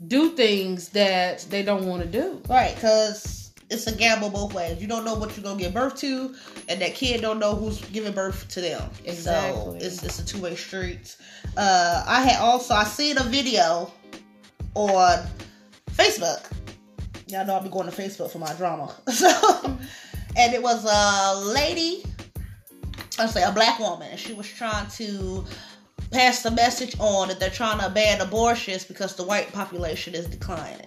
do 0.07 0.31
things 0.31 0.91
that 0.91 1.41
they 1.49 1.63
don't 1.63 1.87
want 1.87 2.03
to 2.03 2.09
do. 2.09 2.43
Right, 2.49 2.75
because 2.75 3.53
it's 3.71 3.87
a 3.87 3.95
gamble 3.95 4.31
both 4.31 4.53
ways. 4.53 4.81
You 4.81 4.87
don't 4.87 5.05
know 5.05 5.15
what 5.15 5.37
you're 5.37 5.45
gonna 5.45 5.59
give 5.59 5.73
birth 5.73 5.97
to, 6.01 6.35
and 6.69 6.81
that 6.81 6.95
kid 6.95 7.23
don't 7.23 7.39
know 7.39 7.55
who's 7.55 7.81
giving 7.87 8.13
birth 8.13 8.47
to 8.49 8.61
them. 8.61 8.91
Exactly. 9.05 9.81
So 9.81 9.87
it's 9.87 10.03
it's 10.03 10.19
a 10.19 10.27
two 10.27 10.41
way 10.41 10.55
street. 10.55 11.17
Uh, 11.57 12.05
I 12.07 12.23
had 12.23 12.41
also 12.41 12.75
I 12.75 12.85
seen 12.85 13.19
a 13.19 13.25
video 13.25 13.91
on 14.75 15.27
Facebook. 15.93 16.51
Y'all 17.27 17.47
know 17.47 17.55
I'll 17.55 17.63
be 17.63 17.71
going 17.71 17.91
to 17.91 17.97
Facebook 17.97 18.31
for 18.31 18.39
my 18.39 18.53
drama. 18.55 18.95
So, 19.13 19.79
and 20.37 20.55
it 20.55 20.63
was 20.63 20.85
a 20.85 21.53
lady 21.53 22.03
I 23.19 23.27
say 23.27 23.43
a 23.43 23.53
black 23.53 23.79
woman, 23.79 24.09
and 24.11 24.19
she 24.19 24.33
was 24.33 24.49
trying 24.49 24.89
to 24.91 25.45
pass 26.11 26.43
the 26.43 26.51
message 26.51 26.97
on 26.99 27.29
that 27.29 27.41
they're 27.41 27.51
trying 27.51 27.79
to 27.81 27.91
ban 27.91 28.21
abortions 28.21 28.85
because 28.85 29.17
the 29.17 29.25
white 29.25 29.53
population 29.53 30.15
is 30.15 30.27
declining. 30.27 30.87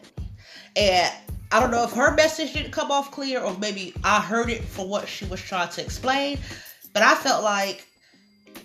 And 0.76 1.12
I 1.52 1.60
don't 1.60 1.72
know 1.72 1.84
if 1.84 1.92
her 1.94 2.14
message 2.16 2.54
didn't 2.54 2.72
come 2.72 2.92
off 2.92 3.12
clear 3.12 3.42
or 3.42 3.58
maybe 3.58 3.94
I 4.04 4.20
heard 4.20 4.50
it 4.50 4.64
for 4.64 4.88
what 4.88 5.08
she 5.08 5.26
was 5.26 5.42
trying 5.42 5.70
to 5.70 5.82
explain, 5.82 6.40
but 6.94 7.02
I 7.02 7.16
felt 7.16 7.44
like 7.44 7.88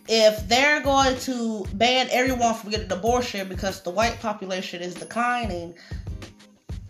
if 0.08 0.48
they're 0.48 0.80
going 0.80 1.16
to 1.20 1.64
ban 1.74 2.08
everyone 2.10 2.54
from 2.54 2.70
getting 2.70 2.86
an 2.86 2.92
abortion 2.92 3.48
because 3.48 3.82
the 3.82 3.90
white 3.90 4.18
population 4.20 4.82
is 4.82 4.94
declining, 4.94 5.74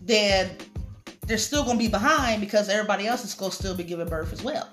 then 0.01 0.49
they're 1.27 1.37
still 1.37 1.63
going 1.63 1.77
to 1.77 1.83
be 1.83 1.89
behind 1.89 2.41
because 2.41 2.67
everybody 2.67 3.07
else 3.07 3.23
is 3.23 3.33
going 3.35 3.51
to 3.51 3.55
still 3.55 3.75
be 3.75 3.83
giving 3.83 4.07
birth 4.07 4.33
as 4.33 4.41
well. 4.43 4.69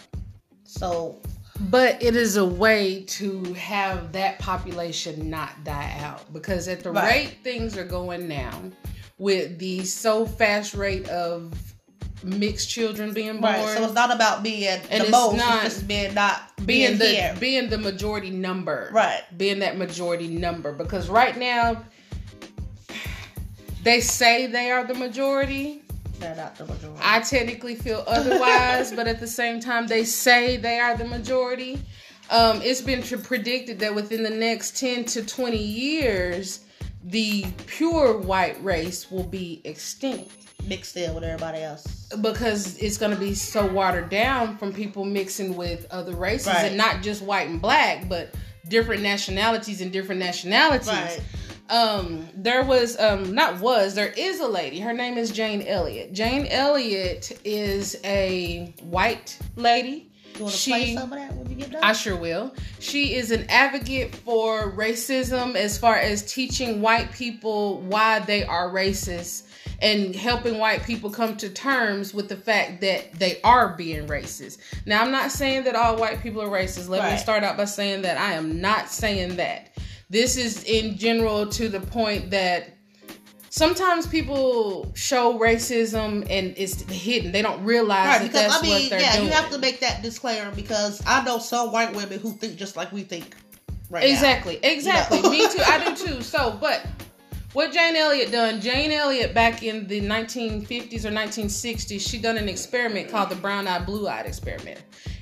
So 0.64 1.20
but 1.61 2.03
it 2.03 2.15
is 2.15 2.37
a 2.37 2.45
way 2.45 3.03
to 3.05 3.43
have 3.55 4.13
that 4.13 4.39
population 4.39 5.29
not 5.29 5.65
die 5.65 5.97
out 6.01 6.33
because 6.33 6.69
at 6.69 6.83
the 6.83 6.93
right. 6.93 7.27
rate 7.27 7.39
things 7.43 7.77
are 7.77 7.85
going 7.85 8.29
now, 8.29 8.63
with 9.19 9.59
the 9.59 9.85
so 9.85 10.25
fast 10.25 10.75
rate 10.75 11.09
of 11.09 11.53
mixed 12.23 12.69
children 12.69 13.13
being 13.13 13.41
born. 13.41 13.55
Right. 13.55 13.77
So 13.77 13.85
it's 13.85 13.95
not 13.95 14.15
about 14.15 14.43
being 14.43 14.81
and 14.91 15.05
the 15.05 15.11
most, 15.11 15.37
not 15.37 15.65
it's 15.65 15.75
just 15.75 15.89
being 15.89 16.15
not 16.15 16.41
being, 16.65 16.67
being 16.67 16.99
the 16.99 17.07
here. 17.07 17.37
being 17.39 17.69
the 17.69 17.79
majority 17.79 18.31
number. 18.31 18.91
Right. 18.93 19.23
Being 19.37 19.61
that 19.61 19.77
majority 19.77 20.29
number. 20.29 20.73
Because 20.73 21.09
right 21.09 21.37
now 21.37 21.85
they 23.83 24.01
say 24.01 24.47
they 24.47 24.71
are 24.71 24.85
the 24.85 24.95
majority, 24.95 25.83
they're 26.19 26.37
not 26.37 26.57
the 26.57 26.66
majority. 26.66 27.01
I 27.03 27.21
technically 27.21 27.75
feel 27.75 28.05
otherwise, 28.07 28.93
but 28.93 29.07
at 29.07 29.21
the 29.21 29.27
same 29.27 29.61
time, 29.61 29.87
they 29.87 30.05
say 30.05 30.57
they 30.57 30.79
are 30.79 30.97
the 30.97 31.05
majority. 31.05 31.81
Um, 32.31 32.61
it's 32.62 32.81
been 32.81 33.03
predicted 33.03 33.79
that 33.81 33.95
within 33.95 34.23
the 34.23 34.31
next 34.31 34.79
10 34.79 35.05
to 35.07 35.25
20 35.25 35.57
years, 35.57 36.61
the 37.05 37.47
pure 37.66 38.19
white 38.19 38.62
race 38.62 39.11
will 39.11 39.25
be 39.25 39.61
extinct. 39.64 40.33
Mixed 40.66 40.97
in 40.97 41.14
with 41.14 41.25
everybody 41.25 41.62
else. 41.62 42.09
Because 42.21 42.77
it's 42.79 42.99
going 42.99 43.14
to 43.14 43.19
be 43.19 43.35
so 43.35 43.66
watered 43.66 44.11
down 44.11 44.59
from 44.59 44.73
people 44.73 45.05
mixing 45.05 45.57
with 45.57 45.87
other 45.91 46.12
races 46.12 46.49
right. 46.49 46.66
and 46.66 46.77
not 46.77 47.03
just 47.03 47.23
white 47.23 47.49
and 47.49 47.62
black, 47.62 48.09
but 48.09 48.35
different 48.69 49.03
nationalities 49.03 49.81
and 49.81 49.93
different 49.93 50.21
nationalities. 50.21 50.89
Right 50.89 51.23
um 51.71 52.29
there 52.35 52.64
was 52.64 52.99
um 52.99 53.35
not 53.35 53.61
was 53.61 53.95
there 53.95 54.12
is 54.16 54.41
a 54.41 54.49
lady 54.49 54.81
her 54.81 54.93
name 54.93 55.19
is 55.19 55.31
jane 55.31 55.62
elliott 55.62 56.12
jane 56.12 56.47
elliott 56.47 57.39
is 57.45 57.97
a 58.05 58.73
white 58.83 59.39
lady 59.57 60.09
you 60.39 60.45
want 60.45 60.55
to 60.55 60.61
she, 60.61 60.71
play 60.71 60.95
some 60.95 61.12
of 61.12 61.19
that 61.19 61.35
when 61.35 61.51
you 61.51 61.57
get 61.57 61.73
done? 61.73 61.83
I 61.83 61.93
sure 61.93 62.16
will. 62.16 62.55
She 62.79 63.14
is 63.14 63.33
an 63.33 63.47
advocate 63.49 64.14
for 64.14 64.71
racism 64.73 65.57
as 65.57 65.77
far 65.77 65.97
as 65.97 66.23
teaching 66.33 66.81
white 66.81 67.11
people 67.12 67.81
why 67.81 68.21
they 68.21 68.45
are 68.45 68.69
racist 68.69 69.49
and 69.81 70.14
helping 70.14 70.59
white 70.59 70.85
people 70.85 71.11
come 71.11 71.37
to 71.37 71.49
terms 71.49 72.12
with 72.12 72.29
the 72.29 72.37
fact 72.37 72.81
that 72.81 73.12
they 73.14 73.41
are 73.43 73.75
being 73.77 74.07
racist. 74.07 74.59
Now, 74.87 75.03
I'm 75.03 75.11
not 75.11 75.31
saying 75.31 75.64
that 75.64 75.77
all 75.77 75.97
white 75.97 76.21
people 76.23 76.43
are 76.43 76.49
racist. 76.49 76.89
Let 76.89 77.01
right. 77.01 77.12
me 77.12 77.19
start 77.19 77.43
out 77.43 77.57
by 77.57 77.64
saying 77.64 78.03
that 78.03 78.19
I 78.19 78.33
am 78.33 78.61
not 78.61 78.89
saying 78.89 79.37
that. 79.37 79.71
This 80.11 80.37
is 80.37 80.65
in 80.65 80.97
general 80.97 81.47
to 81.49 81.69
the 81.69 81.81
point 81.81 82.31
that 82.31 82.71
sometimes 83.51 84.07
people 84.07 84.91
show 84.95 85.39
racism 85.39 86.27
and 86.31 86.55
it's 86.57 86.83
hidden. 86.91 87.33
They 87.33 87.43
don't 87.43 87.63
realize 87.65 88.07
right, 88.07 88.19
that 88.19 88.27
because, 88.27 88.53
that's 88.53 88.59
I 88.59 88.63
mean, 88.63 88.83
what 88.83 88.91
they're 88.91 89.01
yeah, 89.01 89.17
doing. 89.17 89.27
you 89.27 89.33
have 89.33 89.51
to 89.51 89.59
make 89.59 89.81
that 89.81 90.03
disclaimer 90.03 90.51
because 90.55 91.03
I 91.07 91.25
know 91.25 91.39
some 91.39 91.73
white 91.73 91.95
women 91.95 92.19
who 92.19 92.33
think 92.33 92.57
just 92.57 92.77
like 92.77 92.93
we 92.93 93.03
think. 93.03 93.35
Right 93.91 94.05
exactly, 94.05 94.59
now. 94.63 94.69
exactly. 94.69 95.23
Me 95.23 95.49
too. 95.49 95.63
I 95.65 95.85
do 95.85 96.07
too. 96.07 96.23
So, 96.23 96.57
but 96.61 96.87
what 97.55 97.73
Jane 97.73 97.97
Elliott 97.97 98.31
done? 98.31 98.61
Jane 98.61 98.93
Elliott 98.93 99.33
back 99.33 99.63
in 99.63 99.87
the 99.87 100.01
1950s 100.03 101.05
or 101.05 101.11
1960s, 101.11 102.01
she 102.01 102.19
done 102.19 102.37
an 102.37 102.49
experiment 102.49 103.11
called 103.11 103.31
the 103.31 103.37
brown 103.37 103.67
eye 103.67 103.79
blue 103.79 104.07
eyed 104.07 104.27
experiment, 104.27 104.81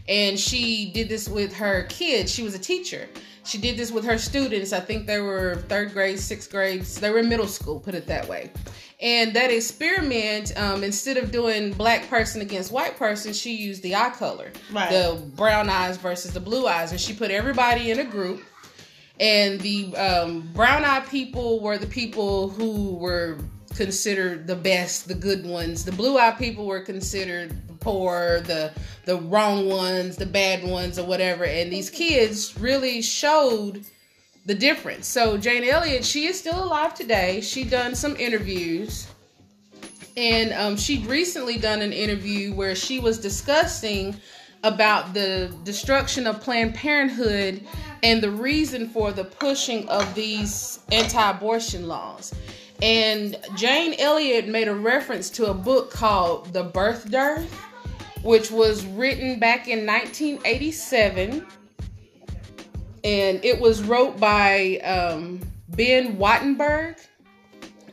and 0.08 0.38
she 0.38 0.90
did 0.92 1.08
this 1.08 1.28
with 1.28 1.52
her 1.54 1.84
kids. 1.84 2.32
She 2.32 2.42
was 2.42 2.54
a 2.54 2.58
teacher 2.58 3.08
she 3.46 3.58
did 3.58 3.76
this 3.76 3.92
with 3.92 4.04
her 4.04 4.18
students. 4.18 4.72
I 4.72 4.80
think 4.80 5.06
they 5.06 5.20
were 5.20 5.56
third 5.68 5.92
grade, 5.92 6.18
sixth 6.18 6.50
grade. 6.50 6.82
They 6.82 7.10
were 7.10 7.18
in 7.18 7.28
middle 7.28 7.46
school, 7.46 7.78
put 7.78 7.94
it 7.94 8.06
that 8.08 8.28
way. 8.28 8.50
And 9.00 9.34
that 9.34 9.50
experiment, 9.50 10.56
um, 10.58 10.82
instead 10.82 11.16
of 11.16 11.30
doing 11.30 11.72
black 11.72 12.08
person 12.08 12.40
against 12.40 12.72
white 12.72 12.96
person, 12.96 13.32
she 13.32 13.54
used 13.54 13.82
the 13.82 13.94
eye 13.94 14.10
color, 14.10 14.50
right. 14.72 14.90
the 14.90 15.22
brown 15.36 15.68
eyes 15.68 15.96
versus 15.96 16.32
the 16.32 16.40
blue 16.40 16.66
eyes, 16.66 16.90
and 16.90 17.00
she 17.00 17.12
put 17.12 17.30
everybody 17.30 17.90
in 17.90 18.00
a 18.00 18.04
group. 18.04 18.42
And 19.20 19.60
the 19.60 19.96
um, 19.96 20.50
brown 20.52 20.84
eyed 20.84 21.06
people 21.08 21.60
were 21.60 21.78
the 21.78 21.86
people 21.86 22.48
who 22.48 22.94
were 22.94 23.38
considered 23.76 24.46
the 24.46 24.56
best, 24.56 25.08
the 25.08 25.14
good 25.14 25.44
ones. 25.44 25.84
The 25.84 25.92
blue 25.92 26.18
eyed 26.18 26.38
people 26.38 26.66
were 26.66 26.80
considered 26.80 27.54
poor, 27.80 28.40
the 28.40 28.72
the 29.04 29.16
wrong 29.16 29.68
ones, 29.68 30.16
the 30.16 30.26
bad 30.26 30.64
ones, 30.64 30.98
or 30.98 31.06
whatever. 31.06 31.44
And 31.44 31.72
these 31.72 31.90
kids 31.90 32.58
really 32.58 33.02
showed 33.02 33.84
the 34.46 34.54
difference. 34.54 35.06
So 35.06 35.36
Jane 35.36 35.64
Elliott, 35.64 36.04
she 36.04 36.26
is 36.26 36.38
still 36.38 36.64
alive 36.64 36.94
today. 36.94 37.40
She 37.40 37.64
done 37.64 37.94
some 37.94 38.16
interviews, 38.16 39.06
and 40.16 40.52
um, 40.52 40.76
she 40.76 41.04
recently 41.04 41.58
done 41.58 41.82
an 41.82 41.92
interview 41.92 42.54
where 42.54 42.74
she 42.74 42.98
was 42.98 43.18
discussing 43.18 44.16
about 44.64 45.14
the 45.14 45.52
destruction 45.64 46.26
of 46.26 46.40
Planned 46.40 46.74
Parenthood 46.74 47.64
and 48.02 48.22
the 48.22 48.30
reason 48.30 48.88
for 48.88 49.12
the 49.12 49.24
pushing 49.24 49.88
of 49.88 50.12
these 50.14 50.80
anti-abortion 50.90 51.86
laws. 51.86 52.34
And 52.82 53.36
Jane 53.56 53.94
Elliott 53.98 54.48
made 54.48 54.68
a 54.68 54.74
reference 54.74 55.30
to 55.30 55.46
a 55.46 55.54
book 55.54 55.90
called 55.90 56.52
The 56.52 56.62
Birth 56.64 57.10
Dearth 57.10 57.66
which 58.26 58.50
was 58.50 58.84
written 58.84 59.38
back 59.38 59.68
in 59.68 59.86
1987. 59.86 61.46
And 63.04 63.44
it 63.44 63.60
was 63.60 63.84
wrote 63.84 64.18
by 64.18 64.78
um, 64.78 65.40
Ben 65.68 66.16
Wattenberg. 66.16 66.98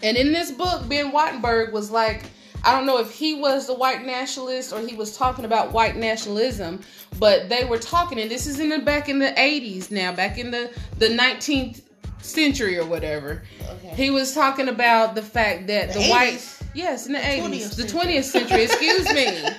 And 0.02 0.18
in 0.18 0.34
this 0.34 0.52
book, 0.52 0.90
Ben 0.90 1.12
Wattenberg 1.12 1.72
was 1.72 1.92
like, 1.92 2.24
I 2.64 2.76
don't 2.76 2.88
know 2.88 2.98
if 2.98 3.12
he 3.12 3.36
was 3.36 3.68
the 3.68 3.76
white 3.76 4.06
nationalist 4.06 4.74
or 4.74 4.80
he 4.80 4.96
was 4.96 5.16
talking 5.16 5.46
about 5.46 5.72
white 5.72 5.98
nationalism, 5.98 6.82
but 7.20 7.48
they 7.48 7.64
were 7.66 7.78
talking, 7.78 8.20
and 8.20 8.32
this 8.32 8.48
is 8.48 8.60
in 8.60 8.70
the 8.70 8.80
back 8.80 9.10
in 9.10 9.20
the 9.20 9.34
80s 9.38 9.92
now, 9.92 10.14
back 10.14 10.40
in 10.40 10.50
the, 10.50 10.74
the 10.98 11.10
19th 11.10 11.82
century 12.24 12.78
or 12.78 12.86
whatever. 12.86 13.44
Okay. 13.70 13.90
He 13.96 14.10
was 14.10 14.34
talking 14.34 14.70
about 14.70 15.16
the 15.16 15.22
fact 15.22 15.68
that 15.68 15.94
the, 15.94 16.00
the 16.00 16.10
white 16.10 16.60
yes, 16.74 17.08
in 17.08 17.14
the, 17.14 17.20
80s, 17.20 17.76
the 17.76 17.84
20th 17.84 18.24
century, 18.24 18.64
excuse 18.64 19.14
me. 19.14 19.50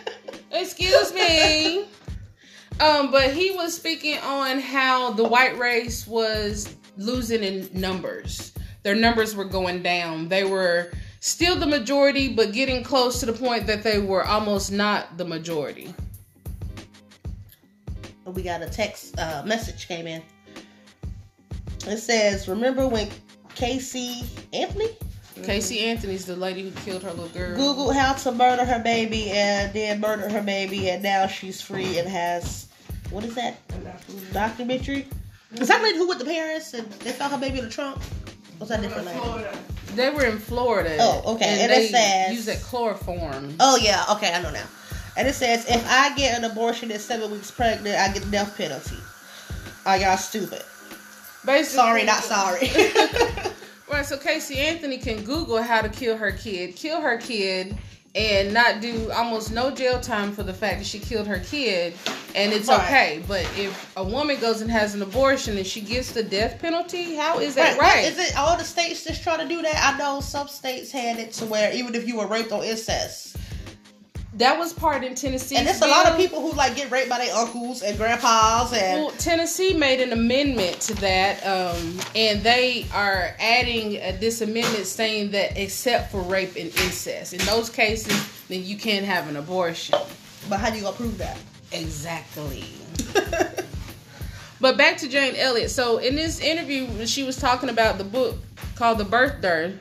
excuse 0.52 1.12
me. 1.12 1.86
Um, 2.80 3.10
but 3.10 3.32
he 3.32 3.52
was 3.52 3.74
speaking 3.74 4.18
on 4.18 4.58
how 4.58 5.12
the 5.12 5.24
white 5.24 5.56
race 5.58 6.06
was 6.06 6.74
losing 6.96 7.42
in 7.42 7.68
numbers. 7.72 8.52
Their 8.82 8.94
numbers 8.94 9.36
were 9.36 9.44
going 9.44 9.82
down. 9.82 10.28
They 10.28 10.44
were 10.44 10.90
still 11.20 11.56
the 11.56 11.66
majority, 11.66 12.28
but 12.28 12.52
getting 12.52 12.82
close 12.82 13.20
to 13.20 13.26
the 13.26 13.32
point 13.32 13.66
that 13.66 13.82
they 13.82 13.98
were 13.98 14.24
almost 14.24 14.72
not 14.72 15.16
the 15.16 15.24
majority. 15.24 15.94
We 18.26 18.42
got 18.42 18.62
a 18.62 18.68
text 18.68 19.18
uh, 19.18 19.42
message 19.46 19.86
came 19.86 20.06
in. 20.06 20.22
It 21.86 21.98
says, 21.98 22.48
"Remember 22.48 22.88
when 22.88 23.08
Casey 23.54 24.24
Anthony?" 24.52 24.90
Casey 25.42 25.80
Anthony's 25.80 26.24
the 26.26 26.36
lady 26.36 26.62
who 26.62 26.70
killed 26.82 27.02
her 27.02 27.10
little 27.10 27.28
girl. 27.28 27.58
Googled 27.58 27.94
how 27.94 28.12
to 28.12 28.32
murder 28.32 28.64
her 28.64 28.78
baby 28.78 29.30
and 29.30 29.72
then 29.72 30.00
murder 30.00 30.28
her 30.28 30.42
baby, 30.42 30.90
and 30.90 31.02
now 31.02 31.26
she's 31.26 31.60
free 31.60 31.98
and 31.98 32.08
has 32.08 32.68
what 33.10 33.24
is 33.24 33.34
that 33.34 33.56
documentary? 34.32 35.06
Is 35.52 35.68
that 35.68 35.82
lady 35.82 35.98
who 35.98 36.08
with 36.08 36.18
the 36.18 36.24
parents 36.24 36.74
and 36.74 36.90
they 36.90 37.12
found 37.12 37.32
her 37.32 37.38
baby 37.38 37.58
in 37.58 37.64
the 37.64 37.70
trunk? 37.70 38.00
What's 38.58 38.70
that 38.70 38.82
different 38.82 39.06
lady? 39.06 39.46
They 39.94 40.10
were 40.10 40.24
in 40.24 40.38
Florida. 40.38 40.96
Oh, 41.00 41.34
okay. 41.34 41.46
And, 41.46 41.72
and 41.72 41.72
it 41.72 41.90
says 41.90 42.32
use 42.34 42.46
that 42.46 42.60
chloroform. 42.62 43.54
Oh 43.60 43.76
yeah, 43.76 44.04
okay, 44.12 44.32
I 44.32 44.42
know 44.42 44.50
now. 44.50 44.66
And 45.16 45.28
it 45.28 45.34
says 45.34 45.64
if 45.68 45.84
I 45.88 46.14
get 46.16 46.36
an 46.36 46.50
abortion 46.50 46.90
at 46.90 47.00
seven 47.00 47.30
weeks 47.30 47.50
pregnant, 47.50 47.96
I 47.96 48.12
get 48.12 48.22
the 48.24 48.30
death 48.30 48.56
penalty. 48.56 48.96
Are 49.86 49.96
y'all 49.96 50.16
stupid? 50.16 50.62
Basically, 51.44 51.76
sorry, 51.76 52.04
not 52.04 52.22
sorry. 52.22 52.70
right. 53.90 54.04
So 54.04 54.16
Casey 54.16 54.58
Anthony 54.58 54.98
can 54.98 55.22
Google 55.24 55.62
how 55.62 55.82
to 55.82 55.88
kill 55.88 56.16
her 56.16 56.32
kid, 56.32 56.76
kill 56.76 57.00
her 57.00 57.18
kid, 57.18 57.76
and 58.14 58.54
not 58.54 58.80
do 58.80 59.10
almost 59.10 59.52
no 59.52 59.70
jail 59.70 60.00
time 60.00 60.32
for 60.32 60.42
the 60.42 60.54
fact 60.54 60.78
that 60.78 60.86
she 60.86 60.98
killed 60.98 61.26
her 61.26 61.40
kid, 61.40 61.94
and 62.34 62.52
it's 62.52 62.68
right. 62.68 62.80
okay. 62.80 63.22
But 63.26 63.42
if 63.58 63.92
a 63.96 64.04
woman 64.04 64.38
goes 64.40 64.60
and 64.60 64.70
has 64.70 64.94
an 64.94 65.02
abortion 65.02 65.56
and 65.56 65.66
she 65.66 65.80
gets 65.80 66.12
the 66.12 66.22
death 66.22 66.60
penalty, 66.60 67.16
how 67.16 67.40
is 67.40 67.56
that 67.56 67.78
right? 67.78 67.94
right? 67.94 68.04
Is 68.04 68.18
it 68.18 68.36
all 68.36 68.56
the 68.56 68.64
states 68.64 69.04
just 69.04 69.22
trying 69.22 69.40
to 69.40 69.48
do 69.48 69.62
that? 69.62 69.94
I 69.94 69.98
know 69.98 70.20
some 70.20 70.48
states 70.48 70.92
had 70.92 71.18
it 71.18 71.32
to 71.34 71.46
where 71.46 71.72
even 71.74 71.94
if 71.94 72.06
you 72.06 72.18
were 72.18 72.26
raped 72.26 72.52
or 72.52 72.64
incest 72.64 73.36
that 74.34 74.58
was 74.58 74.72
part 74.72 75.04
in 75.04 75.14
Tennessee. 75.14 75.56
And 75.56 75.66
there's 75.66 75.80
a 75.80 75.86
lot 75.86 76.06
of 76.06 76.16
people 76.16 76.40
who 76.40 76.52
like 76.56 76.76
get 76.76 76.90
raped 76.90 77.08
by 77.08 77.18
their 77.18 77.34
uncles 77.34 77.82
and 77.82 77.96
grandpas 77.96 78.72
and 78.72 79.04
well, 79.04 79.10
Tennessee 79.12 79.74
made 79.74 80.00
an 80.00 80.12
amendment 80.12 80.80
to 80.82 80.94
that, 80.94 81.44
um, 81.46 82.00
and 82.14 82.42
they 82.42 82.86
are 82.92 83.34
adding 83.38 84.00
uh, 84.00 84.16
this 84.20 84.40
amendment 84.40 84.86
saying 84.86 85.30
that 85.30 85.56
except 85.56 86.10
for 86.10 86.20
rape 86.22 86.56
and 86.56 86.66
incest, 86.78 87.32
in 87.32 87.40
those 87.46 87.70
cases, 87.70 88.46
then 88.48 88.64
you 88.64 88.76
can't 88.76 89.04
have 89.04 89.28
an 89.28 89.36
abortion. 89.36 89.98
But 90.48 90.60
how 90.60 90.70
do 90.70 90.76
you 90.76 90.82
gonna 90.82 90.96
prove 90.96 91.18
that? 91.18 91.38
Exactly. 91.72 92.64
but 94.60 94.76
back 94.76 94.96
to 94.98 95.08
Jane 95.08 95.34
Elliott. 95.36 95.70
So 95.70 95.98
in 95.98 96.16
this 96.16 96.40
interview, 96.40 97.06
she 97.06 97.22
was 97.22 97.36
talking 97.36 97.68
about 97.68 97.98
the 97.98 98.04
book 98.04 98.36
called 98.74 98.98
The 98.98 99.04
Birth 99.04 99.40
Dearth 99.40 99.74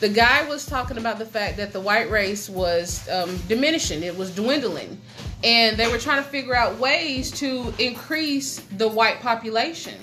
the 0.00 0.08
guy 0.08 0.46
was 0.48 0.66
talking 0.66 0.98
about 0.98 1.18
the 1.18 1.26
fact 1.26 1.56
that 1.56 1.72
the 1.72 1.80
white 1.80 2.10
race 2.10 2.48
was 2.48 3.08
um, 3.08 3.36
diminishing, 3.48 4.02
it 4.02 4.16
was 4.16 4.34
dwindling. 4.34 5.00
And 5.42 5.76
they 5.76 5.88
were 5.88 5.98
trying 5.98 6.22
to 6.22 6.28
figure 6.28 6.54
out 6.54 6.78
ways 6.78 7.30
to 7.32 7.72
increase 7.78 8.60
the 8.76 8.88
white 8.88 9.20
population. 9.20 9.94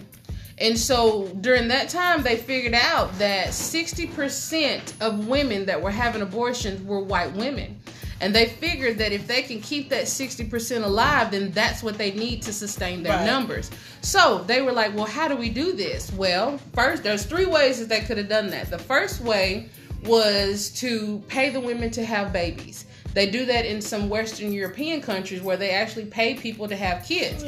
And 0.58 0.78
so 0.78 1.28
during 1.41 1.68
that 1.70 1.89
time, 1.89 2.24
they 2.24 2.38
figured 2.38 2.74
out 2.76 3.18
that 3.20 3.50
60% 3.50 5.02
of 5.02 5.28
women 5.28 5.66
that 5.66 5.82
were 5.82 5.91
having 5.91 6.22
abortions 6.22 6.82
were 6.84 7.00
white 7.00 7.34
women. 7.34 7.80
And 8.22 8.34
they 8.34 8.46
figured 8.46 8.98
that 9.00 9.12
if 9.12 9.28
they 9.28 9.41
can 9.41 9.60
keep 9.60 9.89
that 9.89 10.06
60% 10.06 10.84
alive, 10.84 11.32
then 11.32 11.52
that's 11.52 11.84
what 11.84 11.98
they 11.98 12.12
need 12.12 12.41
to 12.44 12.54
sustain 12.54 13.04
their 13.04 13.18
right. 13.18 13.26
numbers. 13.26 13.70
So 14.02 14.44
they 14.48 14.62
were 14.62 14.72
like, 14.72 14.96
well, 14.96 15.06
how 15.06 15.28
do 15.28 15.36
we 15.36 15.50
do 15.50 15.74
this? 15.74 16.12
Well, 16.14 16.58
first, 16.74 17.04
there's 17.04 17.26
three 17.26 17.46
ways 17.46 17.80
that 17.80 17.89
they 17.89 18.00
could 18.00 18.18
have 18.18 18.30
done 18.30 18.50
that. 18.52 18.70
The 18.70 18.80
first 18.80 19.20
way 19.20 19.70
was 20.06 20.70
to 20.72 21.22
pay 21.28 21.49
the 21.49 21.60
women 21.60 21.91
to 21.91 22.06
have 22.06 22.34
babies. 22.34 22.86
They 23.14 23.30
do 23.30 23.45
that 23.45 23.66
in 23.66 23.82
some 23.82 24.10
Western 24.10 24.51
European 24.51 25.01
countries 25.01 25.41
where 25.41 25.58
they 25.58 25.72
actually 25.72 26.06
pay 26.06 26.34
people 26.34 26.68
to 26.68 26.76
have 26.76 27.06
kids. 27.06 27.43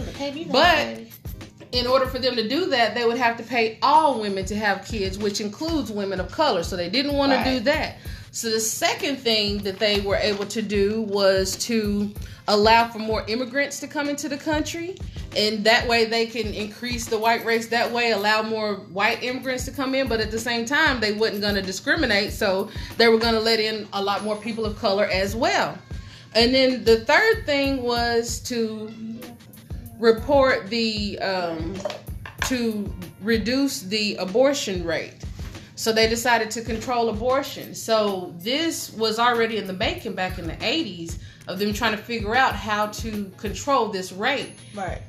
but 0.51 0.99
in 1.71 1.87
order 1.87 2.05
for 2.05 2.19
them 2.19 2.35
to 2.35 2.47
do 2.47 2.67
that, 2.67 2.95
they 2.95 3.05
would 3.05 3.17
have 3.17 3.37
to 3.37 3.43
pay 3.43 3.77
all 3.81 4.21
women 4.21 4.45
to 4.45 4.55
have 4.55 4.85
kids, 4.85 5.17
which 5.17 5.41
includes 5.41 5.91
women 5.91 6.19
of 6.19 6.31
color. 6.31 6.63
So 6.63 6.75
they 6.75 6.89
didn't 6.89 7.13
want 7.13 7.31
right. 7.31 7.43
to 7.43 7.51
do 7.51 7.59
that. 7.61 7.97
So 8.31 8.49
the 8.49 8.59
second 8.59 9.17
thing 9.17 9.59
that 9.59 9.79
they 9.79 10.01
were 10.01 10.17
able 10.17 10.45
to 10.47 10.61
do 10.61 11.01
was 11.03 11.55
to 11.67 12.13
allow 12.47 12.87
for 12.87 12.99
more 12.99 13.23
immigrants 13.27 13.79
to 13.79 13.87
come 13.87 14.07
into 14.07 14.29
the 14.29 14.37
country 14.37 14.95
and 15.35 15.63
that 15.63 15.87
way 15.87 16.05
they 16.05 16.27
can 16.27 16.53
increase 16.53 17.07
the 17.07 17.17
white 17.17 17.43
race 17.43 17.67
that 17.67 17.91
way 17.91 18.11
allow 18.11 18.43
more 18.43 18.75
white 18.91 19.23
immigrants 19.23 19.65
to 19.65 19.71
come 19.71 19.95
in 19.95 20.07
but 20.07 20.19
at 20.19 20.29
the 20.29 20.39
same 20.39 20.65
time 20.65 20.99
they 20.99 21.11
wasn't 21.13 21.41
going 21.41 21.55
to 21.55 21.61
discriminate 21.61 22.31
so 22.31 22.69
they 22.97 23.07
were 23.07 23.17
going 23.17 23.33
to 23.33 23.39
let 23.39 23.59
in 23.59 23.87
a 23.93 24.01
lot 24.01 24.23
more 24.23 24.35
people 24.35 24.65
of 24.65 24.77
color 24.77 25.05
as 25.05 25.35
well. 25.35 25.77
And 26.33 26.53
then 26.53 26.83
the 26.83 27.01
third 27.05 27.45
thing 27.45 27.81
was 27.81 28.39
to 28.41 28.91
report 29.99 30.67
the 30.67 31.17
um, 31.19 31.75
to 32.47 32.93
reduce 33.21 33.81
the 33.81 34.15
abortion 34.15 34.83
rate. 34.83 35.15
So 35.75 35.91
they 35.91 36.07
decided 36.07 36.51
to 36.51 36.61
control 36.61 37.09
abortion. 37.09 37.73
So 37.73 38.33
this 38.37 38.93
was 38.93 39.19
already 39.19 39.57
in 39.57 39.67
the 39.67 39.73
making 39.73 40.13
back 40.13 40.37
in 40.37 40.47
the 40.47 40.53
80s 40.53 41.17
of 41.47 41.59
them 41.59 41.73
trying 41.73 41.91
to 41.91 42.01
figure 42.01 42.35
out 42.35 42.55
how 42.55 42.87
to 42.87 43.31
control 43.37 43.89
this 43.89 44.11
rate. 44.11 44.51
Right. 44.73 45.01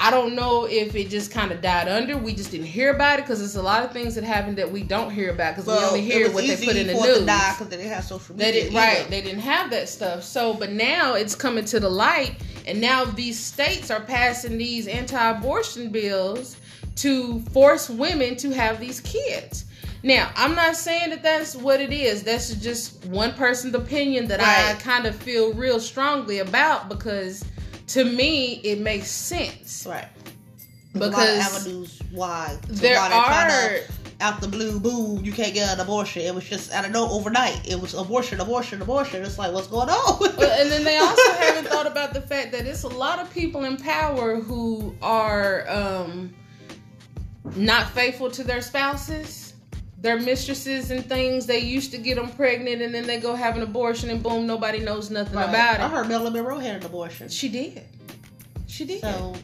I 0.00 0.10
don't 0.10 0.34
know 0.34 0.64
if 0.64 0.94
it 0.96 1.10
just 1.10 1.30
kind 1.30 1.52
of 1.52 1.60
died 1.60 1.86
under. 1.86 2.16
We 2.16 2.34
just 2.34 2.50
didn't 2.50 2.66
hear 2.66 2.94
about 2.94 3.18
it 3.18 3.22
because 3.22 3.38
there's 3.38 3.56
a 3.56 3.62
lot 3.62 3.84
of 3.84 3.92
things 3.92 4.14
that 4.14 4.24
happened 4.24 4.58
that 4.58 4.70
we 4.70 4.82
don't 4.82 5.10
hear 5.10 5.30
about 5.30 5.54
because 5.54 5.66
well, 5.66 5.92
we 5.92 6.00
only 6.00 6.00
hear 6.00 6.32
what 6.32 6.46
they 6.46 6.56
put 6.56 6.76
in 6.76 6.86
the 6.86 6.94
news. 6.94 7.20
because 7.20 7.68
they 7.68 7.76
didn't 7.76 7.92
have 7.92 8.04
social 8.04 8.34
media. 8.34 8.52
They 8.52 8.60
did, 8.62 8.74
right. 8.74 9.08
They 9.08 9.20
didn't 9.20 9.40
have 9.40 9.70
that 9.70 9.88
stuff. 9.88 10.24
So, 10.24 10.54
but 10.54 10.72
now 10.72 11.14
it's 11.14 11.34
coming 11.34 11.64
to 11.66 11.78
the 11.78 11.88
light, 11.88 12.36
and 12.66 12.80
now 12.80 13.04
these 13.04 13.38
states 13.38 13.90
are 13.90 14.00
passing 14.00 14.58
these 14.58 14.88
anti-abortion 14.88 15.90
bills 15.90 16.56
to 16.96 17.40
force 17.40 17.88
women 17.88 18.36
to 18.36 18.50
have 18.50 18.80
these 18.80 19.00
kids. 19.00 19.66
Now, 20.02 20.32
I'm 20.34 20.54
not 20.54 20.74
saying 20.74 21.10
that 21.10 21.22
that's 21.22 21.54
what 21.54 21.80
it 21.80 21.92
is. 21.92 22.24
That's 22.24 22.54
just 22.56 23.04
one 23.06 23.34
person's 23.34 23.74
opinion 23.74 24.26
that 24.28 24.40
right. 24.40 24.74
I 24.74 24.80
kind 24.80 25.06
of 25.06 25.14
feel 25.14 25.52
real 25.52 25.78
strongly 25.78 26.38
about 26.38 26.88
because 26.88 27.44
to 27.88 28.04
me 28.04 28.54
it 28.64 28.80
makes 28.80 29.10
sense. 29.10 29.86
Right. 29.88 30.08
Because 30.92 31.56
avenues 31.56 32.00
why 32.10 32.58
there 32.68 32.98
are 32.98 33.78
out 34.20 34.40
the 34.40 34.46
blue, 34.46 34.78
boo, 34.78 35.20
you 35.22 35.32
can't 35.32 35.54
get 35.54 35.72
an 35.72 35.80
abortion. 35.80 36.22
It 36.22 36.34
was 36.34 36.48
just 36.48 36.72
I 36.72 36.82
don't 36.82 36.92
know 36.92 37.08
overnight. 37.10 37.66
It 37.66 37.80
was 37.80 37.94
abortion, 37.94 38.40
abortion, 38.40 38.82
abortion. 38.82 39.22
It's 39.22 39.38
like 39.38 39.52
what's 39.52 39.68
going 39.68 39.88
on? 39.88 40.26
and 40.26 40.70
then 40.70 40.84
they 40.84 40.98
also 40.98 41.32
haven't 41.32 41.68
thought 41.68 41.86
about 41.86 42.12
the 42.12 42.20
fact 42.20 42.52
that 42.52 42.66
it's 42.66 42.82
a 42.82 42.88
lot 42.88 43.20
of 43.20 43.32
people 43.32 43.64
in 43.64 43.76
power 43.76 44.40
who 44.40 44.94
are 45.00 45.68
um, 45.68 46.34
not 47.56 47.88
faithful 47.90 48.30
to 48.30 48.44
their 48.44 48.60
spouses 48.60 49.41
their 50.02 50.18
mistresses 50.18 50.90
and 50.90 51.06
things. 51.06 51.46
They 51.46 51.60
used 51.60 51.92
to 51.92 51.98
get 51.98 52.16
them 52.16 52.28
pregnant 52.30 52.82
and 52.82 52.94
then 52.94 53.06
they 53.06 53.18
go 53.18 53.34
have 53.34 53.56
an 53.56 53.62
abortion 53.62 54.10
and 54.10 54.22
boom, 54.22 54.46
nobody 54.46 54.80
knows 54.80 55.10
nothing 55.10 55.36
right. 55.36 55.48
about 55.48 55.76
it. 55.76 55.80
I 55.80 55.88
heard 55.88 56.08
Marilyn 56.08 56.32
Monroe 56.34 56.58
had 56.58 56.76
an 56.76 56.84
abortion. 56.84 57.28
She 57.28 57.48
did. 57.48 57.82
She 58.66 58.84
did. 58.84 59.00
So, 59.00 59.34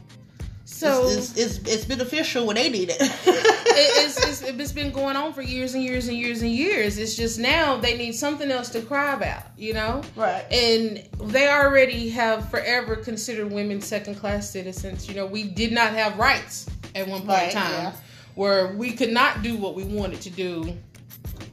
so 0.65 1.07
it's, 1.07 1.37
it's, 1.37 1.57
it's, 1.57 1.69
it's 1.69 1.85
beneficial 1.85 2.45
when 2.45 2.57
they 2.57 2.69
need 2.69 2.89
it. 2.89 2.97
it 3.01 3.09
it's, 3.25 4.17
it's, 4.27 4.41
it's 4.41 4.71
been 4.73 4.91
going 4.91 5.15
on 5.15 5.31
for 5.31 5.41
years 5.41 5.75
and 5.75 5.83
years 5.83 6.09
and 6.09 6.17
years 6.17 6.41
and 6.41 6.51
years. 6.51 6.97
It's 6.97 7.15
just 7.15 7.39
now 7.39 7.77
they 7.77 7.97
need 7.97 8.11
something 8.11 8.51
else 8.51 8.69
to 8.71 8.81
cry 8.81 9.13
about, 9.13 9.43
you 9.57 9.73
know? 9.73 10.01
Right. 10.17 10.45
And 10.51 11.07
they 11.31 11.49
already 11.49 12.09
have 12.09 12.49
forever 12.49 12.97
considered 12.97 13.49
women 13.49 13.79
second 13.79 14.15
class 14.15 14.49
citizens. 14.49 15.07
You 15.07 15.15
know, 15.15 15.25
we 15.25 15.43
did 15.43 15.71
not 15.71 15.93
have 15.93 16.17
rights 16.17 16.69
at 16.95 17.07
one 17.07 17.19
point 17.19 17.29
right, 17.29 17.47
in 17.47 17.53
time. 17.53 17.71
Yeah 17.71 17.93
where 18.39 18.67
we 18.77 18.93
could 18.93 19.11
not 19.11 19.41
do 19.41 19.57
what 19.57 19.75
we 19.75 19.83
wanted 19.83 20.21
to 20.21 20.29
do 20.29 20.73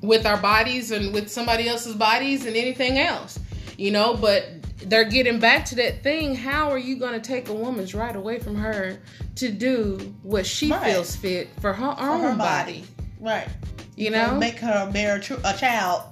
with 0.03 0.25
our 0.25 0.37
bodies 0.37 0.93
and 0.93 1.13
with 1.13 1.29
somebody 1.29 1.69
else's 1.69 1.97
bodies 1.97 2.47
and 2.47 2.57
anything 2.57 2.97
else, 2.97 3.41
you 3.77 3.91
know. 3.91 4.15
But 4.17 4.45
they're 4.89 5.05
getting 5.05 5.41
back 5.41 5.65
to 5.65 5.75
that 5.77 6.05
thing. 6.05 6.37
How 6.37 6.71
are 6.71 6.79
you 6.79 6.97
going 6.97 7.15
to 7.15 7.19
take 7.21 7.49
a 7.49 7.53
woman's 7.53 7.93
right 7.93 8.15
away 8.15 8.39
from 8.39 8.55
her 8.55 9.01
to 9.35 9.51
do 9.51 10.15
what 10.23 10.47
she 10.47 10.71
Right. 10.71 10.93
feels 10.93 11.17
fit 11.17 11.49
for 11.61 11.73
her 11.73 11.97
For 11.97 12.03
own 12.03 12.21
her 12.21 12.37
body? 12.37 12.85
Right. 13.19 13.49
You 13.97 14.11
know, 14.11 14.37
make 14.39 14.59
her 14.61 14.89
bear 14.93 15.17
a, 15.17 15.21
tr- 15.21 15.43
a 15.45 15.55
child 15.57 16.03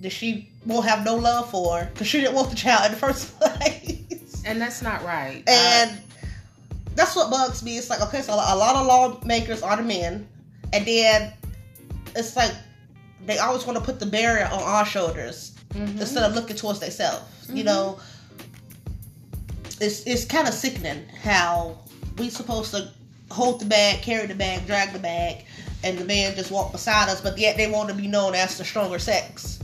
that 0.00 0.10
she 0.10 0.52
won't 0.64 0.86
have 0.86 1.04
no 1.04 1.16
love 1.16 1.50
for 1.50 1.88
because 1.92 2.06
she 2.06 2.20
didn't 2.20 2.36
want 2.36 2.50
the 2.50 2.56
child 2.56 2.84
in 2.86 2.92
the 2.92 2.98
first 2.98 3.36
place. 3.40 4.42
and 4.46 4.60
that's 4.60 4.80
not 4.80 5.02
right. 5.04 5.42
And 5.48 5.98
that's 6.98 7.14
what 7.16 7.30
bugs 7.30 7.62
me. 7.62 7.78
It's 7.78 7.88
like, 7.88 8.02
okay, 8.02 8.20
so 8.22 8.34
a 8.34 8.56
lot 8.56 8.76
of 8.76 8.86
lawmakers 8.86 9.62
are 9.62 9.76
the 9.76 9.82
men, 9.82 10.28
and 10.72 10.84
then 10.84 11.32
it's 12.16 12.36
like 12.36 12.52
they 13.24 13.38
always 13.38 13.64
want 13.66 13.78
to 13.78 13.84
put 13.84 14.00
the 14.00 14.06
barrier 14.06 14.46
on 14.52 14.62
our 14.62 14.84
shoulders 14.84 15.52
Mhm. 15.74 16.00
instead 16.00 16.24
of 16.24 16.34
looking 16.34 16.56
towards 16.56 16.80
themselves. 16.80 17.24
You 17.48 17.64
know, 17.64 17.98
it's 19.80 20.00
it's 20.06 20.24
kind 20.24 20.48
of 20.48 20.54
sickening 20.54 21.04
how 21.22 21.78
we 22.18 22.30
supposed 22.30 22.72
to 22.72 22.90
hold 23.30 23.60
the 23.60 23.66
bag, 23.66 24.02
carry 24.02 24.26
the 24.26 24.34
bag, 24.34 24.66
drag 24.66 24.92
the 24.92 24.98
bag, 24.98 25.44
and 25.84 25.98
the 25.98 26.04
man 26.04 26.34
just 26.34 26.50
walk 26.50 26.72
beside 26.72 27.08
us, 27.08 27.20
but 27.20 27.38
yet 27.38 27.56
they 27.56 27.70
want 27.70 27.88
to 27.90 27.94
be 27.94 28.06
known 28.08 28.34
as 28.34 28.58
the 28.58 28.64
stronger 28.64 28.98
sex, 28.98 29.60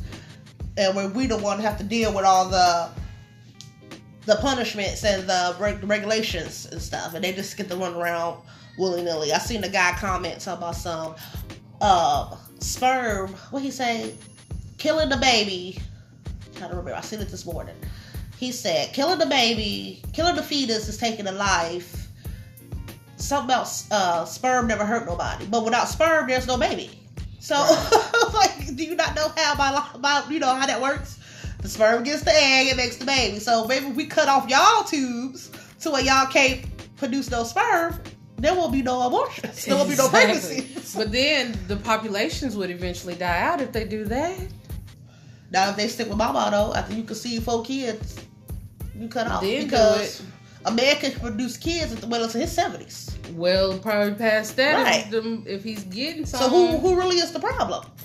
and 0.76 0.95
where 0.95 1.09
we 1.09 1.26
the 1.26 1.37
one 1.39 1.59
have 1.61 1.76
to 1.78 1.85
deal 1.85 2.12
with 2.14 2.24
all 2.24 2.49
the 2.49 2.91
the 4.27 4.37
punishments 4.37 5.05
and 5.05 5.29
the 5.29 5.57
reg- 5.59 5.85
regulations 5.85 6.66
and 6.66 6.81
stuff, 6.81 7.14
and 7.14 7.22
they 7.25 7.33
just 7.33 7.57
get 7.57 7.68
to 7.68 7.77
run 7.77 7.95
around 7.95 8.43
willy 8.79 9.03
nilly. 9.03 9.33
I 9.33 9.39
seen 9.39 9.62
a 9.64 9.68
guy 9.68 9.95
comment 9.99 10.41
talking 10.41 10.62
about 10.62 10.77
some 10.77 11.14
uh 11.81 12.37
sperm. 12.61 13.35
What 13.51 13.62
he 13.62 13.70
say? 13.70 14.14
Killing 14.79 15.09
the 15.09 15.16
baby. 15.16 15.79
i 16.27 16.59
trying 16.59 16.70
to 16.70 16.77
remember. 16.77 16.97
I 16.97 17.01
seen 17.01 17.20
it 17.20 17.29
this 17.29 17.47
morning. 17.47 17.77
He 18.39 18.53
said, 18.53 18.93
"Killing 18.93 19.18
the 19.18 19.27
baby, 19.27 20.03
killing 20.12 20.37
the 20.37 20.43
fetus 20.43 20.89
is 20.89 20.97
taking 20.97 21.27
a 21.27 21.33
life." 21.33 22.09
Something 23.16 23.55
about 23.55 23.83
uh, 23.91 24.25
sperm 24.27 24.66
never 24.66 24.85
hurt 24.85 25.07
nobody, 25.07 25.47
but 25.47 25.64
without 25.64 25.89
sperm, 25.89 26.27
there's 26.27 26.47
no 26.47 26.59
baby. 26.59 26.91
So, 27.39 27.55
like, 28.35 28.75
do 28.75 28.85
you 28.85 28.97
not 28.97 29.14
know 29.14 29.29
how 29.37 29.55
by, 29.57 29.99
by 29.99 30.25
you 30.31 30.41
know 30.41 30.55
how 30.55 30.66
that 30.66 30.81
works? 30.81 31.18
The 31.65 31.71
sperm 31.71 32.03
gets 32.03 32.23
the 32.23 32.31
egg, 32.31 32.67
it 32.69 32.77
makes 32.77 32.97
the 32.99 33.07
baby. 33.07 33.39
So 33.39 33.67
maybe 33.67 33.87
if 33.87 33.97
we 33.97 34.05
cut 34.05 34.29
off 34.29 34.51
y'all 34.51 34.85
tubes 34.85 35.51
to 35.81 35.91
where 35.91 36.03
y'all 36.03 36.27
can't 36.27 36.61
produce 36.99 37.31
no 37.31 37.43
sperm, 37.45 37.99
there 38.37 38.55
won't 38.55 38.71
be 38.71 38.83
no 38.83 39.07
abortions. 39.07 39.65
There 39.67 39.75
won't 39.75 39.89
be 39.89 39.97
no 39.97 40.05
Exactly. 40.09 40.61
pregnancies. 40.61 40.95
But 40.99 41.11
then 41.11 41.59
the 41.67 41.77
populations 41.77 42.55
would 42.55 42.71
eventually 42.71 43.15
die 43.15 43.41
out 43.41 43.62
if 43.62 43.73
they 43.73 43.87
do 43.87 44.05
that. 44.05 44.39
Now, 45.53 45.71
if 45.71 45.77
they 45.77 45.89
stick 45.89 46.07
with 46.09 46.19
my 46.19 46.31
motto, 46.31 46.75
after 46.75 46.93
you 46.95 47.03
conceive 47.03 47.45
four 47.45 47.62
kids, 47.65 48.19
you 48.95 49.09
cut 49.09 49.27
off 49.27 49.41
Then 49.41 49.65
because 49.65 50.23
a 50.67 50.71
man 50.71 50.97
can 50.97 51.12
produce 51.12 51.57
kids 51.57 51.93
at 51.95 51.99
the 52.03 52.07
well 52.07 52.25
into 52.25 52.37
his 52.39 52.53
seventies. 52.53 53.17
Well, 53.33 53.79
probably 53.79 54.12
past 54.15 54.57
that 54.57 54.81
if, 54.81 54.87
Right. 54.87 55.11
them- 55.11 55.45
if 55.47 55.65
he's 55.65 55.83
getting 55.85 56.27
some. 56.27 56.41
So 56.41 56.49
who 56.51 56.77
who 56.77 56.95
really 56.95 57.17
is 57.17 57.33
the 57.33 57.41
problem? 57.41 57.87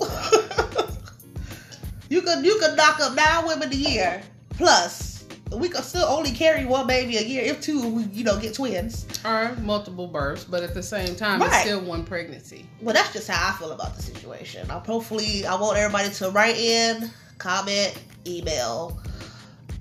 you 2.10 2.20
could 2.20 2.44
you 2.44 2.58
could 2.58 2.76
knock 2.76 3.00
up 3.00 3.14
nine 3.14 3.46
women 3.46 3.72
a 3.72 3.76
year 3.76 4.22
plus. 4.50 5.08
We 5.52 5.68
could 5.68 5.82
still 5.82 6.06
only 6.06 6.30
carry 6.30 6.64
one 6.64 6.86
baby 6.86 7.16
a 7.16 7.22
year 7.22 7.42
if 7.42 7.60
two 7.60 7.88
we 7.88 8.02
you 8.04 8.22
know 8.22 8.38
get 8.38 8.54
twins. 8.54 9.06
or 9.24 9.56
multiple 9.62 10.06
births, 10.06 10.44
but 10.44 10.62
at 10.62 10.74
the 10.74 10.82
same 10.82 11.16
time, 11.16 11.42
it's 11.42 11.60
still 11.62 11.80
one 11.80 12.04
pregnancy. 12.04 12.66
Well, 12.80 12.94
that's 12.94 13.12
just 13.12 13.28
how 13.28 13.48
I 13.52 13.56
feel 13.56 13.72
about 13.72 13.96
the 13.96 14.02
situation. 14.02 14.70
I 14.70 14.78
hopefully 14.78 15.44
I 15.46 15.54
want 15.56 15.76
everybody 15.78 16.10
to 16.10 16.30
write 16.30 16.56
in, 16.56 17.10
comment, 17.38 18.00
email. 18.26 19.00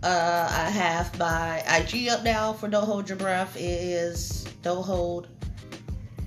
Uh, 0.02 0.48
I 0.50 0.70
have 0.70 1.18
my 1.20 1.60
IG 1.68 2.08
up 2.08 2.24
now 2.24 2.54
for 2.54 2.68
Don't 2.68 2.86
Hold 2.86 3.10
Your 3.10 3.18
Breath. 3.18 3.56
It 3.56 3.62
is 3.62 4.46
Don't 4.64 4.84
Hold 4.84 5.28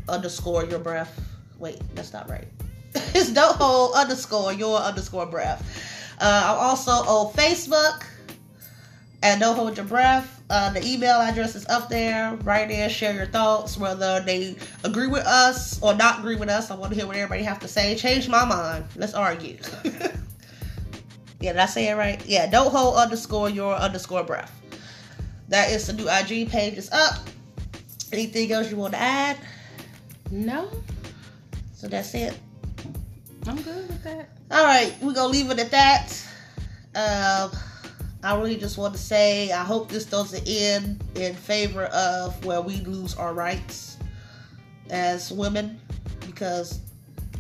underscore 0.09 0.65
your 0.67 0.79
breath. 0.79 1.21
Wait, 1.59 1.81
that's 1.95 2.13
not 2.13 2.29
right. 2.29 2.47
it's 2.95 3.33
Don't 3.33 3.57
Hold 3.57 3.95
underscore 3.95 4.53
your 4.53 4.79
underscore 4.79 5.27
breath. 5.27 5.92
Uh, 6.23 6.43
I'm 6.55 6.59
also 6.69 6.93
on 6.93 7.33
Facebook 7.33 8.05
and 9.25 9.41
Don't 9.41 9.57
Hold 9.57 9.77
Your 9.77 9.87
Breath. 9.87 10.41
Uh, 10.51 10.71
the 10.73 10.87
email 10.87 11.17
address 11.21 11.57
is 11.57 11.67
up 11.67 11.89
there. 11.89 12.35
Write 12.45 12.71
in, 12.71 12.89
share 12.91 13.13
your 13.13 13.27
thoughts, 13.27 13.77
whether 13.77 14.21
they 14.21 14.55
agree 14.85 15.09
with 15.09 15.25
us 15.27 15.83
or 15.83 15.95
not 15.95 16.21
agree 16.21 16.37
with 16.37 16.49
us. 16.49 16.71
I 16.71 16.77
want 16.77 16.93
to 16.93 16.97
hear 16.99 17.09
what 17.09 17.17
everybody 17.17 17.43
have 17.43 17.59
to 17.61 17.69
say. 17.69 17.97
Change 17.97 18.29
my 18.29 18.45
mind. 18.45 18.85
Let's 18.95 19.15
argue. 19.15 19.57
yeah, 21.41 21.53
did 21.53 21.57
I 21.57 21.67
say 21.67 21.89
it 21.89 21.95
right? 21.95 22.25
Yeah, 22.25 22.47
Don't 22.49 22.71
Hold 22.71 22.97
underscore 22.97 23.51
your 23.51 23.75
underscore 23.75 24.23
breath. 24.23 24.53
That 25.49 25.71
is 25.73 25.87
the 25.89 25.93
new 25.95 26.09
IG 26.09 26.49
page. 26.51 26.75
is 26.79 26.89
up. 26.93 27.17
Anything 28.13 28.53
else 28.53 28.71
you 28.71 28.77
want 28.77 28.93
to 28.93 29.01
add? 29.01 29.39
No, 30.31 30.69
So 31.75 31.89
that's 31.89 32.15
it. 32.15 32.39
I'm 33.47 33.61
good 33.63 33.89
with 33.89 34.05
that. 34.05 34.29
All 34.53 34.65
right, 34.65 34.95
we're 35.01 35.15
gonna 35.15 35.33
leave 35.33 35.51
it 35.51 35.59
at 35.59 35.71
that. 35.71 36.13
Um, 36.95 37.59
I 38.23 38.37
really 38.37 38.57
just 38.57 38.77
want 38.77 38.93
to 38.93 39.01
say 39.01 39.51
I 39.51 39.65
hope 39.65 39.89
this 39.89 40.05
doesn't 40.05 40.47
end 40.47 41.03
in 41.15 41.35
favor 41.35 41.85
of 41.87 42.45
where 42.45 42.61
we 42.61 42.77
lose 42.83 43.15
our 43.15 43.33
rights 43.33 43.97
as 44.91 45.33
women, 45.33 45.81
because 46.27 46.81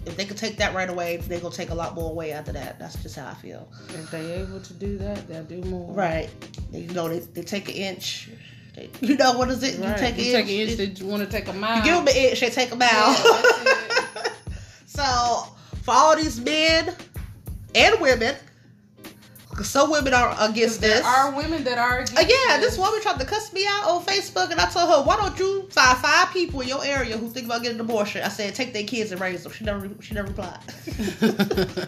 if 0.06 0.16
they 0.16 0.24
could 0.24 0.38
take 0.38 0.56
that 0.56 0.74
right 0.74 0.88
away, 0.88 1.18
they're 1.18 1.38
gonna 1.38 1.54
take 1.54 1.68
a 1.68 1.74
lot 1.74 1.94
more 1.94 2.10
away 2.10 2.32
after 2.32 2.52
that. 2.52 2.78
That's 2.78 3.00
just 3.02 3.16
how 3.16 3.28
I 3.28 3.34
feel. 3.34 3.68
If 3.90 4.10
they 4.10 4.32
able 4.32 4.60
to 4.60 4.72
do 4.72 4.96
that, 4.96 5.28
they'll 5.28 5.44
do 5.44 5.60
more. 5.68 5.92
Right? 5.92 6.30
You 6.72 6.88
know, 6.94 7.08
they, 7.10 7.18
they 7.18 7.42
take 7.42 7.68
an 7.68 7.74
inch. 7.74 8.30
They, 8.74 8.88
you 9.02 9.16
know 9.16 9.36
what 9.36 9.50
is 9.50 9.62
it? 9.62 9.78
Right. 9.78 9.90
You 9.90 9.96
take 9.98 10.14
an 10.14 10.24
You 10.24 10.36
inch. 10.38 10.46
take 10.46 10.78
an 10.78 10.88
inch, 10.88 10.98
they 10.98 11.04
want 11.04 11.22
to 11.22 11.28
take 11.30 11.46
a 11.48 11.52
mile. 11.52 11.76
you 11.76 11.84
give 11.84 11.94
them 11.96 12.08
an 12.08 12.16
inch, 12.16 12.40
they 12.40 12.48
take 12.48 12.72
a 12.72 12.76
mile. 12.76 12.88
Yeah, 12.90 14.32
so 14.86 15.46
for 15.82 15.92
all 15.92 16.16
these 16.16 16.40
men 16.40 16.94
and 17.74 18.00
women, 18.00 18.36
some 19.62 19.90
women 19.90 20.14
are 20.14 20.34
against 20.40 20.80
this. 20.80 21.00
There 21.00 21.04
are 21.08 21.34
women 21.36 21.62
that 21.64 21.78
are. 21.78 21.98
Against 22.00 22.16
Uh, 22.18 22.20
yeah, 22.48 22.56
this 22.58 22.72
this 22.72 22.78
woman 22.78 23.00
tried 23.02 23.20
to 23.20 23.26
cuss 23.26 23.52
me 23.52 23.66
out 23.68 23.86
on 23.88 24.02
Facebook, 24.02 24.50
and 24.50 24.58
I 24.60 24.66
told 24.70 24.88
her, 24.88 25.02
"Why 25.02 25.16
don't 25.16 25.38
you 25.38 25.68
find 25.70 25.98
five 25.98 26.32
people 26.32 26.60
in 26.62 26.68
your 26.68 26.84
area 26.84 27.16
who 27.18 27.28
think 27.28 27.46
about 27.46 27.62
getting 27.62 27.78
an 27.78 27.84
abortion?" 27.84 28.22
I 28.22 28.28
said, 28.28 28.54
"Take 28.54 28.72
their 28.72 28.84
kids 28.84 29.12
and 29.12 29.20
raise 29.20 29.42
them." 29.42 29.52
She 29.52 29.64
never, 29.64 29.88
she 30.00 30.14
never 30.14 30.28
replied. 30.28 30.58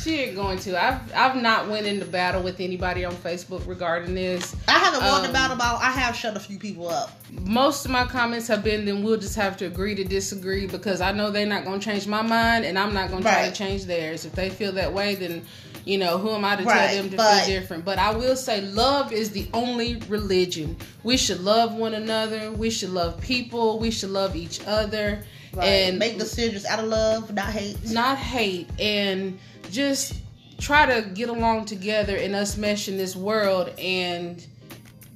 she 0.00 0.16
ain't 0.20 0.36
going 0.36 0.58
to. 0.60 0.82
I've 0.82 1.00
I've 1.14 1.36
not 1.40 1.68
went 1.68 1.86
into 1.86 2.04
battle 2.04 2.42
with 2.42 2.60
anybody 2.60 3.04
on 3.04 3.14
Facebook 3.14 3.66
regarding 3.66 4.14
this. 4.14 4.54
I 4.68 4.72
haven't 4.78 5.02
won 5.04 5.22
the 5.22 5.28
Um, 5.28 5.32
battle 5.32 5.56
about. 5.56 5.80
I 5.82 5.90
have 5.90 6.16
shut 6.16 6.36
a 6.36 6.40
few 6.40 6.58
people 6.58 6.88
up. 6.88 7.10
Most 7.30 7.84
of 7.84 7.90
my 7.90 8.04
comments 8.04 8.46
have 8.48 8.62
been, 8.62 8.84
then 8.84 9.02
we'll 9.02 9.16
just 9.18 9.36
have 9.36 9.56
to 9.58 9.66
agree 9.66 9.94
to 9.94 10.04
disagree 10.04 10.66
because 10.66 11.00
I 11.00 11.12
know 11.12 11.30
they're 11.30 11.46
not 11.46 11.64
going 11.64 11.80
to 11.80 11.84
change 11.84 12.06
my 12.06 12.22
mind, 12.22 12.64
and 12.64 12.78
I'm 12.78 12.92
not 12.94 13.10
going 13.10 13.22
to 13.22 13.28
try 13.28 13.42
Right. 13.42 13.52
to 13.52 13.56
change 13.58 13.84
theirs. 13.86 14.24
If 14.24 14.32
they 14.32 14.50
feel 14.50 14.72
that 14.72 14.92
way, 14.92 15.14
then 15.14 15.44
you 15.84 15.98
know 15.98 16.18
who 16.18 16.30
am 16.30 16.44
I 16.44 16.56
to 16.56 16.64
Right, 16.64 16.88
tell 16.88 17.02
them 17.02 17.10
to 17.10 17.16
but- 17.16 17.44
feel 17.44 17.60
different? 17.60 17.84
But 17.84 17.98
I 17.98 18.14
will 18.14 18.36
say, 18.36 18.62
love 18.62 19.12
is 19.12 19.30
the 19.30 19.48
only 19.52 19.96
religion. 20.08 20.76
We 21.02 21.16
should 21.16 21.40
love 21.40 21.74
one 21.74 21.94
another. 21.94 22.50
We 22.52 22.70
should 22.70 22.90
love 22.90 23.20
people. 23.20 23.78
We 23.78 23.90
should 23.90 24.10
love 24.10 24.34
each 24.36 24.60
other. 24.66 25.24
and 25.52 25.62
And 25.62 25.98
make 26.00 26.18
decisions 26.18 26.64
out 26.64 26.80
of 26.80 26.86
love, 26.86 27.32
not 27.32 27.46
hate. 27.52 27.76
not 27.90 28.18
hate 28.18 28.68
and 28.80 29.38
just 29.70 30.14
try 30.58 30.84
to 30.86 31.08
get 31.10 31.28
along 31.28 31.66
together 31.66 32.16
and 32.16 32.34
us 32.34 32.56
mesh 32.56 32.88
in 32.88 32.96
this 32.96 33.14
world 33.14 33.68
and 33.78 34.44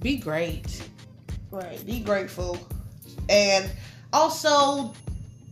be 0.00 0.16
great. 0.16 0.80
Right. 1.50 1.84
Be 1.84 1.98
grateful, 2.00 2.56
and 3.28 3.68
also 4.12 4.92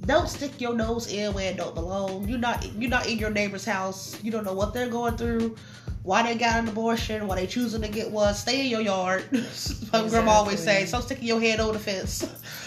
don't 0.07 0.29
stick 0.29 0.61
your 0.61 0.75
nose 0.75 1.13
in 1.13 1.35
where 1.35 1.51
it 1.51 1.57
don't 1.57 1.75
belong. 1.75 2.29
You're 2.29 2.39
not 2.39 2.65
you're 2.75 2.91
not 2.91 3.09
in 3.09 3.19
your 3.19 3.31
neighbor's 3.31 3.65
house. 3.65 4.17
You 4.23 4.31
don't 4.31 4.45
know 4.45 4.55
what 4.55 4.73
they're 4.73 4.89
going 4.89 5.17
through, 5.17 5.57
why 6.05 6.23
they 6.23 6.39
got 6.39 6.61
an 6.61 6.69
abortion, 6.69 7.27
why 7.27 7.37
they 7.37 7.47
choosing 7.47 7.83
to 7.83 7.89
get 7.89 8.11
one. 8.11 8.35
Stay 8.35 8.61
in 8.65 8.67
your 8.71 8.81
yard. 8.81 9.25
My 9.93 10.09
grandma 10.09 10.33
always 10.33 10.61
say, 10.61 10.83
Exactly. 10.83 10.87
"Stop 10.87 11.03
sticking 11.03 11.25
your 11.29 11.41
head 11.41 11.61
over 11.61 11.73
the 11.73 11.79
fence." 11.79 12.25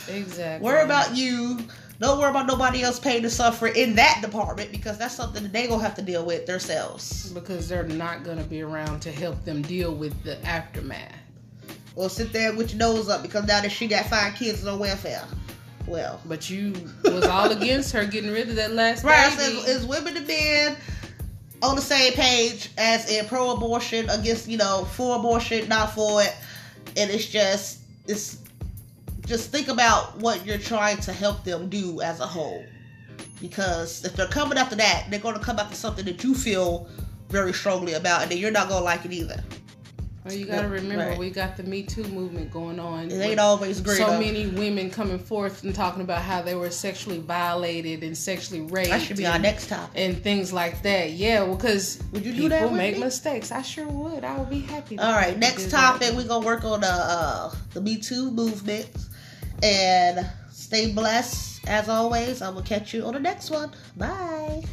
Exactly. 0.10 0.66
worry 0.66 0.84
about 0.84 1.16
you. 1.16 1.60
Don't 2.00 2.18
worry 2.18 2.30
about 2.30 2.48
nobody 2.48 2.82
else 2.82 2.98
paying 2.98 3.24
to 3.24 3.30
suffer 3.30 3.68
in 3.68 3.96
that 3.96 4.20
department 4.22 4.72
because 4.72 4.98
that's 4.98 5.14
something 5.14 5.44
that 5.44 5.52
they 5.52 5.68
gonna 5.68 5.84
have 5.84 5.96
to 5.96 6.02
deal 6.02 6.26
with 6.26 6.46
themselves. 6.46 7.30
because 7.32 7.68
they're 7.68 7.84
not 7.84 8.24
going 8.24 8.38
to 8.38 8.44
be 8.46 8.62
around 8.62 9.02
to 9.02 9.12
help 9.12 9.44
them 9.44 9.62
deal 9.62 9.94
with 9.94 10.24
the 10.24 10.42
aftermath. 10.46 11.12
Or 11.98 12.10
sit 12.10 12.32
there 12.32 12.56
with 12.56 12.70
your 12.72 12.80
nose 12.80 13.10
up 13.10 13.22
because 13.22 13.46
now 13.46 13.60
that 13.62 13.70
she 13.72 13.86
got 13.88 14.06
five 14.06 14.36
kids 14.36 14.66
on 14.66 14.80
welfare. 14.80 15.26
Well, 15.90 16.22
But 16.26 16.50
you 16.50 16.74
was 17.04 17.26
all 17.26 17.52
against 17.52 17.92
her 17.94 18.06
getting 18.06 18.32
rid 18.32 18.50
of 18.50 18.56
that 18.58 18.74
last 18.74 19.04
Right, 19.04 19.36
baby. 19.38 19.60
said, 19.60 19.70
is 19.70 19.86
women 19.86 20.16
and 20.16 20.28
men 20.28 20.78
on 21.62 21.76
the 21.76 21.82
same 21.82 22.14
page 22.14 22.70
as 22.78 23.10
in 23.10 23.26
pro-abortion 23.26 24.10
against 24.10 24.48
you 24.48 24.58
know 24.58 24.88
for 24.94 25.18
abortion, 25.18 25.68
not 25.68 25.94
for 25.94 26.22
it, 26.22 26.34
and 26.96 27.10
it's 27.10 27.26
just 27.26 27.80
it's 28.08 28.38
just 29.26 29.52
think 29.52 29.68
about 29.68 30.18
what 30.20 30.46
you're 30.46 30.58
trying 30.58 30.98
to 30.98 31.12
help 31.12 31.44
them 31.44 31.70
do 31.70 32.02
as 32.02 32.20
a 32.20 32.26
whole, 32.26 32.64
because 33.42 34.06
if 34.06 34.16
they're 34.16 34.28
coming 34.28 34.58
after 34.58 34.76
that, 34.76 35.08
they're 35.10 35.20
going 35.20 35.36
to 35.36 35.42
come 35.42 35.60
after 35.60 35.76
something 35.76 36.06
that 36.06 36.24
you 36.24 36.34
feel 36.34 36.88
very 37.30 37.54
strongly 37.54 37.94
about, 37.94 38.22
and 38.22 38.32
then 38.32 38.38
you're 38.38 38.52
not 38.52 38.70
going 38.70 38.82
to 38.82 38.86
like 38.86 39.06
it 39.06 39.12
either. 39.12 39.44
Well, 40.26 40.34
you 40.34 40.45
got 40.45 40.63
to 40.63 40.67
remember, 40.67 41.07
right. 41.07 41.17
we 41.17 41.30
got 41.30 41.55
the 41.55 41.63
Me 41.63 41.82
Too 41.82 42.03
movement 42.03 42.51
going 42.51 42.78
on. 42.78 43.09
It 43.09 43.20
ain't 43.20 43.39
always 43.39 43.80
great. 43.80 43.97
So 43.97 44.20
many 44.20 44.47
women 44.47 44.89
coming 44.89 45.17
forth 45.17 45.63
and 45.63 45.74
talking 45.74 46.01
about 46.01 46.22
how 46.22 46.41
they 46.41 46.55
were 46.55 46.70
sexually 46.70 47.20
violated 47.20 48.03
and 48.03 48.17
sexually 48.17 48.61
raped. 48.61 48.89
That 48.89 49.01
should 49.01 49.15
be 49.15 49.24
and, 49.24 49.34
our 49.34 49.39
next 49.39 49.70
topic. 49.70 49.91
And 49.95 50.22
things 50.22 50.51
like 50.51 50.82
that. 50.84 51.11
Yeah, 51.11 51.43
well, 51.43 51.55
because 51.55 52.03
would 52.11 52.26
you 52.26 52.34
do 52.34 52.49
people 52.49 52.70
that 52.70 52.74
make 52.74 52.95
me? 52.95 53.03
mistakes. 53.03 53.51
I 53.51 53.61
sure 53.61 53.88
would. 53.88 54.26
I 54.26 54.38
would 54.38 54.49
be 54.49 54.59
happy. 54.59 54.99
All 54.99 55.13
right, 55.13 55.38
next 55.38 55.72
topic. 55.72 56.13
We're 56.13 56.28
gonna 56.28 56.45
work 56.45 56.65
on 56.65 56.82
the 56.82 56.88
uh, 56.88 57.53
the 57.74 57.80
Me 57.80 57.97
Too 57.97 58.30
movement 58.30 58.89
and 59.63 60.30
stay 60.51 60.91
blessed 60.91 61.65
as 61.67 61.88
always. 61.88 62.41
I 62.41 62.49
will 62.49 62.61
catch 62.61 62.93
you 62.93 63.05
on 63.05 63.13
the 63.13 63.20
next 63.20 63.51
one. 63.51 63.72
Bye. 63.95 64.63